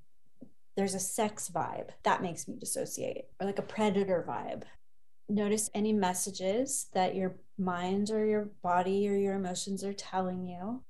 [0.75, 4.63] there's a sex vibe that makes me dissociate or like a predator vibe
[5.29, 10.83] notice any messages that your mind or your body or your emotions are telling you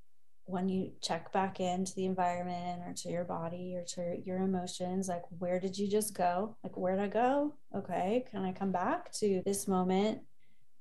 [0.48, 5.08] when you check back into the environment or to your body or to your emotions?
[5.08, 6.56] Like where did you just go?
[6.64, 7.56] Like where'd i go?
[7.76, 10.22] Okay can i come back to this moment?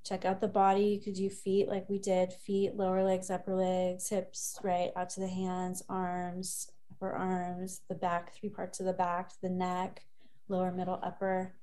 [0.04, 0.84] Check out the body.
[0.84, 1.66] You could do feet?
[1.66, 6.70] Like we did feet lower legs upper legs hips right out to the hands arms
[6.90, 10.02] upper arms the back three parts of the back the neck
[10.48, 11.54] lower middle upper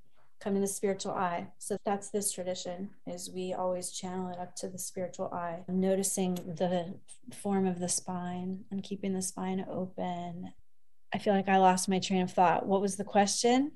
[0.41, 1.47] come in the spiritual eye.
[1.59, 6.35] So that's this tradition is we always channel it up to the spiritual eye, noticing
[6.35, 6.95] the
[7.33, 10.51] form of the spine and keeping the spine open.
[11.13, 12.65] I feel like I lost my train of thought.
[12.65, 13.73] What was the question?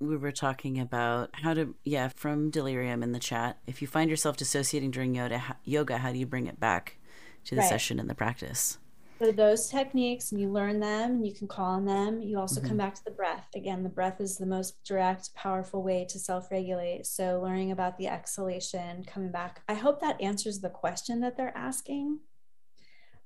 [0.00, 3.58] We were talking about how to, yeah, from delirium in the chat.
[3.66, 6.96] If you find yourself dissociating during yoga, yoga how do you bring it back
[7.44, 7.68] to the right.
[7.68, 8.78] session and the practice?
[9.22, 12.58] For those techniques and you learn them and you can call on them you also
[12.58, 12.70] mm-hmm.
[12.70, 13.46] come back to the breath.
[13.54, 17.06] Again the breath is the most direct powerful way to self-regulate.
[17.06, 19.62] So learning about the exhalation coming back.
[19.68, 22.18] I hope that answers the question that they're asking.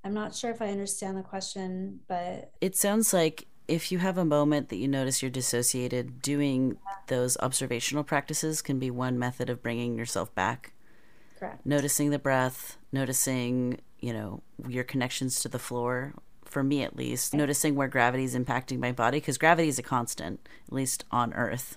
[0.04, 4.18] I'm not sure if i understand the question but it sounds like if you have
[4.18, 9.48] a moment that you notice you're dissociated doing those observational practices can be one method
[9.48, 10.74] of bringing yourself back.
[11.38, 11.64] Correct.
[11.64, 16.14] Noticing the breath noticing you know, your connections to the floor,
[16.44, 19.82] for me at least, noticing where gravity is impacting my body, because gravity is a
[19.82, 20.38] constant,
[20.68, 21.76] at least on Earth.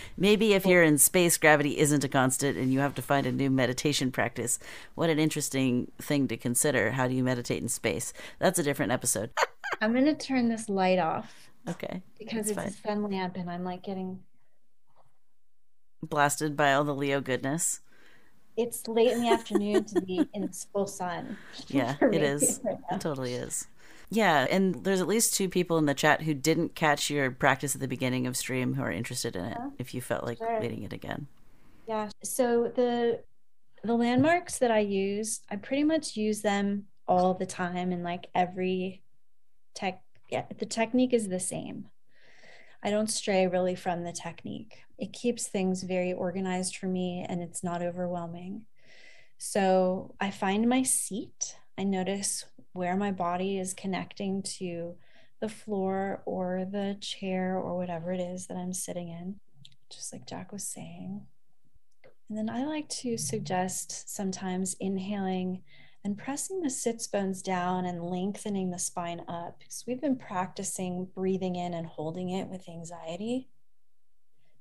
[0.16, 3.32] Maybe if you're in space, gravity isn't a constant and you have to find a
[3.32, 4.60] new meditation practice.
[4.94, 6.92] What an interesting thing to consider.
[6.92, 8.12] How do you meditate in space?
[8.38, 9.30] That's a different episode.
[9.80, 11.50] I'm going to turn this light off.
[11.68, 12.02] Okay.
[12.20, 12.68] Because it's fine.
[12.68, 14.20] a sun lamp and I'm like getting
[16.04, 17.80] blasted by all the Leo goodness
[18.58, 21.38] it's late in the afternoon to be in full sun.
[21.68, 22.60] Yeah, it is.
[22.64, 23.68] Right it totally is.
[24.10, 27.74] Yeah, and there's at least two people in the chat who didn't catch your practice
[27.74, 29.56] at the beginning of stream who are interested in it.
[29.58, 29.70] Yeah.
[29.78, 30.60] If you felt like sure.
[30.60, 31.28] reading it again.
[31.86, 32.08] Yeah.
[32.24, 33.22] So the
[33.84, 38.26] the landmarks that I use, I pretty much use them all the time and like
[38.34, 39.02] every
[39.74, 40.02] tech.
[40.30, 41.86] Yeah, the technique is the same.
[42.82, 44.78] I don't stray really from the technique.
[44.98, 48.62] It keeps things very organized for me and it's not overwhelming.
[49.36, 51.56] So I find my seat.
[51.76, 54.96] I notice where my body is connecting to
[55.40, 59.36] the floor or the chair or whatever it is that I'm sitting in,
[59.90, 61.22] just like Jack was saying.
[62.28, 65.62] And then I like to suggest sometimes inhaling
[66.04, 71.08] and pressing the sits bones down and lengthening the spine up because we've been practicing
[71.14, 73.48] breathing in and holding it with anxiety.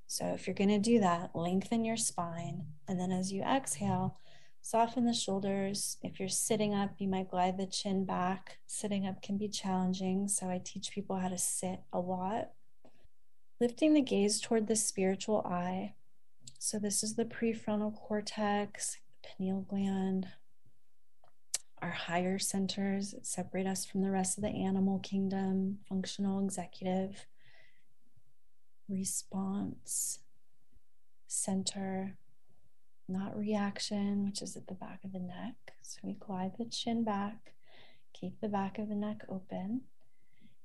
[0.08, 2.66] So if you're going to do that, lengthen your spine.
[2.88, 4.18] And then as you exhale,
[4.62, 5.98] soften the shoulders.
[6.02, 8.58] If you're sitting up, you might glide the chin back.
[8.66, 10.28] Sitting up can be challenging.
[10.28, 12.52] So I teach people how to sit a lot.
[13.60, 15.94] Lifting the gaze toward the spiritual eye.
[16.58, 20.28] So this is the prefrontal cortex, pineal gland,
[21.82, 27.28] our higher centers separate us from the rest of the animal kingdom, functional, executive,
[28.90, 30.20] response,
[31.28, 32.18] center,
[33.08, 35.56] not reaction, which is at the back of the neck.
[35.82, 37.54] So we glide the chin back,
[38.14, 39.82] keep the back of the neck open.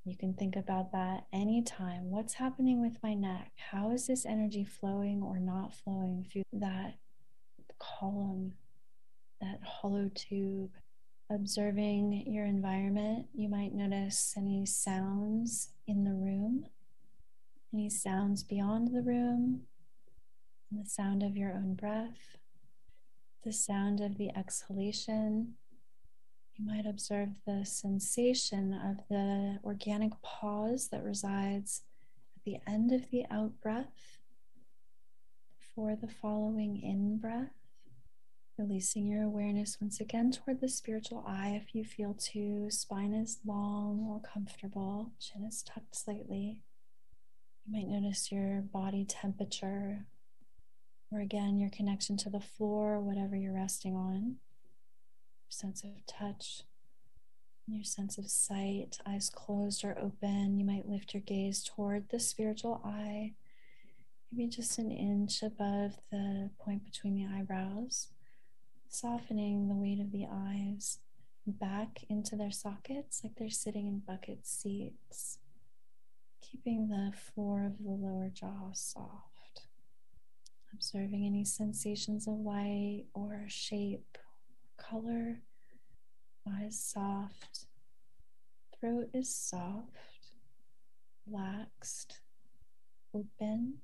[0.05, 2.11] You can think about that anytime.
[2.11, 3.53] What's happening with my neck?
[3.71, 6.95] How is this energy flowing or not flowing through that
[7.79, 8.55] column,
[9.41, 10.73] that hollow tube?
[11.33, 16.67] Observing your environment, you might notice any sounds in the room,
[17.73, 19.63] any sounds beyond the room,
[20.71, 22.37] the sound of your own breath,
[23.45, 25.55] the sound of the exhalation
[26.55, 31.83] you might observe the sensation of the organic pause that resides
[32.37, 34.19] at the end of the out breath
[35.75, 37.62] for the following in breath.
[38.63, 42.71] Releasing your awareness once again toward the spiritual eye if you feel to.
[42.71, 46.63] Spine is long or comfortable, chin is tucked slightly.
[47.67, 50.07] You might notice your body temperature,
[51.11, 56.63] or again, your connection to the floor, whatever you're resting on your sense of touch,
[57.67, 60.57] your sense of sight, eyes closed or open.
[60.57, 63.33] You might lift your gaze toward the spiritual eye,
[64.31, 68.07] maybe just an inch above the point between the eyebrows,
[68.93, 70.99] softening the weight of the eyes
[71.47, 75.39] back into their sockets like they're sitting in bucket seats,
[76.43, 79.67] keeping the floor of the lower jaw soft.
[80.75, 84.19] Observing any sensations of light or shape
[84.77, 85.41] color.
[86.47, 87.67] Eyes soft.
[88.79, 89.97] Throat is soft,
[91.27, 92.21] relaxed,
[93.15, 93.75] open.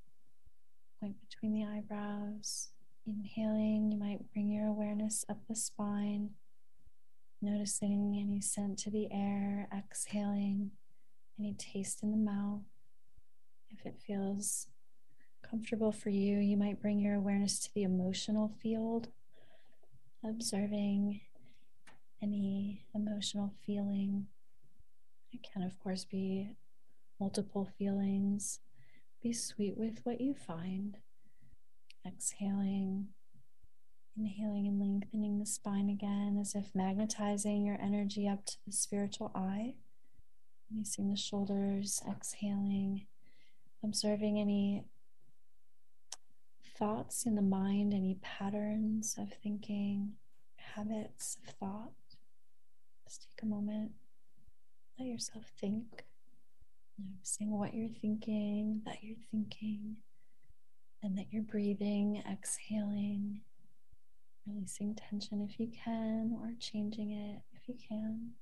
[1.00, 2.70] Point between the eyebrows.
[3.08, 6.32] Inhaling, you might bring your awareness up the spine,
[7.40, 9.66] noticing any scent to the air.
[9.74, 10.72] Exhaling,
[11.38, 12.64] any taste in the mouth.
[13.70, 14.66] If it feels
[15.42, 19.08] comfortable for you, you might bring your awareness to the emotional field
[20.22, 21.20] observing
[22.22, 24.26] any emotional feeling.
[25.32, 26.56] It can, of course, be
[27.18, 28.60] multiple feelings.
[29.22, 30.98] Be sweet with what you find.
[32.06, 33.08] Exhaling,
[34.16, 39.30] inhaling and lengthening the spine again as if magnetizing your energy up to the spiritual
[39.34, 39.74] eye.
[40.70, 43.06] Releasing the shoulders, exhaling,
[43.82, 44.84] observing any
[46.78, 50.12] thoughts in the mind, any patterns of thinking,
[50.74, 51.92] habits of thought.
[53.04, 53.92] Just take a moment,
[54.98, 56.04] let yourself think,
[56.98, 59.96] noticing what you're thinking, that you're thinking,
[61.02, 63.40] and that you're breathing, exhaling,
[64.46, 68.32] releasing tension if you can, or changing it if you can.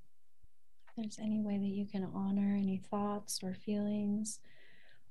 [0.88, 4.40] If there's any way that you can honor any thoughts or feelings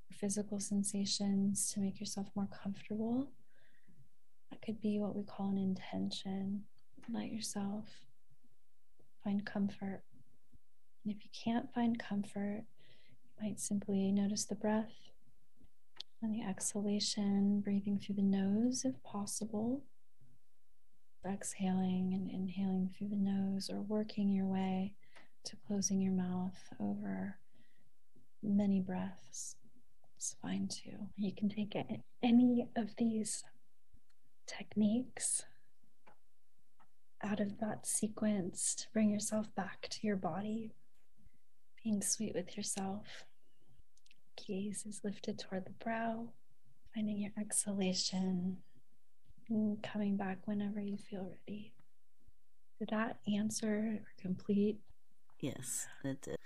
[0.09, 3.29] or physical sensations to make yourself more comfortable.
[4.49, 6.63] That could be what we call an intention.
[7.11, 7.85] Let yourself
[9.23, 10.01] find comfort.
[11.03, 14.93] And if you can't find comfort, you might simply notice the breath
[16.21, 19.83] and the exhalation, breathing through the nose if possible.
[21.27, 24.93] Exhaling and inhaling through the nose, or working your way
[25.43, 27.39] to closing your mouth over
[28.43, 29.55] many breaths.
[30.15, 31.09] It's fine too.
[31.17, 31.75] You can take
[32.21, 33.43] any of these
[34.45, 35.43] techniques
[37.23, 40.73] out of that sequence to bring yourself back to your body,
[41.83, 43.25] being sweet with yourself.
[44.35, 46.29] Gaze is lifted toward the brow,
[46.93, 48.57] finding your exhalation
[49.49, 51.73] and coming back whenever you feel ready.
[52.79, 54.79] Did that answer or complete?
[55.39, 56.37] Yes, it did.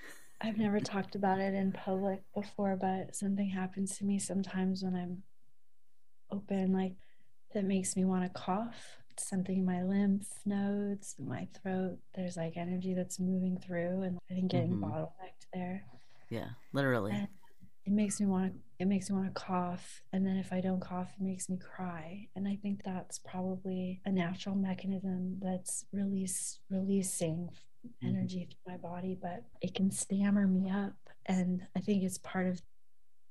[0.41, 4.95] I've never talked about it in public before, but something happens to me sometimes when
[4.95, 5.23] I'm
[6.31, 6.93] open, like
[7.53, 8.97] that makes me want to cough.
[9.09, 11.97] It's something in my lymph nodes, my throat.
[12.15, 14.85] There's like energy that's moving through, and I think getting mm-hmm.
[14.85, 15.83] bottlenecked there.
[16.29, 17.11] Yeah, literally.
[17.11, 17.27] And
[17.89, 18.59] it makes me want to.
[18.79, 21.57] It makes me want to cough, and then if I don't cough, it makes me
[21.57, 22.29] cry.
[22.35, 27.49] And I think that's probably a natural mechanism that's release releasing
[27.85, 28.07] Mm-hmm.
[28.09, 28.49] energy mm-hmm.
[28.49, 30.97] through my body, but it can stammer me up.
[31.25, 32.61] And I think it's part of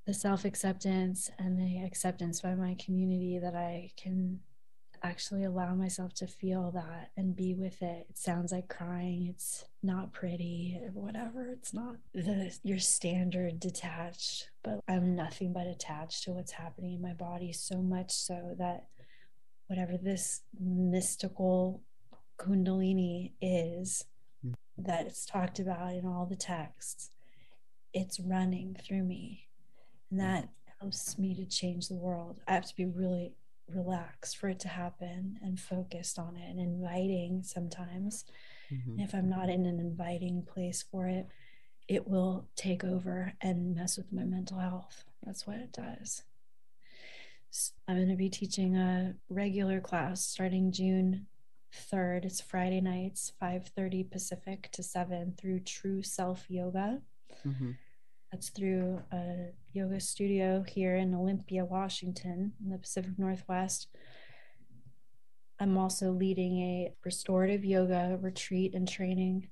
[0.07, 4.41] the self acceptance and the acceptance by my community that I can
[5.03, 8.07] actually allow myself to feel that and be with it.
[8.11, 9.27] It sounds like crying.
[9.29, 11.49] It's not pretty whatever.
[11.51, 17.03] It's not the your standard detached, but I'm nothing but attached to what's happening in
[17.03, 18.87] my body so much so that
[19.69, 21.83] whatever this mystical
[22.39, 24.05] kundalini is
[24.45, 24.83] mm-hmm.
[24.83, 27.11] that it's talked about in all the texts,
[27.93, 29.49] it's running through me.
[30.11, 30.33] And mm-hmm.
[30.35, 30.49] that
[30.81, 32.41] helps me to change the world.
[32.47, 33.33] I have to be really
[33.75, 38.25] relaxed for it to happen and focused on it and inviting sometimes.
[38.73, 38.93] Mm-hmm.
[38.93, 41.29] And if I'm not in an inviting place for it,
[41.89, 45.05] it will take over and mess with my mental health.
[45.25, 46.23] That's what it does.
[47.51, 51.27] So I'm going to be teaching a regular class starting June
[51.75, 52.27] 3rd.
[52.27, 57.01] It's Friday nights, 5:30 Pacific to 7 through True Self Yoga.
[57.47, 57.73] Mm-hmm.
[58.31, 63.89] That's through a yoga studio here in Olympia, Washington, in the Pacific Northwest.
[65.59, 69.49] I'm also leading a restorative yoga retreat and training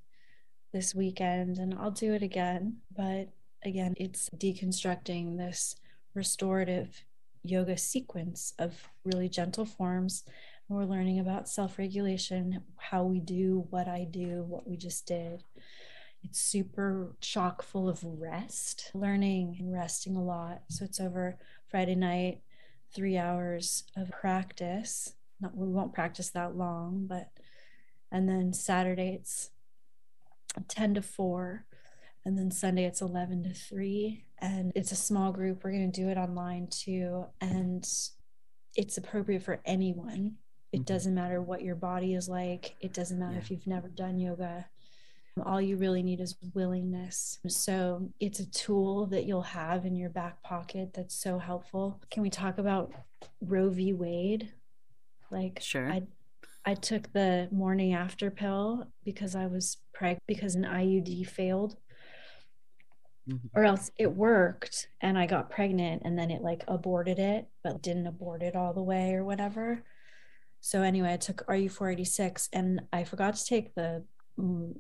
[0.73, 2.78] this weekend, and I'll do it again.
[2.94, 3.31] But
[3.65, 5.77] again, it's deconstructing this
[6.15, 7.05] restorative
[7.43, 10.24] yoga sequence of really gentle forms.
[10.69, 15.44] We're learning about self regulation, how we do what I do, what we just did.
[16.28, 20.62] It's super chock full of rest, learning and resting a lot.
[20.69, 21.39] So it's over
[21.69, 22.40] Friday night,
[22.94, 25.15] three hours of practice.
[25.40, 27.28] Not we won't practice that long, but
[28.11, 29.51] and then Saturday it's
[30.69, 31.65] 10 to 4
[32.24, 36.01] and then Sunday it's 11 to 3 and it's a small group we're going to
[36.01, 37.86] do it online too and
[38.74, 40.36] it's appropriate for anyone
[40.73, 40.85] it mm-hmm.
[40.85, 43.39] doesn't matter what your body is like it doesn't matter yeah.
[43.39, 44.66] if you've never done yoga
[45.45, 50.09] all you really need is willingness so it's a tool that you'll have in your
[50.09, 52.93] back pocket that's so helpful can we talk about
[53.43, 54.53] roe v wade
[55.31, 56.03] like sure i
[56.67, 61.77] I took the morning after pill because I was pregnant because an IUD failed.
[63.31, 63.59] Mm-hmm.
[63.59, 67.83] Or else it worked and I got pregnant and then it like aborted it, but
[67.83, 69.83] didn't abort it all the way or whatever.
[70.61, 74.05] So anyway, I took RU486 and I forgot to take the
[74.39, 74.75] um,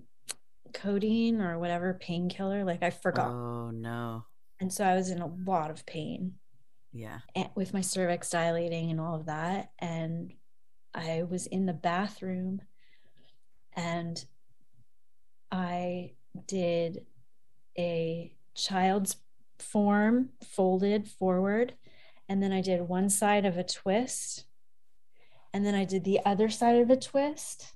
[0.72, 2.64] codeine or whatever painkiller.
[2.64, 3.28] Like I forgot.
[3.28, 4.24] Oh no.
[4.60, 6.34] And so I was in a lot of pain.
[6.92, 7.18] Yeah.
[7.54, 9.70] with my cervix dilating and all of that.
[9.78, 10.32] And
[10.94, 12.62] I was in the bathroom
[13.74, 14.24] and
[15.52, 16.12] I
[16.46, 17.04] did
[17.78, 19.16] a child's
[19.58, 21.74] form folded forward.
[22.28, 24.46] And then I did one side of a twist.
[25.52, 27.74] And then I did the other side of a twist.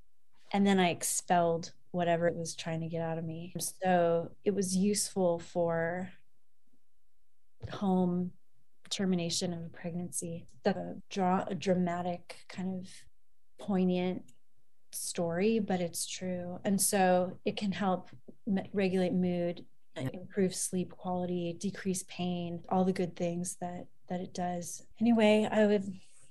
[0.53, 3.53] And then I expelled whatever it was trying to get out of me.
[3.83, 6.11] So it was useful for
[7.71, 8.33] home
[8.91, 10.47] termination of a pregnancy.
[10.65, 12.89] The draw a dramatic kind of
[13.65, 14.23] poignant
[14.93, 16.59] story, but it's true.
[16.65, 18.11] And so it can help
[18.73, 19.65] regulate mood,
[19.97, 24.85] improve sleep quality, decrease pain, all the good things that that it does.
[25.01, 25.85] Anyway, I would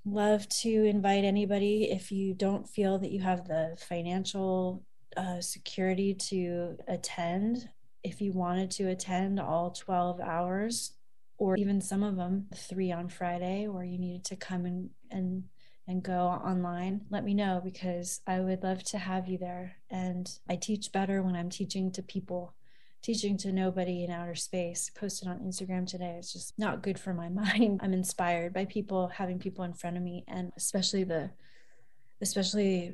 [0.05, 4.83] love to invite anybody if you don't feel that you have the financial
[5.17, 7.69] uh, security to attend.
[8.03, 10.93] If you wanted to attend all 12 hours,
[11.37, 15.43] or even some of them, three on Friday, or you needed to come and, and
[15.89, 19.77] and go online, let me know because I would love to have you there.
[19.89, 22.53] And I teach better when I'm teaching to people,
[23.01, 24.91] teaching to nobody in outer space.
[24.93, 26.17] Posted on Instagram today.
[26.19, 27.79] It's just not good for my mind.
[27.81, 31.31] I'm inspired by people, having people in front of me, and especially the,
[32.21, 32.93] especially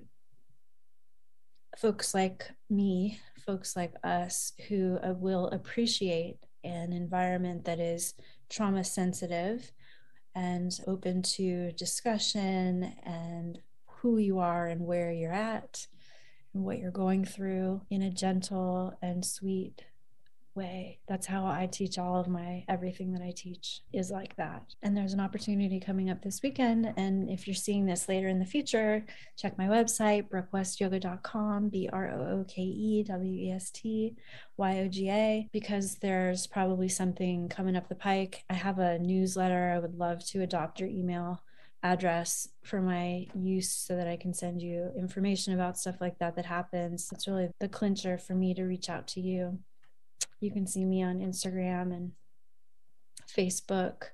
[1.78, 8.14] folks like me, folks like us who uh, will appreciate an environment that is
[8.50, 9.72] trauma sensitive
[10.34, 15.88] and open to discussion and who you are and where you're at
[16.54, 19.84] and what you're going through in a gentle and sweet
[20.56, 21.00] way.
[21.08, 24.76] That's how I teach all of my everything that I teach is like that.
[24.82, 26.94] And there's an opportunity coming up this weekend.
[26.98, 29.06] And if you're seeing this later in the future,
[29.38, 34.16] check my website, brookewestyoga.com, B R O O K E W E S T
[34.58, 38.44] Y O G A, because there's probably something coming up the pike.
[38.50, 39.74] I have a newsletter.
[39.76, 41.42] I would love to adopt your email
[41.84, 46.36] address for my use so that I can send you information about stuff like that
[46.36, 47.10] that happens.
[47.12, 49.60] It's really the clincher for me to reach out to you
[50.40, 52.12] you can see me on Instagram and
[53.28, 54.10] Facebook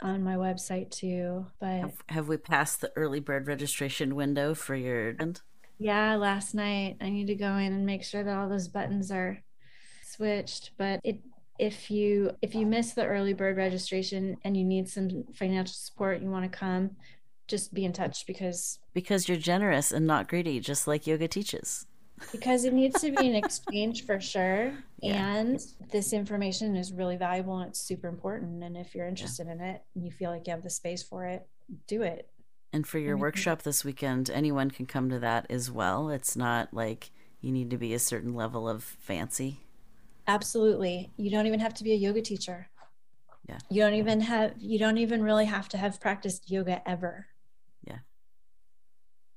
[0.00, 1.46] on my website too.
[1.60, 5.14] But have, have we passed the early bird registration window for your
[5.78, 9.10] Yeah, last night I need to go in and make sure that all those buttons
[9.10, 9.42] are
[10.02, 10.72] switched.
[10.76, 11.20] But it
[11.58, 16.20] if you if you miss the early bird registration and you need some financial support,
[16.20, 16.90] you want to come,
[17.48, 21.86] just be in touch because because you're generous and not greedy, just like yoga teaches
[22.30, 24.72] because it needs to be an exchange for sure.
[25.04, 25.34] Yeah.
[25.34, 28.62] And this information is really valuable and it's super important.
[28.62, 29.54] And if you're interested yeah.
[29.54, 31.44] in it and you feel like you have the space for it,
[31.88, 32.30] do it.
[32.72, 36.08] And for your workshop this weekend, anyone can come to that as well.
[36.08, 39.58] It's not like you need to be a certain level of fancy.
[40.28, 41.10] Absolutely.
[41.16, 42.68] You don't even have to be a yoga teacher.
[43.48, 43.58] Yeah.
[43.70, 47.26] You don't even have you don't even really have to have practiced yoga ever.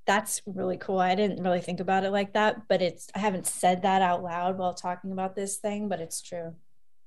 [0.06, 1.00] That's really cool.
[1.00, 4.22] I didn't really think about it like that, but it's I haven't said that out
[4.24, 6.56] loud while talking about this thing, but it's true.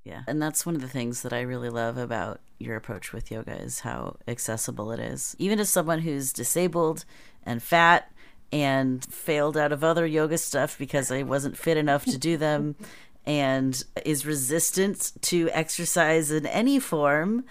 [0.05, 0.23] Yeah.
[0.27, 3.61] And that's one of the things that I really love about your approach with yoga
[3.61, 5.37] is how accessible it is.
[5.39, 7.05] Even as someone who's disabled
[7.45, 8.11] and fat
[8.51, 12.75] and failed out of other yoga stuff because I wasn't fit enough to do them
[13.27, 17.45] and is resistant to exercise in any form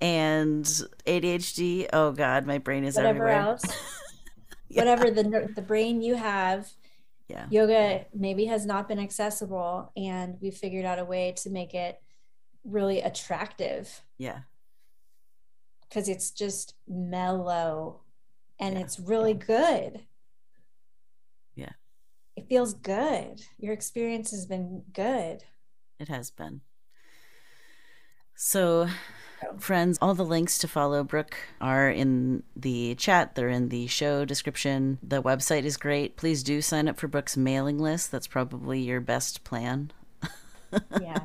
[0.00, 0.64] and
[1.06, 1.88] ADHD.
[1.92, 3.50] Oh God, my brain is Whatever everywhere.
[3.50, 3.62] else.
[4.74, 4.80] yeah.
[4.80, 6.70] Whatever the the brain you have.
[7.28, 7.46] Yeah.
[7.50, 12.00] Yoga maybe has not been accessible and we figured out a way to make it
[12.64, 14.02] really attractive.
[14.18, 14.40] Yeah.
[15.92, 18.00] Cuz it's just mellow
[18.58, 18.80] and yeah.
[18.80, 20.06] it's really good.
[21.54, 21.72] Yeah.
[22.36, 23.42] It feels good.
[23.58, 25.44] Your experience has been good.
[25.98, 26.62] It has been.
[28.34, 28.88] So
[29.58, 33.34] Friends, all the links to follow Brooke are in the chat.
[33.34, 34.98] They're in the show description.
[35.02, 36.16] The website is great.
[36.16, 38.10] Please do sign up for Brooke's mailing list.
[38.10, 39.92] That's probably your best plan.
[41.00, 41.24] yeah.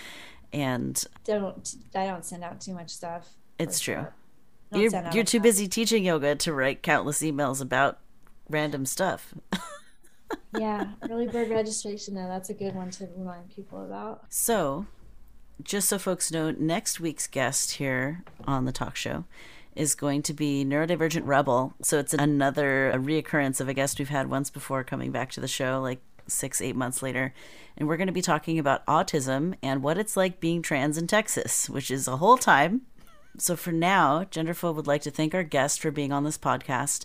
[0.52, 3.34] and don't I don't send out too much stuff.
[3.58, 4.06] It's true.
[4.72, 7.98] You're you're too busy teaching yoga to write countless emails about
[8.48, 9.34] random stuff.
[10.58, 14.24] yeah, early bird registration though, that's a good one to remind people about.
[14.30, 14.86] So,
[15.62, 19.24] just so folks know, next week's guest here on the talk show
[19.74, 21.74] is going to be Neurodivergent Rebel.
[21.82, 25.48] So it's another reoccurrence of a guest we've had once before coming back to the
[25.48, 27.34] show, like six, eight months later.
[27.76, 31.06] And we're going to be talking about autism and what it's like being trans in
[31.06, 32.82] Texas, which is a whole time.
[33.36, 37.04] So for now, Genderphobe would like to thank our guest for being on this podcast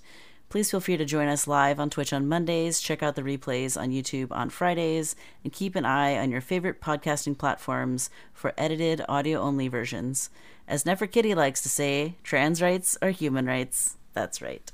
[0.49, 3.79] Please feel free to join us live on Twitch on Mondays, check out the replays
[3.79, 9.05] on YouTube on Fridays, and keep an eye on your favorite podcasting platforms for edited
[9.07, 10.31] audio only versions.
[10.67, 13.97] As Neferkitty likes to say, trans rights are human rights.
[14.13, 14.71] That's right.